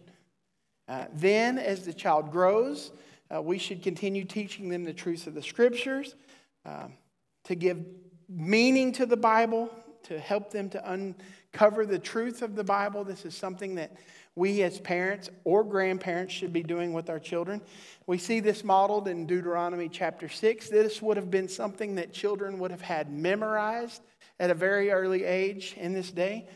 Uh, 0.87 1.05
then, 1.13 1.57
as 1.57 1.85
the 1.85 1.93
child 1.93 2.31
grows, 2.31 2.91
uh, 3.33 3.41
we 3.41 3.57
should 3.57 3.81
continue 3.83 4.23
teaching 4.23 4.69
them 4.69 4.83
the 4.83 4.93
truths 4.93 5.27
of 5.27 5.33
the 5.33 5.41
scriptures, 5.41 6.15
um, 6.65 6.93
to 7.43 7.55
give 7.55 7.83
meaning 8.29 8.91
to 8.93 9.05
the 9.05 9.17
Bible, 9.17 9.69
to 10.03 10.19
help 10.19 10.51
them 10.51 10.69
to 10.69 10.91
uncover 10.91 11.85
the 11.85 11.99
truth 11.99 12.41
of 12.41 12.55
the 12.55 12.63
Bible. 12.63 13.03
This 13.03 13.25
is 13.25 13.35
something 13.35 13.75
that 13.75 13.91
we 14.37 14.61
as 14.61 14.79
parents 14.79 15.31
or 15.43 15.63
grandparents 15.63 16.31
should 16.31 16.53
be 16.53 16.61
doing 16.61 16.93
with 16.93 17.09
our 17.09 17.19
children. 17.19 17.59
We 18.05 18.19
see 18.19 18.39
this 18.39 18.63
modeled 18.63 19.07
in 19.07 19.25
Deuteronomy 19.25 19.89
chapter 19.89 20.29
6. 20.29 20.69
This 20.69 21.01
would 21.01 21.17
have 21.17 21.31
been 21.31 21.49
something 21.49 21.95
that 21.95 22.13
children 22.13 22.59
would 22.59 22.69
have 22.69 22.81
had 22.81 23.11
memorized 23.11 24.03
at 24.39 24.51
a 24.51 24.53
very 24.53 24.91
early 24.91 25.23
age 25.23 25.73
in 25.77 25.93
this 25.93 26.11
day. 26.11 26.47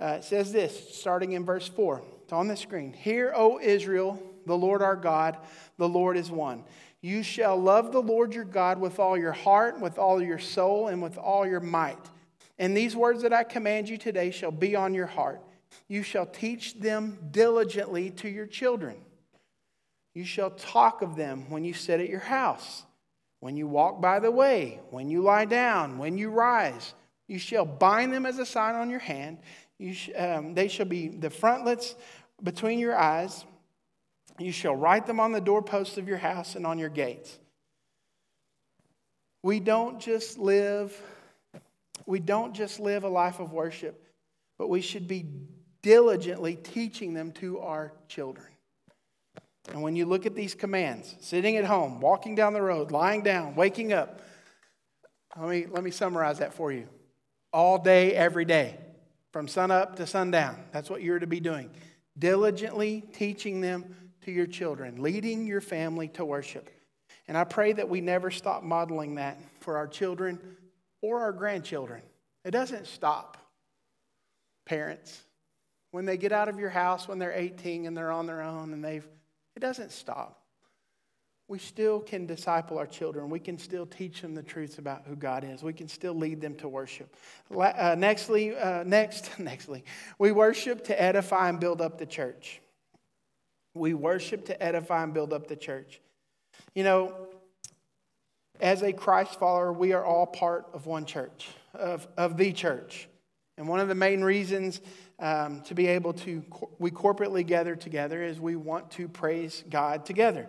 Uh, 0.00 0.16
it 0.18 0.24
says 0.24 0.52
this, 0.52 0.92
starting 0.92 1.32
in 1.32 1.44
verse 1.44 1.68
4. 1.68 2.02
It's 2.24 2.32
on 2.32 2.48
the 2.48 2.56
screen. 2.56 2.92
Hear, 2.92 3.32
O 3.36 3.60
Israel, 3.60 4.20
the 4.44 4.56
Lord 4.56 4.82
our 4.82 4.96
God, 4.96 5.36
the 5.78 5.88
Lord 5.88 6.16
is 6.16 6.32
one. 6.32 6.64
You 7.00 7.22
shall 7.22 7.56
love 7.56 7.92
the 7.92 8.02
Lord 8.02 8.34
your 8.34 8.44
God 8.44 8.80
with 8.80 8.98
all 8.98 9.16
your 9.16 9.32
heart, 9.32 9.80
with 9.80 9.98
all 9.98 10.20
your 10.20 10.40
soul, 10.40 10.88
and 10.88 11.00
with 11.00 11.16
all 11.16 11.46
your 11.46 11.60
might. 11.60 11.98
And 12.58 12.76
these 12.76 12.96
words 12.96 13.22
that 13.22 13.32
I 13.32 13.44
command 13.44 13.88
you 13.88 13.98
today 13.98 14.32
shall 14.32 14.50
be 14.50 14.74
on 14.74 14.94
your 14.94 15.06
heart. 15.06 15.40
You 15.88 16.02
shall 16.02 16.26
teach 16.26 16.78
them 16.78 17.18
diligently 17.30 18.10
to 18.10 18.28
your 18.28 18.46
children. 18.46 18.96
You 20.14 20.24
shall 20.24 20.50
talk 20.50 21.02
of 21.02 21.16
them 21.16 21.50
when 21.50 21.64
you 21.64 21.74
sit 21.74 22.00
at 22.00 22.08
your 22.08 22.20
house, 22.20 22.84
when 23.40 23.56
you 23.56 23.66
walk 23.66 24.00
by 24.00 24.20
the 24.20 24.30
way, 24.30 24.80
when 24.90 25.08
you 25.08 25.22
lie 25.22 25.44
down, 25.44 25.98
when 25.98 26.16
you 26.16 26.30
rise. 26.30 26.94
You 27.26 27.38
shall 27.38 27.64
bind 27.64 28.12
them 28.12 28.26
as 28.26 28.38
a 28.38 28.46
sign 28.46 28.74
on 28.74 28.90
your 28.90 29.00
hand. 29.00 29.38
Sh- 29.92 30.10
um, 30.16 30.54
they 30.54 30.68
shall 30.68 30.86
be 30.86 31.08
the 31.08 31.30
frontlets 31.30 31.94
between 32.42 32.78
your 32.78 32.96
eyes. 32.96 33.44
You 34.38 34.52
shall 34.52 34.76
write 34.76 35.06
them 35.06 35.20
on 35.20 35.32
the 35.32 35.40
doorposts 35.40 35.96
of 35.96 36.08
your 36.08 36.18
house 36.18 36.54
and 36.54 36.66
on 36.66 36.78
your 36.78 36.88
gates. 36.88 37.38
We 39.42 39.60
don't 39.60 40.00
just 40.00 40.38
live 40.38 41.00
we 42.06 42.18
don't 42.20 42.54
just 42.54 42.80
live 42.80 43.04
a 43.04 43.08
life 43.08 43.40
of 43.40 43.52
worship, 43.52 44.02
but 44.58 44.68
we 44.68 44.80
should 44.80 45.08
be 45.08 45.26
diligently 45.84 46.56
teaching 46.56 47.12
them 47.12 47.30
to 47.30 47.60
our 47.60 47.92
children. 48.08 48.46
And 49.70 49.82
when 49.82 49.94
you 49.94 50.06
look 50.06 50.24
at 50.24 50.34
these 50.34 50.54
commands, 50.54 51.14
sitting 51.20 51.58
at 51.58 51.66
home, 51.66 52.00
walking 52.00 52.34
down 52.34 52.54
the 52.54 52.62
road, 52.62 52.90
lying 52.90 53.22
down, 53.22 53.54
waking 53.54 53.92
up, 53.92 54.22
let 55.38 55.48
me, 55.48 55.66
let 55.66 55.84
me 55.84 55.90
summarize 55.90 56.38
that 56.38 56.54
for 56.54 56.72
you. 56.72 56.88
All 57.52 57.76
day, 57.76 58.14
every 58.14 58.46
day, 58.46 58.78
from 59.30 59.46
sunup 59.46 59.96
to 59.96 60.06
sundown. 60.06 60.56
That's 60.72 60.88
what 60.88 61.02
you're 61.02 61.18
to 61.18 61.26
be 61.26 61.40
doing. 61.40 61.70
Diligently 62.18 63.02
teaching 63.12 63.60
them 63.60 63.94
to 64.22 64.32
your 64.32 64.46
children, 64.46 65.02
leading 65.02 65.46
your 65.46 65.60
family 65.60 66.08
to 66.08 66.24
worship. 66.24 66.70
And 67.28 67.36
I 67.36 67.44
pray 67.44 67.74
that 67.74 67.90
we 67.90 68.00
never 68.00 68.30
stop 68.30 68.62
modeling 68.62 69.16
that 69.16 69.38
for 69.60 69.76
our 69.76 69.86
children 69.86 70.40
or 71.02 71.20
our 71.20 71.32
grandchildren. 71.32 72.00
It 72.42 72.52
doesn't 72.52 72.86
stop. 72.86 73.36
Parents, 74.64 75.24
when 75.94 76.06
they 76.06 76.16
get 76.16 76.32
out 76.32 76.48
of 76.48 76.58
your 76.58 76.70
house 76.70 77.06
when 77.06 77.20
they're 77.20 77.32
18 77.32 77.86
and 77.86 77.96
they're 77.96 78.10
on 78.10 78.26
their 78.26 78.42
own 78.42 78.72
and 78.72 78.84
they've, 78.84 79.06
it 79.54 79.60
doesn't 79.60 79.92
stop. 79.92 80.42
We 81.46 81.60
still 81.60 82.00
can 82.00 82.26
disciple 82.26 82.78
our 82.78 82.86
children. 82.86 83.30
We 83.30 83.38
can 83.38 83.56
still 83.56 83.86
teach 83.86 84.20
them 84.20 84.34
the 84.34 84.42
truths 84.42 84.78
about 84.78 85.04
who 85.06 85.14
God 85.14 85.44
is. 85.44 85.62
We 85.62 85.72
can 85.72 85.86
still 85.86 86.14
lead 86.14 86.40
them 86.40 86.56
to 86.56 86.68
worship. 86.68 87.14
Uh, 87.48 87.94
nextly, 87.94 88.60
uh, 88.60 88.82
next, 88.82 89.26
nextly, 89.38 89.84
we 90.18 90.32
worship 90.32 90.82
to 90.86 91.00
edify 91.00 91.48
and 91.48 91.60
build 91.60 91.80
up 91.80 91.96
the 91.96 92.06
church. 92.06 92.60
We 93.72 93.94
worship 93.94 94.46
to 94.46 94.60
edify 94.60 95.04
and 95.04 95.14
build 95.14 95.32
up 95.32 95.46
the 95.46 95.54
church. 95.54 96.00
You 96.74 96.82
know, 96.82 97.28
as 98.58 98.82
a 98.82 98.92
Christ 98.92 99.38
follower, 99.38 99.72
we 99.72 99.92
are 99.92 100.04
all 100.04 100.26
part 100.26 100.66
of 100.72 100.86
one 100.86 101.04
church, 101.04 101.46
of, 101.72 102.08
of 102.16 102.36
the 102.36 102.52
church. 102.52 103.08
And 103.56 103.68
one 103.68 103.78
of 103.78 103.86
the 103.86 103.94
main 103.94 104.22
reasons 104.22 104.80
um, 105.18 105.62
to 105.62 105.74
be 105.74 105.86
able 105.86 106.12
to, 106.12 106.42
we 106.78 106.90
corporately 106.90 107.46
gather 107.46 107.76
together 107.76 108.22
is 108.22 108.40
we 108.40 108.56
want 108.56 108.90
to 108.92 109.08
praise 109.08 109.64
God 109.68 110.04
together. 110.04 110.48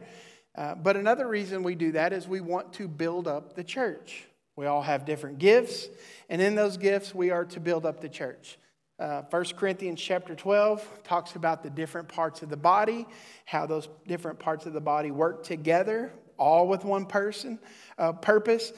Uh, 0.55 0.75
but 0.75 0.95
another 0.95 1.27
reason 1.27 1.63
we 1.63 1.75
do 1.75 1.91
that 1.91 2.13
is 2.13 2.27
we 2.27 2.41
want 2.41 2.73
to 2.73 2.87
build 2.87 3.27
up 3.27 3.55
the 3.55 3.63
church. 3.63 4.25
We 4.55 4.65
all 4.67 4.81
have 4.81 5.05
different 5.05 5.39
gifts, 5.39 5.87
and 6.29 6.41
in 6.41 6.55
those 6.55 6.77
gifts, 6.77 7.13
we 7.13 7.29
are 7.29 7.43
to 7.45 7.59
build 7.59 7.85
up 7.85 7.99
the 7.99 8.07
church. 8.07 8.57
Uh, 8.97 9.23
1 9.29 9.43
Corinthians 9.57 9.99
chapter 9.99 10.33
12 10.33 11.03
talks 11.03 11.35
about 11.35 11.61
the 11.61 11.69
different 11.69 12.07
parts 12.07 12.41
of 12.41 12.49
the 12.49 12.55
body, 12.55 13.05
how 13.43 13.65
those 13.65 13.89
different 14.07 14.39
parts 14.39 14.65
of 14.65 14.71
the 14.71 14.79
body 14.79 15.11
work 15.11 15.43
together 15.43 16.13
all 16.37 16.67
with 16.67 16.83
one 16.83 17.05
person, 17.05 17.59
uh, 17.97 18.13
purpose. 18.13 18.73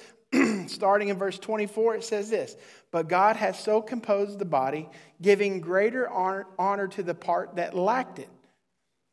Starting 0.67 1.09
in 1.09 1.17
verse 1.17 1.39
24, 1.39 1.95
it 1.95 2.03
says 2.03 2.29
this 2.29 2.55
But 2.91 3.07
God 3.07 3.35
has 3.35 3.59
so 3.59 3.81
composed 3.81 4.39
the 4.39 4.45
body, 4.45 4.89
giving 5.21 5.61
greater 5.61 6.09
honor, 6.09 6.87
to 6.87 7.03
the 7.03 7.15
part 7.15 7.55
that 7.55 7.75
lacked 7.75 8.19
it, 8.19 8.29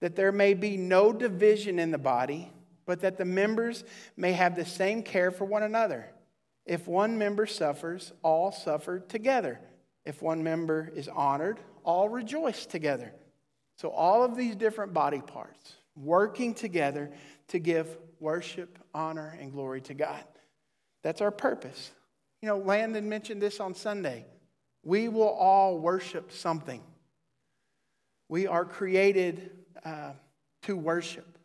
that 0.01 0.17
there 0.17 0.33
may 0.33 0.55
be 0.55 0.77
no 0.77 1.13
division 1.13 1.79
in 1.79 1.91
the 1.91 1.99
body, 1.99 2.51
but 2.87 3.01
that 3.01 3.17
the 3.17 3.25
members 3.25 3.85
may 4.17 4.33
have 4.33 4.57
the 4.57 4.65
same 4.65 5.03
care 5.03 5.31
for 5.31 5.45
one 5.45 5.63
another. 5.63 6.07
If 6.67 6.87
one 6.87 7.19
member 7.19 7.47
suffers, 7.47 8.13
all 8.23 8.53
suffer 8.53 8.99
together. 8.99 9.61
If 10.05 10.23
one 10.23 10.43
member 10.43 10.93
is 10.95 11.09
honored, 11.09 11.59
all 11.83 12.09
rejoice 12.09 12.67
together. 12.67 13.13
So, 13.77 13.89
all 13.89 14.23
of 14.23 14.37
these 14.37 14.55
different 14.55 14.93
body 14.93 15.21
parts 15.21 15.75
working 15.97 16.55
together 16.55 17.11
to 17.49 17.59
give 17.59 17.97
worship, 18.21 18.79
honor, 18.95 19.37
and 19.41 19.53
glory 19.53 19.81
to 19.83 19.95
God. 19.95 20.25
That's 21.05 21.21
our 21.21 21.31
purpose. 21.31 21.93
You 22.43 22.49
know, 22.49 22.59
Landon 22.59 23.09
mentioned 23.09 23.41
this 23.41 23.61
on 23.61 23.75
Sunday. 23.75 24.25
We 24.83 25.09
will 25.09 25.29
all 25.29 25.79
worship 25.79 26.33
something. 26.33 26.83
We 28.29 28.47
are 28.47 28.65
created 28.65 29.51
uh, 29.85 30.13
to 30.63 30.77
worship. 30.77 31.39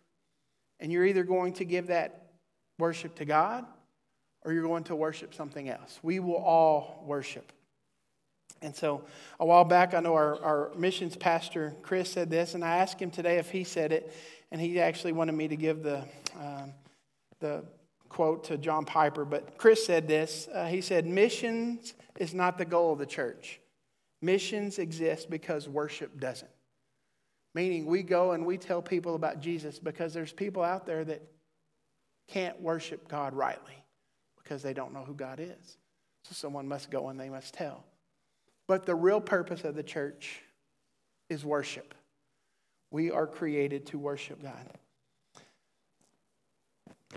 And 0.79 0.91
you're 0.91 1.05
either 1.05 1.23
going 1.23 1.53
to 1.53 1.65
give 1.65 1.87
that 1.87 2.31
worship 2.79 3.15
to 3.15 3.25
God 3.25 3.65
or 4.43 4.53
you're 4.53 4.63
going 4.63 4.85
to 4.85 4.95
worship 4.95 5.33
something 5.33 5.69
else. 5.69 5.99
We 6.01 6.19
will 6.19 6.37
all 6.37 7.03
worship. 7.05 7.51
And 8.61 8.73
so 8.73 9.03
a 9.39 9.45
while 9.45 9.65
back, 9.65 9.93
I 9.93 9.99
know 9.99 10.15
our, 10.15 10.41
our 10.41 10.71
missions 10.75 11.17
pastor, 11.17 11.75
Chris, 11.81 12.11
said 12.11 12.29
this, 12.29 12.55
and 12.55 12.63
I 12.63 12.77
asked 12.77 13.01
him 13.01 13.11
today 13.11 13.37
if 13.37 13.51
he 13.51 13.65
said 13.65 13.91
it, 13.91 14.13
and 14.51 14.59
he 14.59 14.79
actually 14.79 15.11
wanted 15.11 15.33
me 15.33 15.49
to 15.49 15.55
give 15.55 15.83
the, 15.83 16.03
um, 16.39 16.73
the 17.39 17.63
quote 18.09 18.43
to 18.45 18.57
John 18.57 18.85
Piper. 18.85 19.23
But 19.23 19.57
Chris 19.57 19.85
said 19.85 20.07
this 20.07 20.47
uh, 20.53 20.65
He 20.65 20.81
said, 20.81 21.05
Missions 21.05 21.93
is 22.17 22.33
not 22.33 22.57
the 22.57 22.65
goal 22.65 22.93
of 22.93 22.99
the 22.99 23.05
church, 23.05 23.61
missions 24.21 24.79
exist 24.79 25.29
because 25.29 25.69
worship 25.69 26.19
doesn't. 26.19 26.51
Meaning, 27.55 27.85
we 27.87 28.03
go 28.03 28.31
and 28.31 28.45
we 28.45 28.57
tell 28.57 28.81
people 28.81 29.15
about 29.15 29.39
Jesus 29.39 29.79
because 29.79 30.13
there's 30.13 30.31
people 30.31 30.61
out 30.61 30.85
there 30.85 31.03
that 31.03 31.21
can't 32.27 32.61
worship 32.61 33.07
God 33.07 33.33
rightly 33.33 33.73
because 34.43 34.61
they 34.61 34.73
don't 34.73 34.93
know 34.93 35.03
who 35.03 35.15
God 35.15 35.39
is. 35.39 35.77
So 36.25 36.33
someone 36.33 36.67
must 36.67 36.91
go 36.91 37.09
and 37.09 37.19
they 37.19 37.29
must 37.29 37.55
tell. 37.55 37.85
But 38.67 38.85
the 38.85 38.93
real 38.93 39.19
purpose 39.19 39.63
of 39.63 39.73
the 39.73 39.81
church 39.81 40.41
is 41.27 41.43
worship. 41.43 41.95
We 42.91 43.09
are 43.09 43.25
created 43.25 43.87
to 43.87 43.97
worship 43.97 44.43
God. 44.43 44.77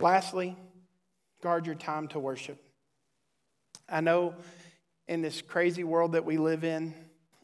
Lastly, 0.01 0.57
guard 1.43 1.67
your 1.67 1.75
time 1.75 2.07
to 2.07 2.21
worship. 2.21 2.63
I 3.89 4.01
know 4.01 4.35
in 5.09 5.23
this 5.23 5.43
crazy 5.43 5.83
world 5.83 6.13
that 6.13 6.25
we 6.25 6.39
live 6.39 6.63
in, 6.63 6.95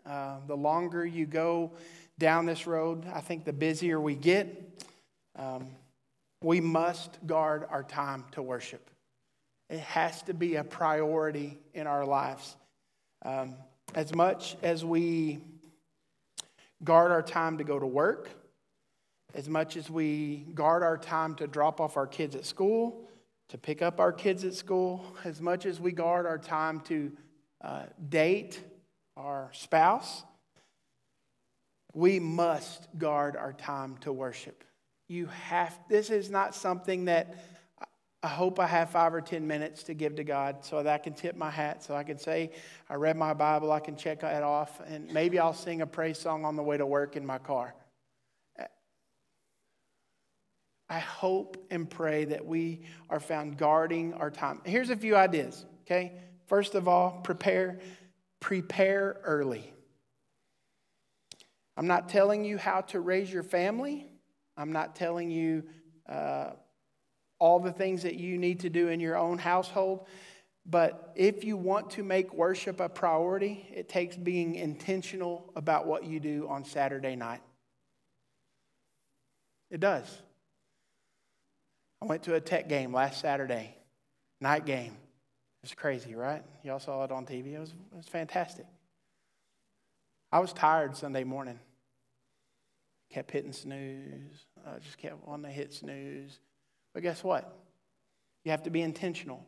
uh, 0.06 0.36
the 0.46 0.56
longer 0.56 1.04
you 1.04 1.26
go 1.26 1.72
down 2.16 2.46
this 2.46 2.66
road, 2.66 3.04
I 3.12 3.20
think 3.20 3.44
the 3.44 3.52
busier 3.52 4.00
we 4.00 4.14
get. 4.14 4.86
Um, 5.36 5.66
we 6.42 6.60
must 6.60 7.18
guard 7.26 7.66
our 7.68 7.82
time 7.82 8.24
to 8.32 8.42
worship. 8.42 8.88
It 9.68 9.80
has 9.80 10.22
to 10.22 10.34
be 10.34 10.54
a 10.54 10.64
priority 10.64 11.58
in 11.74 11.88
our 11.88 12.06
lives. 12.06 12.56
Um, 13.24 13.56
as 13.96 14.14
much 14.14 14.56
as 14.62 14.84
we 14.84 15.40
guard 16.84 17.10
our 17.10 17.22
time 17.22 17.58
to 17.58 17.64
go 17.64 17.80
to 17.80 17.86
work, 17.86 18.30
as 19.34 19.48
much 19.48 19.76
as 19.76 19.90
we 19.90 20.46
guard 20.54 20.84
our 20.84 20.96
time 20.96 21.34
to 21.34 21.48
drop 21.48 21.80
off 21.80 21.96
our 21.96 22.06
kids 22.06 22.36
at 22.36 22.46
school, 22.46 23.07
to 23.48 23.58
pick 23.58 23.82
up 23.82 23.98
our 23.98 24.12
kids 24.12 24.44
at 24.44 24.54
school, 24.54 25.04
as 25.24 25.40
much 25.40 25.66
as 25.66 25.80
we 25.80 25.92
guard 25.92 26.26
our 26.26 26.38
time 26.38 26.80
to 26.80 27.12
uh, 27.62 27.84
date 28.08 28.62
our 29.16 29.50
spouse, 29.52 30.22
we 31.94 32.20
must 32.20 32.86
guard 32.98 33.36
our 33.36 33.52
time 33.52 33.96
to 33.98 34.12
worship. 34.12 34.64
You 35.08 35.26
have, 35.26 35.78
this 35.88 36.10
is 36.10 36.30
not 36.30 36.54
something 36.54 37.06
that 37.06 37.34
I 38.22 38.28
hope 38.28 38.58
I 38.58 38.66
have 38.66 38.90
five 38.90 39.14
or 39.14 39.20
10 39.20 39.46
minutes 39.46 39.84
to 39.84 39.94
give 39.94 40.16
to 40.16 40.24
God 40.24 40.64
so 40.64 40.82
that 40.82 40.92
I 40.92 40.98
can 40.98 41.14
tip 41.14 41.36
my 41.36 41.50
hat, 41.50 41.82
so 41.84 41.94
I 41.94 42.02
can 42.02 42.18
say, 42.18 42.50
I 42.90 42.94
read 42.94 43.16
my 43.16 43.32
Bible, 43.32 43.72
I 43.72 43.80
can 43.80 43.96
check 43.96 44.20
that 44.20 44.42
off, 44.42 44.80
and 44.86 45.12
maybe 45.12 45.38
I'll 45.38 45.54
sing 45.54 45.82
a 45.82 45.86
praise 45.86 46.18
song 46.18 46.44
on 46.44 46.56
the 46.56 46.62
way 46.62 46.76
to 46.76 46.84
work 46.84 47.16
in 47.16 47.24
my 47.24 47.38
car. 47.38 47.74
I 50.90 50.98
hope 50.98 51.66
and 51.70 51.88
pray 51.88 52.24
that 52.26 52.44
we 52.44 52.82
are 53.10 53.20
found 53.20 53.58
guarding 53.58 54.14
our 54.14 54.30
time. 54.30 54.60
Here's 54.64 54.90
a 54.90 54.96
few 54.96 55.16
ideas, 55.16 55.66
okay? 55.82 56.12
First 56.46 56.74
of 56.74 56.88
all, 56.88 57.20
prepare 57.22 57.78
prepare 58.40 59.20
early. 59.24 59.72
I'm 61.76 61.86
not 61.86 62.08
telling 62.08 62.44
you 62.44 62.56
how 62.56 62.82
to 62.82 63.00
raise 63.00 63.32
your 63.32 63.42
family. 63.42 64.06
I'm 64.56 64.72
not 64.72 64.96
telling 64.96 65.30
you 65.30 65.64
uh, 66.08 66.50
all 67.38 67.60
the 67.60 67.72
things 67.72 68.02
that 68.02 68.14
you 68.14 68.38
need 68.38 68.60
to 68.60 68.70
do 68.70 68.88
in 68.88 69.00
your 69.00 69.16
own 69.16 69.38
household. 69.38 70.06
But 70.66 71.12
if 71.14 71.44
you 71.44 71.56
want 71.56 71.90
to 71.92 72.02
make 72.02 72.34
worship 72.34 72.80
a 72.80 72.88
priority, 72.88 73.68
it 73.72 73.88
takes 73.88 74.16
being 74.16 74.54
intentional 74.56 75.50
about 75.56 75.86
what 75.86 76.04
you 76.04 76.20
do 76.20 76.46
on 76.48 76.64
Saturday 76.64 77.16
night. 77.16 77.40
It 79.70 79.80
does. 79.80 80.22
I 82.00 82.06
went 82.06 82.22
to 82.24 82.34
a 82.34 82.40
tech 82.40 82.68
game 82.68 82.92
last 82.92 83.20
Saturday, 83.20 83.74
night 84.40 84.64
game. 84.64 84.92
It 84.92 85.62
was 85.62 85.74
crazy, 85.74 86.14
right? 86.14 86.42
Y'all 86.62 86.78
saw 86.78 87.04
it 87.04 87.10
on 87.10 87.26
TV. 87.26 87.54
It 87.54 87.58
was, 87.58 87.70
it 87.70 87.96
was 87.96 88.06
fantastic. 88.06 88.66
I 90.30 90.38
was 90.38 90.52
tired 90.52 90.96
Sunday 90.96 91.24
morning. 91.24 91.58
Kept 93.10 93.30
hitting 93.30 93.52
snooze. 93.52 94.44
I 94.66 94.78
just 94.78 94.98
kept 94.98 95.26
wanting 95.26 95.46
to 95.46 95.50
hit 95.50 95.72
snooze. 95.72 96.38
But 96.92 97.02
guess 97.02 97.24
what? 97.24 97.56
You 98.44 98.52
have 98.52 98.62
to 98.64 98.70
be 98.70 98.82
intentional. 98.82 99.44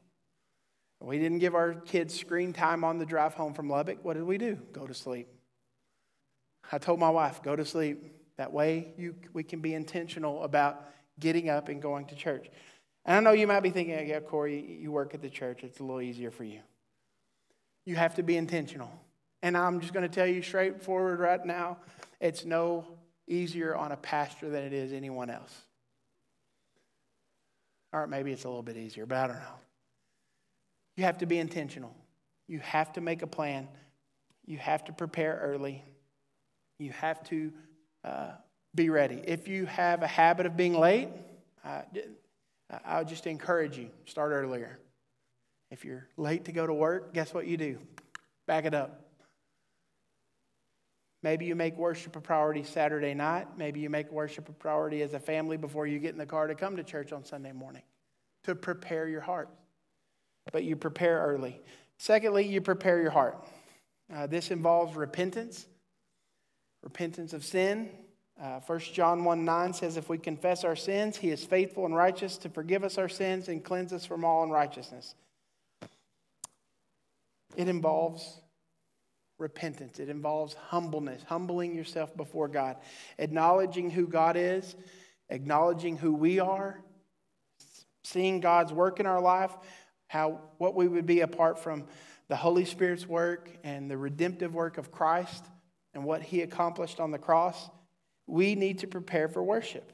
We 1.00 1.18
didn't 1.18 1.38
give 1.38 1.54
our 1.54 1.74
kids 1.74 2.18
screen 2.18 2.52
time 2.52 2.84
on 2.84 2.98
the 2.98 3.06
drive 3.06 3.34
home 3.34 3.54
from 3.54 3.70
Lubbock. 3.70 3.98
What 4.02 4.14
did 4.14 4.24
we 4.24 4.38
do? 4.38 4.58
Go 4.72 4.86
to 4.86 4.94
sleep. 4.94 5.28
I 6.72 6.78
told 6.78 7.00
my 7.00 7.10
wife, 7.10 7.42
go 7.42 7.56
to 7.56 7.64
sleep. 7.64 8.04
That 8.36 8.52
way 8.52 8.92
you, 8.98 9.14
we 9.32 9.42
can 9.42 9.60
be 9.60 9.74
intentional 9.74 10.42
about 10.42 10.86
getting 11.20 11.48
up 11.48 11.68
and 11.68 11.80
going 11.80 12.06
to 12.06 12.14
church. 12.14 12.48
And 13.04 13.16
I 13.16 13.20
know 13.20 13.34
you 13.34 13.46
might 13.46 13.60
be 13.60 13.70
thinking, 13.70 14.08
yeah, 14.08 14.20
Corey, 14.20 14.78
you 14.80 14.90
work 14.90 15.14
at 15.14 15.22
the 15.22 15.30
church. 15.30 15.62
It's 15.62 15.80
a 15.80 15.84
little 15.84 16.00
easier 16.00 16.30
for 16.30 16.44
you. 16.44 16.60
You 17.86 17.96
have 17.96 18.14
to 18.16 18.22
be 18.22 18.36
intentional. 18.36 18.90
And 19.42 19.56
I'm 19.56 19.80
just 19.80 19.94
going 19.94 20.06
to 20.06 20.14
tell 20.14 20.26
you 20.26 20.42
straightforward 20.42 21.18
right 21.18 21.44
now 21.44 21.78
it's 22.20 22.44
no 22.44 22.84
easier 23.26 23.74
on 23.74 23.92
a 23.92 23.96
pastor 23.96 24.50
than 24.50 24.64
it 24.64 24.72
is 24.72 24.92
anyone 24.92 25.30
else. 25.30 25.54
Or 27.92 28.06
maybe 28.06 28.30
it's 28.32 28.44
a 28.44 28.48
little 28.48 28.62
bit 28.62 28.76
easier, 28.76 29.06
but 29.06 29.18
I 29.18 29.26
don't 29.26 29.36
know. 29.36 29.58
You 30.96 31.04
have 31.04 31.18
to 31.18 31.26
be 31.26 31.38
intentional. 31.38 31.94
You 32.46 32.58
have 32.60 32.92
to 32.92 33.00
make 33.00 33.22
a 33.22 33.26
plan. 33.26 33.68
You 34.44 34.58
have 34.58 34.84
to 34.84 34.92
prepare 34.92 35.40
early. 35.42 35.82
You 36.78 36.92
have 36.92 37.22
to 37.24 37.52
uh, 38.04 38.32
be 38.74 38.90
ready. 38.90 39.20
If 39.24 39.48
you 39.48 39.66
have 39.66 40.02
a 40.02 40.06
habit 40.06 40.46
of 40.46 40.56
being 40.56 40.74
late, 40.74 41.08
I 41.64 42.98
would 42.98 43.08
just 43.08 43.26
encourage 43.26 43.76
you 43.76 43.90
start 44.06 44.32
earlier. 44.32 44.78
If 45.70 45.84
you're 45.84 46.06
late 46.16 46.46
to 46.46 46.52
go 46.52 46.66
to 46.66 46.74
work, 46.74 47.14
guess 47.14 47.32
what 47.32 47.46
you 47.46 47.56
do? 47.56 47.78
Back 48.46 48.64
it 48.64 48.74
up. 48.74 49.04
Maybe 51.22 51.44
you 51.44 51.54
make 51.54 51.76
worship 51.76 52.16
a 52.16 52.20
priority 52.20 52.64
Saturday 52.64 53.12
night. 53.14 53.46
Maybe 53.56 53.80
you 53.80 53.90
make 53.90 54.10
worship 54.10 54.48
a 54.48 54.52
priority 54.52 55.02
as 55.02 55.12
a 55.12 55.20
family 55.20 55.56
before 55.56 55.86
you 55.86 55.98
get 55.98 56.12
in 56.12 56.18
the 56.18 56.26
car 56.26 56.46
to 56.46 56.54
come 56.54 56.76
to 56.76 56.82
church 56.82 57.12
on 57.12 57.24
Sunday 57.24 57.52
morning 57.52 57.82
to 58.44 58.54
prepare 58.54 59.06
your 59.06 59.20
heart. 59.20 59.50
But 60.50 60.64
you 60.64 60.76
prepare 60.76 61.18
early. 61.20 61.60
Secondly, 61.98 62.46
you 62.46 62.62
prepare 62.62 63.02
your 63.02 63.10
heart. 63.10 63.46
Uh, 64.12 64.26
this 64.26 64.50
involves 64.50 64.96
repentance, 64.96 65.66
repentance 66.82 67.34
of 67.34 67.44
sin. 67.44 67.90
Uh, 68.40 68.58
1 68.60 68.78
John 68.94 69.24
1 69.24 69.44
9 69.44 69.72
says, 69.74 69.96
If 69.96 70.08
we 70.08 70.16
confess 70.16 70.64
our 70.64 70.76
sins, 70.76 71.18
he 71.18 71.30
is 71.30 71.44
faithful 71.44 71.84
and 71.84 71.94
righteous 71.94 72.38
to 72.38 72.48
forgive 72.48 72.84
us 72.84 72.96
our 72.96 73.08
sins 73.08 73.48
and 73.48 73.62
cleanse 73.62 73.92
us 73.92 74.06
from 74.06 74.24
all 74.24 74.42
unrighteousness. 74.44 75.14
It 77.56 77.68
involves 77.68 78.40
repentance. 79.38 79.98
It 79.98 80.08
involves 80.08 80.54
humbleness, 80.54 81.22
humbling 81.22 81.74
yourself 81.74 82.16
before 82.16 82.48
God, 82.48 82.76
acknowledging 83.18 83.90
who 83.90 84.06
God 84.06 84.36
is, 84.36 84.74
acknowledging 85.28 85.96
who 85.96 86.14
we 86.14 86.38
are, 86.38 86.80
seeing 88.04 88.40
God's 88.40 88.72
work 88.72 89.00
in 89.00 89.06
our 89.06 89.20
life, 89.20 89.52
how 90.06 90.40
what 90.58 90.74
we 90.74 90.88
would 90.88 91.06
be 91.06 91.20
apart 91.20 91.58
from 91.58 91.84
the 92.28 92.36
Holy 92.36 92.64
Spirit's 92.64 93.06
work 93.06 93.50
and 93.64 93.90
the 93.90 93.98
redemptive 93.98 94.54
work 94.54 94.78
of 94.78 94.90
Christ 94.90 95.44
and 95.94 96.04
what 96.04 96.22
he 96.22 96.42
accomplished 96.42 97.00
on 97.00 97.10
the 97.10 97.18
cross. 97.18 97.68
We 98.30 98.54
need 98.54 98.78
to 98.80 98.86
prepare 98.86 99.28
for 99.28 99.42
worship. 99.42 99.92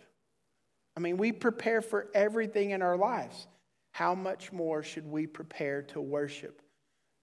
I 0.97 1.01
mean, 1.01 1.17
we 1.17 1.33
prepare 1.33 1.81
for 1.81 2.09
everything 2.15 2.71
in 2.71 2.83
our 2.83 2.97
lives. 2.97 3.47
How 3.93 4.15
much 4.15 4.53
more 4.53 4.83
should 4.83 5.07
we 5.07 5.27
prepare 5.27 5.83
to 5.83 6.01
worship 6.01 6.61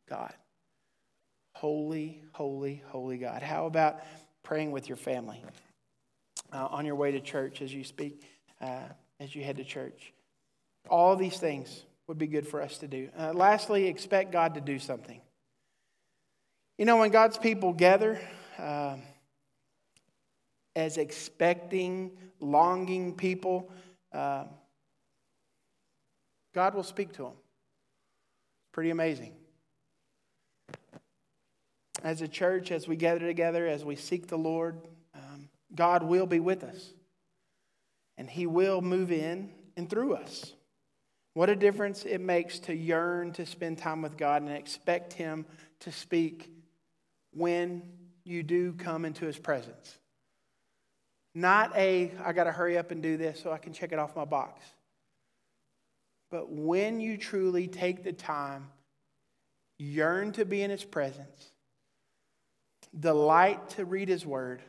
God? 0.09 0.34
Holy, 1.55 2.22
holy, 2.32 2.84
holy 2.88 3.18
God. 3.18 3.43
How 3.43 3.68
about 3.68 3.99
praying 4.41 4.72
with 4.72 4.88
your 4.89 4.97
family 4.97 5.41
uh, 6.51 6.68
on 6.72 6.86
your 6.86 6.95
way 6.95 7.11
to 7.11 7.20
church 7.20 7.61
as 7.61 7.72
you 7.72 7.84
speak, 7.84 8.24
uh, 8.59 8.80
as 9.20 9.36
you 9.36 9.43
head 9.43 9.57
to 9.57 9.64
church? 9.64 10.14
All 10.89 11.16
these 11.16 11.38
things 11.38 11.84
would 12.07 12.18
be 12.18 12.28
good 12.28 12.47
for 12.47 12.61
us 12.61 12.80
to 12.80 12.88
do. 12.88 13.09
Uh, 13.18 13.34
lastly, 13.34 13.88
expect 13.88 14.32
God 14.32 14.55
to 14.55 14.61
do 14.61 14.80
something. 14.80 15.22
You 16.80 16.86
know, 16.86 16.97
when 16.97 17.11
God's 17.11 17.38
people 17.38 17.72
gather 17.72 18.20
uh, 18.57 18.95
as 20.76 20.98
expecting, 20.98 22.12
longing 22.40 23.14
people, 23.16 23.72
uh, 24.12 24.46
God 26.54 26.76
will 26.76 26.84
speak 26.84 27.14
to 27.14 27.24
them. 27.24 27.34
Pretty 28.72 28.90
amazing 28.90 29.34
as 32.04 32.22
a 32.22 32.28
church, 32.28 32.72
as 32.72 32.88
we 32.88 32.96
gather 32.96 33.26
together, 33.26 33.66
as 33.66 33.86
we 33.86 33.96
seek 33.96 34.28
the 34.28 34.38
Lord, 34.38 34.78
um, 35.16 35.50
God 35.74 36.04
will 36.04 36.26
be 36.26 36.40
with 36.40 36.64
us. 36.64 36.94
And 38.18 38.30
He 38.30 38.46
will 38.46 38.82
move 38.82 39.12
in 39.12 39.50
and 39.78 39.90
through 39.90 40.16
us. 40.16 40.54
What 41.34 41.50
a 41.50 41.56
difference 41.56 42.04
it 42.04 42.22
makes 42.22 42.60
to 42.60 42.76
yearn 42.76 43.32
to 43.34 43.46
spend 43.46 43.80
time 43.80 44.02
with 44.02 44.18
God 44.18 44.44
and 44.44 44.52
expect 44.52 45.14
Him 45.14 45.46
to 45.80 45.92
speak 45.92 46.52
when 47.32 47.82
you 48.24 48.44
do 48.44 48.74
come 48.74 49.06
into 49.06 49.26
His 49.26 49.40
presence. 49.40 49.98
Not 51.36 51.76
a, 51.76 52.12
I 52.24 52.34
got 52.34 52.44
to 52.44 52.52
hurry 52.52 52.78
up 52.78 52.92
and 52.92 53.02
do 53.02 53.18
this 53.18 53.42
so 53.42 53.52
I 53.52 53.58
can 53.58 53.74
check 53.74 53.92
it 53.92 54.00
off 54.00 54.16
my 54.16 54.26
box. 54.26 54.64
But 56.30 56.52
when 56.52 57.00
you 57.00 57.18
truly 57.18 57.68
take 57.68 58.04
the 58.04 58.14
time, 58.14 58.70
yearn 59.78 60.32
to 60.34 60.46
be 60.46 60.62
in 60.62 60.70
His 60.70 60.84
presence, 60.84 61.52
delight 63.00 63.70
to 63.72 63.86
read 63.86 64.10
His 64.10 64.26
Word, 64.26 64.62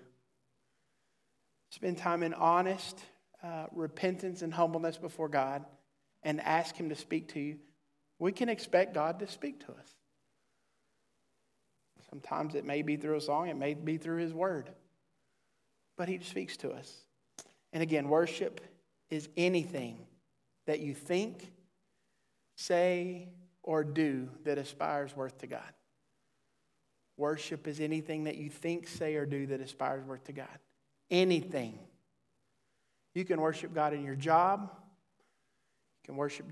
spend 1.71 1.99
time 1.99 2.23
in 2.23 2.35
honest 2.35 2.99
uh, 3.43 3.67
repentance 3.73 4.43
and 4.43 4.53
humbleness 4.53 4.97
before 4.97 5.29
God, 5.29 5.65
and 6.23 6.41
ask 6.41 6.75
Him 6.77 6.89
to 6.89 6.95
speak 6.95 7.33
to 7.35 7.41
you, 7.41 7.59
we 8.19 8.33
can 8.33 8.49
expect 8.49 8.95
God 8.95 9.19
to 9.21 9.27
speak 9.27 9.61
to 9.67 9.73
us. 9.73 9.95
Sometimes 12.11 12.55
it 12.55 12.65
may 12.65 12.83
be 12.83 12.97
through 12.97 13.17
a 13.17 13.21
song, 13.21 13.49
it 13.49 13.57
may 13.57 13.75
be 13.75 13.97
through 13.97 14.19
His 14.19 14.33
Word, 14.33 14.71
but 15.97 16.09
He 16.09 16.19
speaks 16.21 16.57
to 16.59 16.71
us. 16.71 16.93
And 17.73 17.83
again, 17.83 18.09
worship 18.09 18.61
is 19.11 19.29
anything 19.37 19.99
that 20.67 20.81
you 20.81 20.95
think, 20.95 21.53
say, 22.57 23.29
or 23.63 23.85
do 23.85 24.29
that 24.45 24.59
aspires 24.59 25.15
worth 25.17 25.39
to 25.39 25.47
God. 25.47 25.73
Worship 27.17 27.69
is 27.69 27.81
anything 27.81 28.25
that 28.25 28.37
you 28.37 28.51
think, 28.51 28.89
say, 28.89 29.15
or 29.15 29.27
do 29.27 29.47
that 29.47 29.61
aspires 29.61 30.05
worth 30.05 30.25
to 30.25 30.33
God. 30.33 30.59
Anything. 31.11 31.79
You 33.15 33.25
can 33.25 33.41
worship 33.41 33.73
God 33.73 33.95
in 33.95 34.03
your 34.03 34.17
job. 34.17 34.71
You 34.73 36.07
can 36.07 36.17
worship 36.17 36.47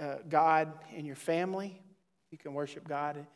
uh, 0.00 0.16
God 0.28 0.72
in 0.94 1.04
your 1.04 1.16
family. 1.16 1.80
You 2.30 2.38
can 2.38 2.54
worship 2.54 2.86
God 2.86 3.26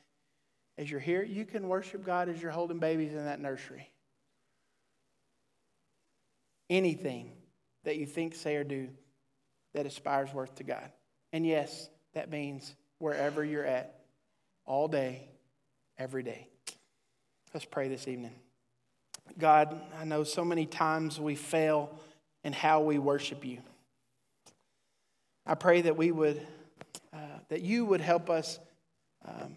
as 0.76 0.90
you're 0.90 1.00
here. 1.00 1.22
You 1.22 1.44
can 1.44 1.68
worship 1.68 2.04
God 2.04 2.28
as 2.28 2.40
you're 2.40 2.52
holding 2.52 2.78
babies 2.78 3.12
in 3.12 3.24
that 3.24 3.40
nursery. 3.40 3.90
Anything 6.70 7.32
that 7.84 7.96
you 7.96 8.06
think, 8.06 8.34
say, 8.34 8.56
or 8.56 8.64
do 8.64 8.88
that 9.74 9.86
aspires 9.86 10.32
worth 10.32 10.54
to 10.56 10.64
God. 10.64 10.90
And 11.32 11.46
yes, 11.46 11.88
that 12.14 12.30
means 12.30 12.74
wherever 12.98 13.44
you're 13.44 13.64
at, 13.64 14.00
all 14.64 14.88
day, 14.88 15.28
every 15.98 16.22
day. 16.22 16.48
Let's 17.54 17.64
pray 17.64 17.88
this 17.88 18.08
evening. 18.08 18.34
God, 19.38 19.80
I 19.98 20.04
know 20.04 20.24
so 20.24 20.44
many 20.44 20.66
times 20.66 21.20
we 21.20 21.34
fail 21.34 21.98
in 22.44 22.52
how 22.52 22.80
we 22.80 22.98
worship 22.98 23.44
you. 23.44 23.58
I 25.46 25.54
pray 25.54 25.82
that 25.82 25.96
we 25.96 26.12
would, 26.12 26.46
uh, 27.12 27.38
that 27.48 27.62
you 27.62 27.84
would 27.86 28.00
help 28.00 28.28
us 28.30 28.58
um, 29.26 29.56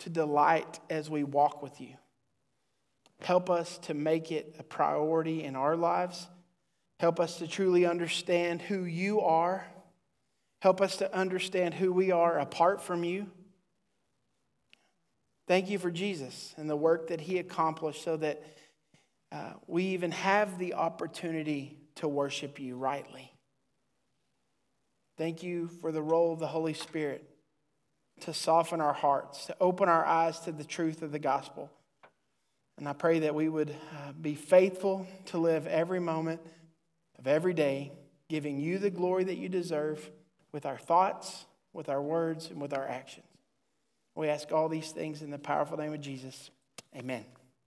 to 0.00 0.10
delight 0.10 0.80
as 0.88 1.10
we 1.10 1.24
walk 1.24 1.62
with 1.62 1.80
you. 1.80 1.94
Help 3.22 3.50
us 3.50 3.78
to 3.78 3.94
make 3.94 4.32
it 4.32 4.56
a 4.58 4.62
priority 4.62 5.44
in 5.44 5.54
our 5.54 5.76
lives. 5.76 6.26
Help 6.98 7.20
us 7.20 7.38
to 7.38 7.46
truly 7.46 7.86
understand 7.86 8.62
who 8.62 8.84
you 8.84 9.20
are. 9.20 9.66
Help 10.60 10.80
us 10.80 10.96
to 10.96 11.14
understand 11.14 11.74
who 11.74 11.92
we 11.92 12.10
are 12.10 12.38
apart 12.38 12.82
from 12.82 13.04
you. 13.04 13.26
Thank 15.48 15.70
you 15.70 15.78
for 15.78 15.90
Jesus 15.90 16.54
and 16.56 16.70
the 16.70 16.76
work 16.76 17.08
that 17.08 17.20
he 17.20 17.38
accomplished 17.38 18.02
so 18.04 18.16
that 18.16 18.42
uh, 19.30 19.54
we 19.66 19.84
even 19.86 20.12
have 20.12 20.58
the 20.58 20.74
opportunity 20.74 21.78
to 21.96 22.08
worship 22.08 22.60
you 22.60 22.76
rightly. 22.76 23.32
Thank 25.16 25.42
you 25.42 25.68
for 25.68 25.92
the 25.92 26.02
role 26.02 26.32
of 26.32 26.38
the 26.38 26.46
Holy 26.46 26.74
Spirit 26.74 27.28
to 28.20 28.32
soften 28.32 28.80
our 28.80 28.92
hearts, 28.92 29.46
to 29.46 29.56
open 29.60 29.88
our 29.88 30.04
eyes 30.04 30.38
to 30.40 30.52
the 30.52 30.64
truth 30.64 31.02
of 31.02 31.12
the 31.12 31.18
gospel. 31.18 31.70
And 32.78 32.88
I 32.88 32.92
pray 32.92 33.20
that 33.20 33.34
we 33.34 33.48
would 33.48 33.70
uh, 33.70 34.12
be 34.12 34.34
faithful 34.34 35.06
to 35.26 35.38
live 35.38 35.66
every 35.66 36.00
moment 36.00 36.40
of 37.18 37.26
every 37.26 37.54
day, 37.54 37.92
giving 38.28 38.58
you 38.58 38.78
the 38.78 38.90
glory 38.90 39.24
that 39.24 39.36
you 39.36 39.48
deserve 39.48 40.10
with 40.52 40.66
our 40.66 40.78
thoughts, 40.78 41.46
with 41.72 41.88
our 41.88 42.02
words, 42.02 42.50
and 42.50 42.60
with 42.60 42.72
our 42.72 42.86
actions. 42.86 43.26
We 44.14 44.28
ask 44.28 44.52
all 44.52 44.68
these 44.68 44.90
things 44.90 45.22
in 45.22 45.30
the 45.30 45.38
powerful 45.38 45.76
name 45.76 45.94
of 45.94 46.00
Jesus. 46.00 46.50
Amen. 46.94 47.24